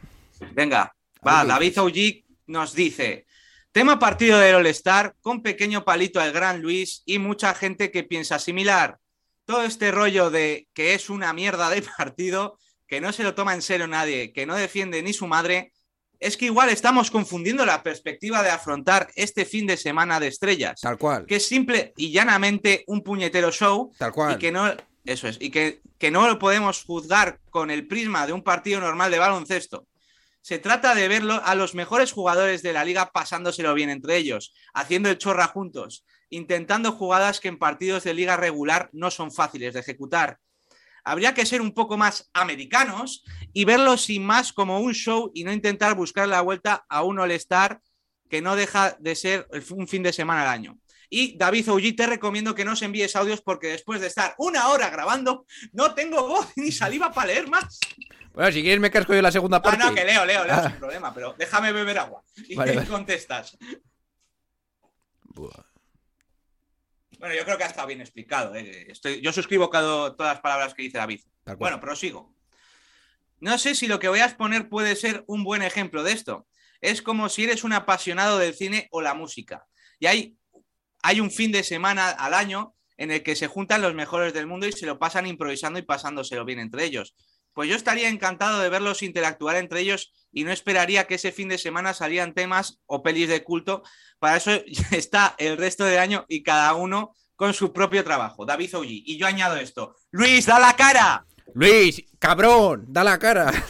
Venga, 0.53 0.93
va. 1.25 1.45
David 1.45 1.79
OG 1.79 1.95
nos 2.47 2.73
dice: 2.73 3.27
Tema 3.71 3.99
partido 3.99 4.39
del 4.39 4.55
All-Star, 4.55 5.15
con 5.21 5.43
pequeño 5.43 5.85
palito 5.85 6.19
al 6.19 6.33
Gran 6.33 6.61
Luis 6.63 7.03
y 7.05 7.19
mucha 7.19 7.53
gente 7.53 7.91
que 7.91 8.03
piensa 8.03 8.39
similar. 8.39 8.97
Todo 9.45 9.63
este 9.63 9.91
rollo 9.91 10.31
de 10.31 10.67
que 10.73 10.95
es 10.95 11.11
una 11.11 11.31
mierda 11.31 11.69
de 11.69 11.83
partido, 11.97 12.57
que 12.89 12.99
no 12.99 13.13
se 13.13 13.23
lo 13.23 13.35
toma 13.35 13.53
en 13.53 13.61
serio 13.61 13.87
nadie, 13.87 14.33
que 14.33 14.47
no 14.47 14.55
defiende 14.55 15.03
ni 15.03 15.13
su 15.13 15.27
madre, 15.27 15.71
es 16.19 16.35
que 16.35 16.45
igual 16.45 16.69
estamos 16.69 17.11
confundiendo 17.11 17.65
la 17.65 17.83
perspectiva 17.83 18.43
de 18.43 18.49
afrontar 18.49 19.09
este 19.15 19.45
fin 19.45 19.67
de 19.67 19.77
semana 19.77 20.19
de 20.19 20.27
estrellas. 20.27 20.81
Tal 20.81 20.97
cual. 20.97 21.25
Que 21.25 21.37
es 21.37 21.47
simple 21.47 21.93
y 21.95 22.11
llanamente 22.11 22.83
un 22.87 23.01
puñetero 23.01 23.51
show. 23.51 23.93
Tal 23.97 24.11
cual. 24.11 24.35
Y 24.35 24.39
que 24.39 24.51
no, 24.51 24.75
eso 25.05 25.27
es, 25.27 25.37
y 25.39 25.51
que, 25.51 25.81
que 25.97 26.11
no 26.11 26.27
lo 26.27 26.39
podemos 26.39 26.83
juzgar 26.83 27.39
con 27.51 27.69
el 27.69 27.87
prisma 27.87 28.25
de 28.25 28.33
un 28.33 28.43
partido 28.43 28.81
normal 28.81 29.11
de 29.11 29.19
baloncesto. 29.19 29.87
Se 30.41 30.57
trata 30.57 30.95
de 30.95 31.07
verlo 31.07 31.41
a 31.45 31.53
los 31.53 31.75
mejores 31.75 32.11
jugadores 32.11 32.63
de 32.63 32.73
la 32.73 32.83
liga 32.83 33.11
pasándoselo 33.11 33.73
bien 33.75 33.91
entre 33.91 34.17
ellos, 34.17 34.53
haciendo 34.73 35.09
el 35.09 35.19
chorra 35.19 35.47
juntos, 35.47 36.05
intentando 36.29 36.91
jugadas 36.91 37.39
que 37.39 37.49
en 37.49 37.59
partidos 37.59 38.03
de 38.03 38.15
liga 38.15 38.35
regular 38.35 38.89
no 38.93 39.11
son 39.11 39.31
fáciles 39.31 39.75
de 39.75 39.81
ejecutar. 39.81 40.39
Habría 41.11 41.33
que 41.33 41.45
ser 41.45 41.61
un 41.61 41.73
poco 41.73 41.97
más 41.97 42.29
americanos 42.33 43.23
y 43.53 43.65
verlo 43.65 43.97
sin 43.97 44.23
más 44.25 44.53
como 44.53 44.79
un 44.79 44.93
show 44.93 45.31
y 45.33 45.43
no 45.43 45.51
intentar 45.51 45.95
buscar 45.95 46.27
la 46.27 46.41
vuelta 46.41 46.85
a 46.89 47.03
un 47.03 47.19
All-Star 47.19 47.81
que 48.29 48.41
no 48.41 48.55
deja 48.55 48.95
de 48.99 49.15
ser 49.15 49.47
un 49.71 49.87
fin 49.87 50.03
de 50.03 50.13
semana 50.13 50.43
al 50.43 50.49
año. 50.49 50.77
Y 51.09 51.35
David 51.37 51.71
Oji, 51.71 51.93
te 51.93 52.05
recomiendo 52.05 52.53
que 52.53 52.63
no 52.63 52.73
os 52.73 52.81
envíes 52.83 53.15
audios 53.15 53.41
porque 53.41 53.67
después 53.69 53.99
de 53.99 54.05
estar 54.07 54.35
una 54.37 54.67
hora 54.67 54.91
grabando, 54.91 55.45
no 55.73 55.95
tengo 55.95 56.27
voz 56.27 56.47
ni 56.55 56.71
saliva 56.71 57.11
para 57.11 57.27
leer 57.27 57.49
más. 57.49 57.79
Bueno, 58.33 58.51
si 58.51 58.61
quieres 58.61 58.79
me 58.79 58.91
casco 58.91 59.15
yo 59.15 59.21
la 59.23 59.31
segunda 59.31 59.59
parte. 59.61 59.81
Ah, 59.83 59.89
no, 59.89 59.95
que 59.95 60.05
leo, 60.05 60.23
leo, 60.25 60.45
leo, 60.45 60.53
Ah. 60.55 60.69
sin 60.69 60.77
problema, 60.79 61.11
pero 61.13 61.33
déjame 61.37 61.71
beber 61.71 61.97
agua. 61.97 62.23
Y 62.47 62.53
Vale, 62.55 62.75
vale. 62.75 62.87
contestas. 62.87 63.57
Buah. 65.23 65.65
Bueno, 67.19 67.35
yo 67.35 67.43
creo 67.43 67.57
que 67.57 67.63
ha 67.65 67.67
estado 67.67 67.87
bien 67.87 68.01
explicado. 68.01 68.55
eh. 68.55 68.87
Estoy- 68.89 69.21
yo 69.21 69.31
suscribo 69.33 69.69
cada- 69.69 70.15
todas 70.15 70.33
las 70.35 70.41
palabras 70.41 70.73
que 70.73 70.83
dice 70.83 70.97
David. 70.97 71.21
Bueno, 71.59 71.79
prosigo. 71.81 72.33
No 73.39 73.57
sé 73.57 73.75
si 73.75 73.87
lo 73.87 73.99
que 73.99 74.07
voy 74.07 74.19
a 74.19 74.25
exponer 74.25 74.69
puede 74.69 74.95
ser 74.95 75.23
un 75.27 75.43
buen 75.43 75.61
ejemplo 75.61 76.03
de 76.03 76.13
esto. 76.13 76.47
Es 76.81 77.01
como 77.01 77.27
si 77.29 77.43
eres 77.43 77.63
un 77.63 77.73
apasionado 77.73 78.37
del 78.39 78.53
cine 78.53 78.87
o 78.91 79.01
la 79.01 79.13
música. 79.13 79.65
Y 79.99 80.05
hay, 80.07 80.37
hay 81.03 81.19
un 81.19 81.29
fin 81.29 81.51
de 81.51 81.63
semana 81.63 82.09
al 82.09 82.33
año 82.33 82.73
en 82.97 83.11
el 83.11 83.21
que 83.23 83.35
se 83.35 83.47
juntan 83.47 83.81
los 83.81 83.93
mejores 83.93 84.33
del 84.33 84.47
mundo 84.47 84.65
y 84.67 84.71
se 84.71 84.85
lo 84.85 84.97
pasan 84.99 85.25
improvisando 85.27 85.79
y 85.79 85.83
pasándoselo 85.83 86.45
bien 86.45 86.59
entre 86.59 86.83
ellos. 86.85 87.15
Pues 87.53 87.69
yo 87.69 87.75
estaría 87.75 88.09
encantado 88.09 88.59
de 88.59 88.69
verlos 88.69 89.03
interactuar 89.03 89.55
entre 89.55 89.81
ellos 89.81 90.13
y 90.31 90.43
no 90.43 90.51
esperaría 90.51 91.07
que 91.07 91.15
ese 91.15 91.31
fin 91.31 91.49
de 91.49 91.57
semana 91.57 91.93
salieran 91.93 92.33
temas 92.33 92.79
o 92.85 93.03
pelis 93.03 93.29
de 93.29 93.43
culto. 93.43 93.83
Para 94.19 94.37
eso 94.37 94.51
está 94.91 95.35
el 95.37 95.57
resto 95.57 95.85
del 95.85 95.99
año 95.99 96.25
y 96.27 96.43
cada 96.43 96.73
uno 96.73 97.15
con 97.35 97.53
su 97.53 97.71
propio 97.71 98.03
trabajo. 98.03 98.45
David 98.45 98.75
Oji. 98.75 99.03
Y 99.05 99.17
yo 99.17 99.25
añado 99.25 99.55
esto. 99.55 99.95
Luis, 100.11 100.45
da 100.45 100.59
la 100.59 100.75
cara. 100.75 101.25
Luis, 101.53 102.03
cabrón, 102.19 102.85
da 102.87 103.03
la 103.03 103.17
cara. 103.17 103.51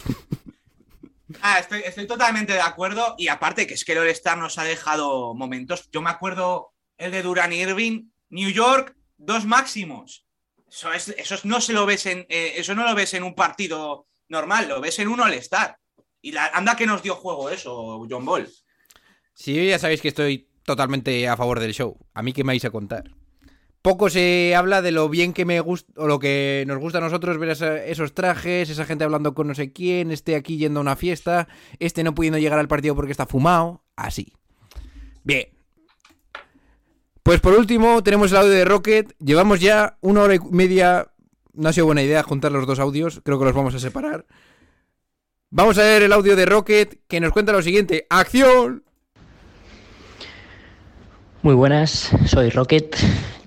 Ah, 1.42 1.60
estoy, 1.60 1.82
estoy 1.86 2.08
totalmente 2.08 2.52
de 2.52 2.60
acuerdo. 2.60 3.14
Y 3.16 3.28
aparte 3.28 3.66
que 3.66 3.74
es 3.74 3.84
que 3.84 3.92
el 3.92 3.98
All-Star 3.98 4.36
nos 4.36 4.58
ha 4.58 4.64
dejado 4.64 5.32
momentos. 5.32 5.88
Yo 5.92 6.02
me 6.02 6.10
acuerdo 6.10 6.72
el 6.98 7.12
de 7.12 7.22
Duran 7.22 7.52
Irving, 7.52 8.10
New 8.30 8.50
York, 8.50 8.96
dos 9.16 9.44
máximos. 9.44 10.26
Eso, 10.70 10.92
es- 10.92 11.08
eso 11.18 11.34
es- 11.34 11.44
no 11.44 11.60
se 11.60 11.72
lo 11.72 11.84
ves 11.86 12.06
en, 12.06 12.26
eh, 12.28 12.54
eso 12.56 12.74
no 12.74 12.84
lo 12.86 12.94
ves 12.94 13.12
en 13.14 13.24
un 13.24 13.34
partido 13.34 14.06
normal, 14.28 14.68
lo 14.68 14.80
ves 14.80 14.98
en 15.00 15.08
un 15.08 15.20
All-Star. 15.20 15.76
Y 16.22 16.32
la, 16.32 16.46
anda 16.48 16.76
que 16.76 16.86
nos 16.86 17.02
dio 17.02 17.16
juego 17.16 17.50
eso, 17.50 18.06
John 18.08 18.24
Ball. 18.24 18.48
Sí, 19.34 19.68
ya 19.68 19.78
sabéis 19.78 20.00
que 20.02 20.08
estoy 20.08 20.48
totalmente 20.64 21.26
a 21.26 21.36
favor 21.36 21.58
del 21.60 21.72
show. 21.74 21.96
A 22.14 22.22
mí 22.22 22.32
qué 22.32 22.44
me 22.44 22.52
vais 22.52 22.64
a 22.64 22.70
contar. 22.70 23.10
Poco 23.82 24.10
se 24.10 24.54
habla 24.54 24.82
de 24.82 24.90
lo 24.92 25.08
bien 25.08 25.32
que 25.32 25.46
me 25.46 25.58
gusta 25.60 25.90
o 25.96 26.06
lo 26.06 26.18
que 26.18 26.64
nos 26.66 26.78
gusta 26.78 26.98
a 26.98 27.00
nosotros 27.00 27.38
ver 27.38 27.48
esos 27.48 28.12
trajes, 28.12 28.68
esa 28.68 28.84
gente 28.84 29.04
hablando 29.04 29.34
con 29.34 29.48
no 29.48 29.54
sé 29.54 29.72
quién, 29.72 30.10
este 30.10 30.36
aquí 30.36 30.58
yendo 30.58 30.80
a 30.80 30.82
una 30.82 30.96
fiesta, 30.96 31.48
este 31.78 32.04
no 32.04 32.14
pudiendo 32.14 32.38
llegar 32.38 32.58
al 32.58 32.68
partido 32.68 32.94
porque 32.94 33.12
está 33.12 33.24
fumado, 33.24 33.82
así. 33.96 34.34
Bien. 35.24 35.48
Pues 37.30 37.38
por 37.38 37.54
último 37.54 38.02
tenemos 38.02 38.32
el 38.32 38.38
audio 38.38 38.50
de 38.50 38.64
Rocket. 38.64 39.14
Llevamos 39.20 39.60
ya 39.60 39.96
una 40.00 40.22
hora 40.22 40.34
y 40.34 40.40
media. 40.50 41.12
No 41.52 41.68
ha 41.68 41.72
sido 41.72 41.86
buena 41.86 42.02
idea 42.02 42.24
juntar 42.24 42.50
los 42.50 42.66
dos 42.66 42.80
audios. 42.80 43.20
Creo 43.22 43.38
que 43.38 43.44
los 43.44 43.54
vamos 43.54 43.72
a 43.72 43.78
separar. 43.78 44.26
Vamos 45.48 45.78
a 45.78 45.82
ver 45.82 46.02
el 46.02 46.12
audio 46.12 46.34
de 46.34 46.44
Rocket 46.44 46.98
que 47.06 47.20
nos 47.20 47.30
cuenta 47.30 47.52
lo 47.52 47.62
siguiente. 47.62 48.04
¡Acción! 48.10 48.82
Muy 51.42 51.54
buenas, 51.54 52.10
soy 52.26 52.50
Rocket 52.50 52.96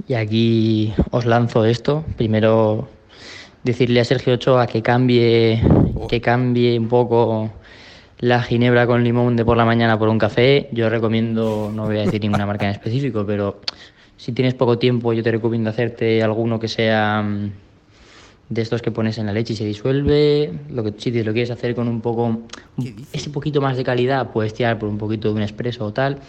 y 0.08 0.14
aquí 0.14 0.94
os 1.12 1.26
lanzo 1.26 1.66
esto. 1.66 2.06
Primero 2.16 2.88
decirle 3.66 4.00
a 4.00 4.06
Sergio 4.06 4.36
Ochoa 4.36 4.66
que 4.66 4.82
cambie, 4.82 5.62
que 6.08 6.22
cambie 6.22 6.80
un 6.80 6.88
poco 6.88 7.52
la 8.24 8.42
ginebra 8.42 8.88
con 8.88 9.04
limón 9.04 9.36
de 9.36 9.44
por 9.44 9.58
la 9.58 9.66
mañana 9.66 10.00
por 10.00 10.08
un 10.08 10.18
café. 10.18 10.70
Yo 10.72 10.90
recomiendo, 10.90 11.70
no 11.76 11.88
voy 11.88 11.98
a 11.98 12.02
decir 12.04 12.22
ninguna 12.22 12.46
marca 12.46 12.64
en 12.66 12.72
específico, 12.72 13.26
pero 13.26 13.60
si 14.16 14.32
tienes 14.32 14.54
poco 14.54 14.80
tiempo, 14.80 15.12
yo 15.12 15.22
te 15.22 15.30
recomiendo 15.30 15.70
hacerte 15.70 16.24
alguno 16.24 16.58
que 16.58 16.70
sea 16.70 17.22
mm, 17.22 17.52
de 18.48 18.62
estos 18.62 18.82
que 18.82 18.92
pones 18.92 19.18
en 19.18 19.26
la 19.26 19.34
leche 19.34 19.52
y 19.52 19.56
se 19.58 19.66
disuelve. 19.66 20.54
Lo 20.70 20.86
que 20.86 20.94
si 20.96 21.12
te 21.12 21.22
lo 21.22 21.34
quieres 21.34 21.52
hacer 21.52 21.76
con 21.76 21.90
un 21.90 22.00
poco 22.00 22.44
ese 23.12 23.30
poquito 23.30 23.60
más 23.60 23.76
de 23.76 23.84
calidad, 23.84 24.32
puedes 24.32 24.54
tirar 24.54 24.80
por 24.80 24.88
un 24.88 24.98
poquito 24.98 25.28
de 25.28 25.34
un 25.34 25.42
espresso 25.42 25.84
o 25.84 25.92
tal, 25.92 26.20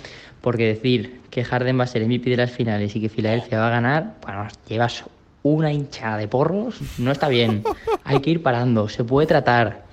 porque 0.40 0.66
decir 0.66 1.20
que 1.30 1.44
Harden 1.44 1.78
va 1.78 1.84
a 1.84 1.86
ser 1.86 2.02
el 2.02 2.08
MVP 2.08 2.28
de 2.28 2.38
las 2.38 2.50
finales 2.50 2.96
y 2.96 3.00
que 3.00 3.08
Filadelfia 3.08 3.60
va 3.60 3.68
a 3.68 3.70
ganar, 3.70 4.14
bueno, 4.20 4.48
llevas 4.68 5.04
una 5.44 5.72
hinchada 5.72 6.16
de 6.16 6.26
porros, 6.26 6.80
no 6.98 7.12
está 7.12 7.28
bien. 7.28 7.62
Hay 8.02 8.18
que 8.18 8.30
ir 8.30 8.42
parando, 8.42 8.88
se 8.88 9.04
puede 9.04 9.28
tratar. 9.28 9.84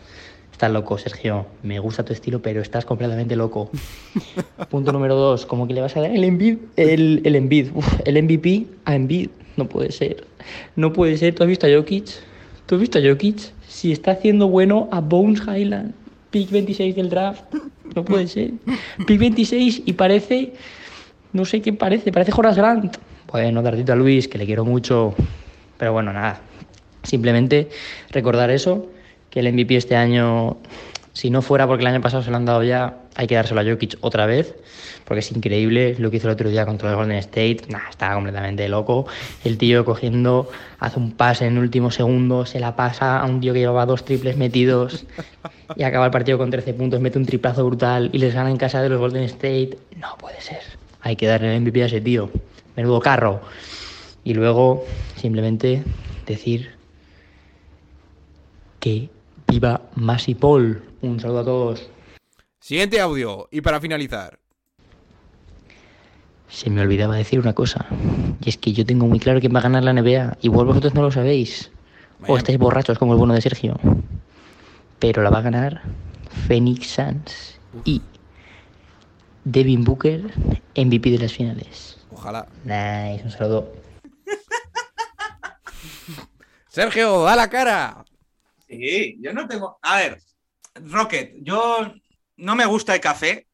Estás 0.61 0.73
loco, 0.73 0.95
Sergio. 0.99 1.47
Me 1.63 1.79
gusta 1.79 2.05
tu 2.05 2.13
estilo, 2.13 2.39
pero 2.39 2.61
estás 2.61 2.85
completamente 2.85 3.35
loco. 3.35 3.71
Punto 4.69 4.91
número 4.91 5.15
dos, 5.15 5.47
¿cómo 5.47 5.67
que 5.67 5.73
le 5.73 5.81
vas 5.81 5.97
a 5.97 6.01
dar 6.01 6.11
el 6.11 6.23
Embiid? 6.23 6.57
El, 6.75 7.23
el 7.23 7.71
uf, 7.73 7.99
el 8.05 8.21
MVP 8.21 8.67
a 8.85 8.93
Embiid. 8.93 9.29
No 9.57 9.67
puede 9.67 9.91
ser. 9.91 10.23
No 10.75 10.93
puede 10.93 11.17
ser. 11.17 11.33
¿Tú 11.33 11.41
has 11.41 11.49
visto 11.49 11.65
a 11.65 11.69
Jokic? 11.75 12.05
¿Tú 12.67 12.75
has 12.75 12.81
visto 12.81 12.99
a 12.99 13.01
Jokic? 13.01 13.39
Si 13.67 13.91
está 13.91 14.11
haciendo 14.11 14.49
bueno 14.49 14.87
a 14.91 15.01
Bones 15.01 15.41
Highland, 15.41 15.95
pick 16.29 16.51
26 16.51 16.95
del 16.95 17.09
draft. 17.09 17.43
No 17.95 18.05
puede 18.05 18.27
ser. 18.27 18.51
Pick 19.07 19.19
26 19.19 19.81
y 19.87 19.93
parece, 19.93 20.53
no 21.33 21.43
sé 21.43 21.63
qué 21.63 21.73
parece, 21.73 22.11
parece 22.11 22.33
Horace 22.37 22.61
Grant. 22.61 22.97
Bueno, 23.31 23.63
Dartito 23.63 23.93
a 23.93 23.95
Luis, 23.95 24.27
que 24.27 24.37
le 24.37 24.45
quiero 24.45 24.63
mucho. 24.63 25.15
Pero 25.79 25.91
bueno, 25.91 26.13
nada. 26.13 26.39
Simplemente 27.01 27.67
recordar 28.11 28.51
eso, 28.51 28.91
que 29.31 29.39
el 29.39 29.51
MVP 29.51 29.77
este 29.77 29.95
año, 29.95 30.57
si 31.13 31.29
no 31.29 31.41
fuera 31.41 31.65
porque 31.65 31.81
el 31.81 31.87
año 31.87 32.01
pasado 32.01 32.21
se 32.21 32.29
lo 32.29 32.37
han 32.37 32.45
dado 32.45 32.63
ya, 32.63 32.97
hay 33.15 33.27
que 33.27 33.35
dárselo 33.35 33.61
a 33.61 33.63
Jokic 33.63 33.97
otra 34.01 34.25
vez, 34.25 34.55
porque 35.05 35.19
es 35.19 35.31
increíble 35.31 35.95
lo 35.97 36.11
que 36.11 36.17
hizo 36.17 36.27
el 36.27 36.33
otro 36.33 36.49
día 36.49 36.65
contra 36.65 36.89
el 36.89 36.95
Golden 36.95 37.17
State. 37.17 37.61
Nah, 37.69 37.89
estaba 37.89 38.15
completamente 38.15 38.67
loco. 38.69 39.07
El 39.43 39.57
tío 39.57 39.83
cogiendo, 39.83 40.49
hace 40.79 40.99
un 40.99 41.13
pase 41.13 41.47
en 41.47 41.57
el 41.57 41.63
último 41.63 41.91
segundo, 41.91 42.45
se 42.45 42.59
la 42.59 42.75
pasa 42.75 43.19
a 43.19 43.25
un 43.25 43.39
tío 43.39 43.53
que 43.53 43.59
llevaba 43.59 43.85
dos 43.85 44.05
triples 44.05 44.37
metidos 44.37 45.05
y 45.75 45.83
acaba 45.83 46.05
el 46.05 46.11
partido 46.11 46.37
con 46.37 46.51
13 46.51 46.73
puntos, 46.73 46.99
mete 47.01 47.17
un 47.17 47.25
triplazo 47.25 47.65
brutal 47.65 48.09
y 48.13 48.19
les 48.19 48.33
gana 48.33 48.51
en 48.51 48.57
casa 48.57 48.81
de 48.81 48.89
los 48.89 48.99
Golden 48.99 49.23
State. 49.23 49.77
No 49.97 50.17
puede 50.17 50.39
ser. 50.41 50.61
Hay 51.01 51.15
que 51.15 51.25
darle 51.25 51.55
el 51.55 51.61
MVP 51.61 51.83
a 51.83 51.85
ese 51.87 52.01
tío. 52.01 52.29
Menudo 52.75 52.99
carro. 52.99 53.41
Y 54.23 54.33
luego, 54.33 54.85
simplemente 55.15 55.83
decir 56.25 56.71
que 58.79 59.09
viva 59.51 59.81
Masi 59.95 60.33
Paul. 60.33 60.81
Un 61.01 61.19
saludo 61.19 61.39
a 61.39 61.45
todos. 61.45 61.89
Siguiente 62.61 63.01
audio. 63.01 63.49
Y 63.51 63.59
para 63.59 63.81
finalizar. 63.81 64.39
Se 66.47 66.69
me 66.69 66.81
olvidaba 66.81 67.17
decir 67.17 67.39
una 67.39 67.53
cosa. 67.53 67.85
Y 68.43 68.49
es 68.49 68.57
que 68.57 68.71
yo 68.71 68.85
tengo 68.85 69.07
muy 69.07 69.19
claro 69.19 69.41
quién 69.41 69.53
va 69.53 69.59
a 69.59 69.63
ganar 69.63 69.83
la 69.83 69.93
NBA. 69.93 70.37
Igual 70.41 70.67
vosotros 70.67 70.93
no 70.93 71.01
lo 71.01 71.11
sabéis. 71.11 71.69
O 72.27 72.37
estáis 72.37 72.57
borrachos 72.57 72.97
como 72.97 73.11
el 73.11 73.19
bueno 73.19 73.33
de 73.33 73.41
Sergio. 73.41 73.77
Pero 74.99 75.21
la 75.21 75.29
va 75.29 75.39
a 75.39 75.41
ganar 75.41 75.81
Phoenix 76.47 76.87
Suns. 76.87 77.59
Y 77.83 78.01
Devin 79.43 79.83
Booker, 79.83 80.31
MVP 80.77 81.11
de 81.11 81.17
las 81.17 81.33
finales. 81.33 81.97
Ojalá. 82.11 82.47
Nice, 82.63 83.23
un 83.25 83.31
saludo. 83.31 83.73
Sergio, 86.69 87.23
da 87.23 87.35
la 87.35 87.49
cara. 87.49 88.05
Sí, 88.71 89.17
yo 89.19 89.33
no 89.33 89.47
tengo. 89.49 89.77
A 89.81 89.97
ver, 89.97 90.21
Rocket, 90.75 91.33
yo 91.41 91.93
no 92.37 92.55
me 92.55 92.65
gusta 92.65 92.95
el 92.95 93.01
café, 93.01 93.47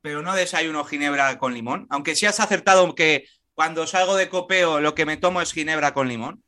pero 0.00 0.22
no 0.22 0.32
desayuno 0.34 0.84
ginebra 0.84 1.36
con 1.38 1.54
limón. 1.54 1.88
Aunque 1.90 2.14
sí 2.14 2.26
has 2.26 2.38
acertado 2.38 2.94
que 2.94 3.26
cuando 3.52 3.86
salgo 3.88 4.14
de 4.14 4.28
copeo 4.28 4.80
lo 4.80 4.94
que 4.94 5.06
me 5.06 5.16
tomo 5.16 5.42
es 5.42 5.52
ginebra 5.52 5.92
con 5.92 6.06
limón. 6.06 6.44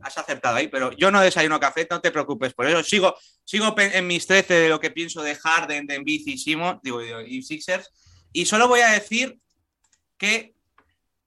Has 0.00 0.18
acertado 0.18 0.56
ahí, 0.56 0.66
pero 0.66 0.90
yo 0.92 1.12
no 1.12 1.20
desayuno 1.20 1.60
café, 1.60 1.86
no 1.88 2.00
te 2.00 2.10
preocupes 2.10 2.52
por 2.52 2.66
eso. 2.66 2.82
Sigo, 2.82 3.14
sigo 3.44 3.72
en 3.78 4.06
mis 4.08 4.26
13 4.26 4.54
de 4.54 4.68
lo 4.68 4.80
que 4.80 4.90
pienso 4.90 5.22
de 5.22 5.36
Harden, 5.36 5.86
de 5.86 5.94
Embiid 5.94 6.26
y 6.26 6.38
Simon, 6.38 6.80
digo, 6.82 7.00
y 7.00 7.42
Sixers. 7.42 7.92
Y 8.32 8.46
solo 8.46 8.66
voy 8.66 8.80
a 8.80 8.88
decir 8.88 9.38
que 10.18 10.52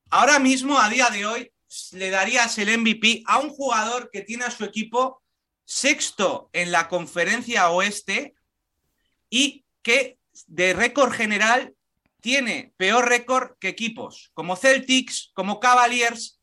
ahora 0.09 0.37
mismo, 0.39 0.77
a 0.79 0.89
día 0.89 1.09
de 1.11 1.25
hoy, 1.25 1.51
le 1.93 2.09
darías 2.09 2.57
el 2.57 2.77
MVP 2.77 3.23
a 3.25 3.39
un 3.39 3.49
jugador 3.49 4.09
que 4.11 4.21
tiene 4.21 4.43
a 4.43 4.51
su 4.51 4.65
equipo 4.65 5.21
sexto 5.69 6.49
en 6.51 6.71
la 6.71 6.87
conferencia 6.87 7.69
oeste 7.69 8.33
y 9.29 9.65
que 9.83 10.17
de 10.47 10.73
récord 10.73 11.11
general 11.13 11.75
tiene 12.21 12.73
peor 12.75 13.07
récord 13.07 13.51
que 13.59 13.67
equipos 13.67 14.31
como 14.33 14.55
Celtics, 14.55 15.29
como 15.35 15.59
Cavaliers, 15.59 16.39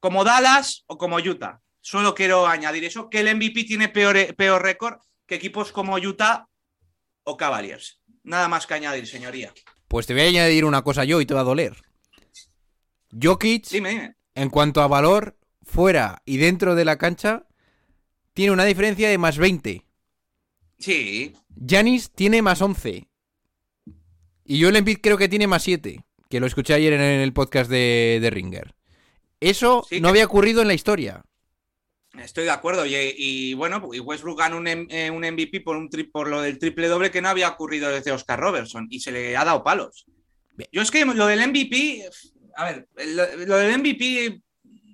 como 0.00 0.22
Dallas 0.22 0.84
o 0.86 0.98
como 0.98 1.16
Utah. 1.16 1.62
Solo 1.80 2.14
quiero 2.14 2.46
añadir 2.46 2.84
eso, 2.84 3.08
que 3.08 3.20
el 3.20 3.34
MVP 3.34 3.64
tiene 3.64 3.88
peor, 3.88 4.36
peor 4.36 4.62
récord 4.62 4.98
que 5.26 5.36
equipos 5.36 5.72
como 5.72 5.94
Utah 5.96 6.46
o 7.24 7.38
Cavaliers. 7.38 8.02
Nada 8.22 8.48
más 8.48 8.66
que 8.66 8.74
añadir, 8.74 9.06
señoría. 9.06 9.50
Pues 9.88 10.06
te 10.06 10.12
voy 10.12 10.24
a 10.24 10.26
añadir 10.26 10.66
una 10.66 10.82
cosa 10.82 11.04
yo 11.04 11.22
y 11.22 11.26
te 11.26 11.32
va 11.32 11.40
a 11.40 11.44
doler. 11.44 11.74
Jokic, 13.10 13.66
Dime, 13.70 13.88
dime. 13.88 14.14
en 14.34 14.50
cuanto 14.50 14.82
a 14.82 14.88
valor, 14.88 15.38
fuera 15.62 16.20
y 16.26 16.36
dentro 16.36 16.74
de 16.74 16.84
la 16.84 16.98
cancha, 16.98 17.46
tiene 18.38 18.52
una 18.52 18.64
diferencia 18.64 19.08
de 19.08 19.18
más 19.18 19.36
20. 19.36 19.82
Sí. 20.78 21.32
Janis 21.68 22.12
tiene 22.12 22.40
más 22.40 22.62
11. 22.62 23.08
Y 24.44 24.62
Joel 24.62 24.76
Embiid 24.76 24.98
creo 25.02 25.18
que 25.18 25.28
tiene 25.28 25.48
más 25.48 25.64
7. 25.64 26.04
Que 26.30 26.38
lo 26.38 26.46
escuché 26.46 26.74
ayer 26.74 26.92
en 26.92 27.00
el 27.00 27.32
podcast 27.32 27.68
de, 27.68 28.20
de 28.22 28.30
Ringer. 28.30 28.76
Eso 29.40 29.84
Sí, 29.90 30.00
no 30.00 30.06
que- 30.06 30.10
había 30.10 30.26
ocurrido 30.26 30.62
en 30.62 30.68
la 30.68 30.74
historia. 30.74 31.24
Estoy 32.16 32.44
de 32.44 32.50
acuerdo. 32.52 32.86
Y, 32.86 32.94
y 32.94 33.54
bueno, 33.54 33.88
y 33.92 33.98
Westbrook 33.98 34.38
ganó 34.38 34.58
un, 34.58 34.68
eh, 34.68 35.10
un 35.10 35.22
MVP 35.24 35.60
por, 35.62 35.76
un 35.76 35.90
tri- 35.90 36.08
por 36.08 36.28
lo 36.28 36.40
del 36.40 36.60
triple 36.60 36.86
doble 36.86 37.10
que 37.10 37.20
no 37.20 37.30
había 37.30 37.48
ocurrido 37.48 37.90
desde 37.90 38.12
Oscar 38.12 38.38
Robertson 38.38 38.86
y 38.88 39.00
se 39.00 39.10
le 39.10 39.36
ha 39.36 39.44
dado 39.44 39.64
palos. 39.64 40.06
Yo 40.70 40.80
es 40.82 40.92
que 40.92 41.04
lo 41.04 41.26
del 41.26 41.40
MVP, 41.48 42.08
a 42.54 42.64
ver, 42.66 42.88
lo, 43.04 43.46
lo 43.46 43.56
del 43.56 43.78
MVP 43.80 44.42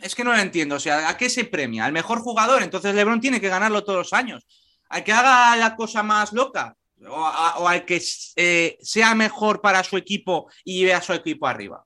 es 0.04 0.14
que 0.14 0.22
no 0.24 0.32
lo 0.32 0.38
entiendo. 0.38 0.76
O 0.76 0.80
sea, 0.80 1.08
¿a 1.08 1.16
qué 1.16 1.28
se 1.30 1.44
premia? 1.44 1.84
¿Al 1.84 1.92
mejor 1.92 2.20
jugador? 2.20 2.62
Entonces 2.62 2.94
LeBron 2.94 3.20
tiene 3.20 3.40
que 3.40 3.48
ganarlo 3.48 3.82
todos 3.84 3.98
los 3.98 4.12
años. 4.12 4.46
¿Al 4.88 5.02
que 5.02 5.12
haga 5.12 5.56
la 5.56 5.74
cosa 5.76 6.02
más 6.02 6.32
loca? 6.32 6.76
¿O, 7.08 7.24
a- 7.26 7.58
o 7.58 7.68
al 7.68 7.84
que 7.84 8.00
eh, 8.36 8.78
sea 8.80 9.14
mejor 9.14 9.60
para 9.60 9.82
su 9.82 9.96
equipo 9.96 10.48
y 10.64 10.78
lleve 10.80 10.94
a 10.94 11.02
su 11.02 11.12
equipo 11.12 11.46
arriba? 11.46 11.84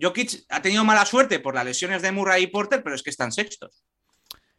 Jokic 0.00 0.44
ha 0.50 0.60
tenido 0.60 0.84
mala 0.84 1.06
suerte 1.06 1.38
por 1.40 1.54
las 1.54 1.64
lesiones 1.64 2.02
de 2.02 2.12
Murray 2.12 2.42
y 2.44 2.46
Porter, 2.48 2.82
pero 2.82 2.94
es 2.96 3.02
que 3.02 3.10
están 3.10 3.32
sextos. 3.32 3.82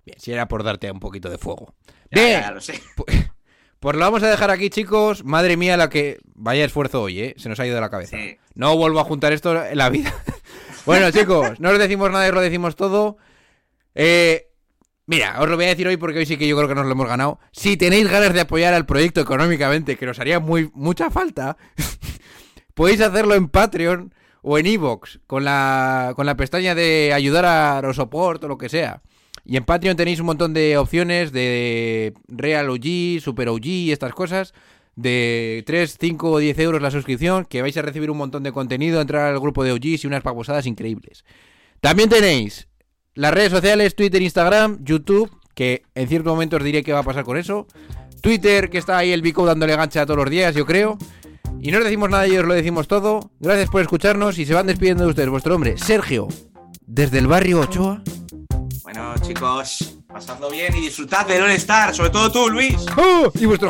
Bien, 0.06 0.20
si 0.20 0.32
era 0.32 0.48
por 0.48 0.64
darte 0.64 0.90
un 0.90 1.00
poquito 1.00 1.30
de 1.30 1.38
fuego. 1.38 1.76
Ya, 2.12 2.24
Bien, 2.24 2.42
ya, 2.42 2.52
lo 2.52 2.62
sé. 2.62 2.82
pues 3.80 3.96
lo 3.96 4.02
vamos 4.02 4.24
a 4.24 4.30
dejar 4.30 4.50
aquí, 4.50 4.70
chicos. 4.70 5.24
Madre 5.26 5.58
mía, 5.58 5.78
la 5.78 5.90
que. 5.90 6.18
Vaya 6.34 6.64
esfuerzo 6.66 7.02
hoy, 7.04 7.20
¿eh? 7.20 7.34
Se 7.38 7.50
nos 7.50 7.60
ha 7.60 7.66
ido 7.66 7.76
de 7.76 7.82
la 7.82 7.90
cabeza. 7.90 8.18
Sí. 8.18 8.38
No 8.56 8.76
vuelvo 8.78 9.00
a 9.00 9.04
juntar 9.04 9.34
esto 9.34 9.64
en 9.66 9.78
la 9.78 9.90
vida. 9.90 10.14
bueno, 10.88 11.12
chicos, 11.12 11.60
no 11.60 11.70
os 11.70 11.78
decimos 11.78 12.10
nada 12.12 12.26
y 12.26 12.30
os 12.30 12.36
lo 12.36 12.42
decimos 12.42 12.76
todo. 12.76 13.18
Eh, 13.94 14.48
mira, 15.06 15.40
os 15.40 15.50
lo 15.50 15.56
voy 15.56 15.66
a 15.66 15.70
decir 15.70 15.88
hoy 15.88 15.98
porque 15.98 16.20
hoy 16.20 16.26
sí 16.26 16.38
que 16.38 16.48
yo 16.48 16.56
creo 16.56 16.68
que 16.68 16.76
nos 16.76 16.86
lo 16.86 16.92
hemos 16.92 17.08
ganado. 17.08 17.40
Si 17.52 17.78
tenéis 17.78 18.10
ganas 18.10 18.34
de 18.34 18.42
apoyar 18.42 18.74
al 18.74 18.86
proyecto 18.86 19.22
económicamente, 19.22 19.98
que 19.98 20.06
nos 20.06 20.20
haría 20.20 20.40
muy, 20.40 20.72
mucha 20.74 21.12
falta, 21.12 21.58
podéis 22.74 23.02
hacerlo 23.02 23.36
en 23.36 23.50
Patreon 23.50 24.14
o 24.42 24.58
en 24.58 24.66
Evox, 24.66 25.20
con 25.28 25.44
la, 25.44 26.14
con 26.16 26.26
la 26.26 26.38
pestaña 26.38 26.74
de 26.74 27.12
ayudar 27.14 27.46
a 27.46 27.82
los 27.82 27.98
support 27.98 28.44
o 28.46 28.48
lo 28.48 28.58
que 28.58 28.70
sea. 28.70 29.02
Y 29.44 29.58
en 29.58 29.66
Patreon 29.66 29.96
tenéis 29.96 30.20
un 30.20 30.26
montón 30.26 30.54
de 30.54 30.78
opciones 30.78 31.32
de 31.32 32.14
Real 32.28 32.70
OG, 32.70 33.22
Super 33.22 33.50
OG 33.50 33.66
y 33.66 33.92
estas 33.92 34.14
cosas. 34.14 34.54
De 34.98 35.64
3, 35.68 35.98
5 36.00 36.32
o 36.32 36.40
10 36.40 36.58
euros 36.60 36.82
la 36.82 36.90
suscripción, 36.90 37.46
que 37.46 37.62
vais 37.62 37.78
a 37.78 37.84
recibir 37.84 38.10
un 38.10 38.18
montón 38.18 38.42
de 38.42 38.52
contenido, 38.52 39.00
entrar 39.00 39.32
al 39.32 39.40
grupo 39.40 39.64
de 39.64 39.72
OGs 39.72 40.04
y 40.04 40.08
unas 40.08 40.24
babosadas 40.24 40.66
increíbles. 40.66 41.24
También 41.80 42.10
tenéis 42.10 42.68
las 43.14 43.32
redes 43.32 43.52
sociales, 43.52 43.96
Twitter, 43.96 44.22
Instagram, 44.22 44.84
YouTube, 44.84 45.32
que 45.54 45.84
en 45.94 46.08
cierto 46.08 46.32
momento 46.32 46.58
os 46.58 46.64
diré 46.64 46.84
qué 46.84 46.94
va 46.94 47.00
a 47.00 47.04
pasar 47.04 47.24
con 47.24 47.38
eso. 47.38 47.68
Twitter, 48.22 48.72
que 48.72 48.80
está 48.80 48.98
ahí 48.98 49.12
el 49.12 49.22
Bico 49.22 49.46
dándole 49.46 49.76
gancha 49.76 50.06
todos 50.06 50.18
los 50.18 50.30
días, 50.32 50.56
yo 50.56 50.66
creo. 50.66 50.98
Y 51.62 51.72
no 51.72 51.78
os 51.78 51.84
decimos 51.84 52.10
nada 52.10 52.28
y 52.28 52.38
os 52.38 52.46
lo 52.46 52.54
decimos 52.56 52.88
todo. 52.88 53.32
Gracias 53.40 53.70
por 53.70 53.82
escucharnos 53.82 54.38
y 54.40 54.46
se 54.46 54.54
van 54.54 54.68
despidiendo 54.68 55.04
de 55.04 55.10
ustedes 55.12 55.30
vuestro 55.30 55.56
hombre, 55.56 55.78
Sergio, 55.78 56.28
desde 56.86 57.20
el 57.20 57.28
barrio 57.28 57.62
Ochoa. 57.62 58.02
Bueno, 58.84 59.14
chicos, 59.22 60.00
pasadlo 60.08 60.50
bien 60.50 60.76
y 60.76 60.82
disfrutad 60.82 61.28
del 61.28 61.44
All 61.44 61.52
Star, 61.52 61.94
sobre 61.94 62.10
todo 62.10 62.32
tú, 62.32 62.50
Luis. 62.50 62.78
¡Oh! 62.98 63.32
Y 63.40 63.46
vuestro 63.46 63.70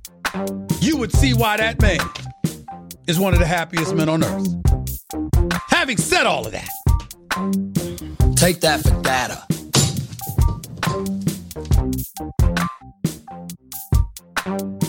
you 0.79 0.97
would 0.97 1.11
see 1.11 1.33
why 1.33 1.57
that 1.57 1.81
man 1.81 1.99
is 3.07 3.19
one 3.19 3.33
of 3.33 3.39
the 3.39 3.45
happiest 3.45 3.95
men 3.95 4.09
on 4.09 4.23
earth. 4.23 4.47
Having 5.69 5.97
said 5.97 6.25
all 6.25 6.45
of 6.45 6.51
that, 6.51 6.69
take 8.35 8.61
that 8.61 8.81
for 8.81 9.01
data. 9.01 9.45
Thank 14.43 14.61
you 14.61 14.80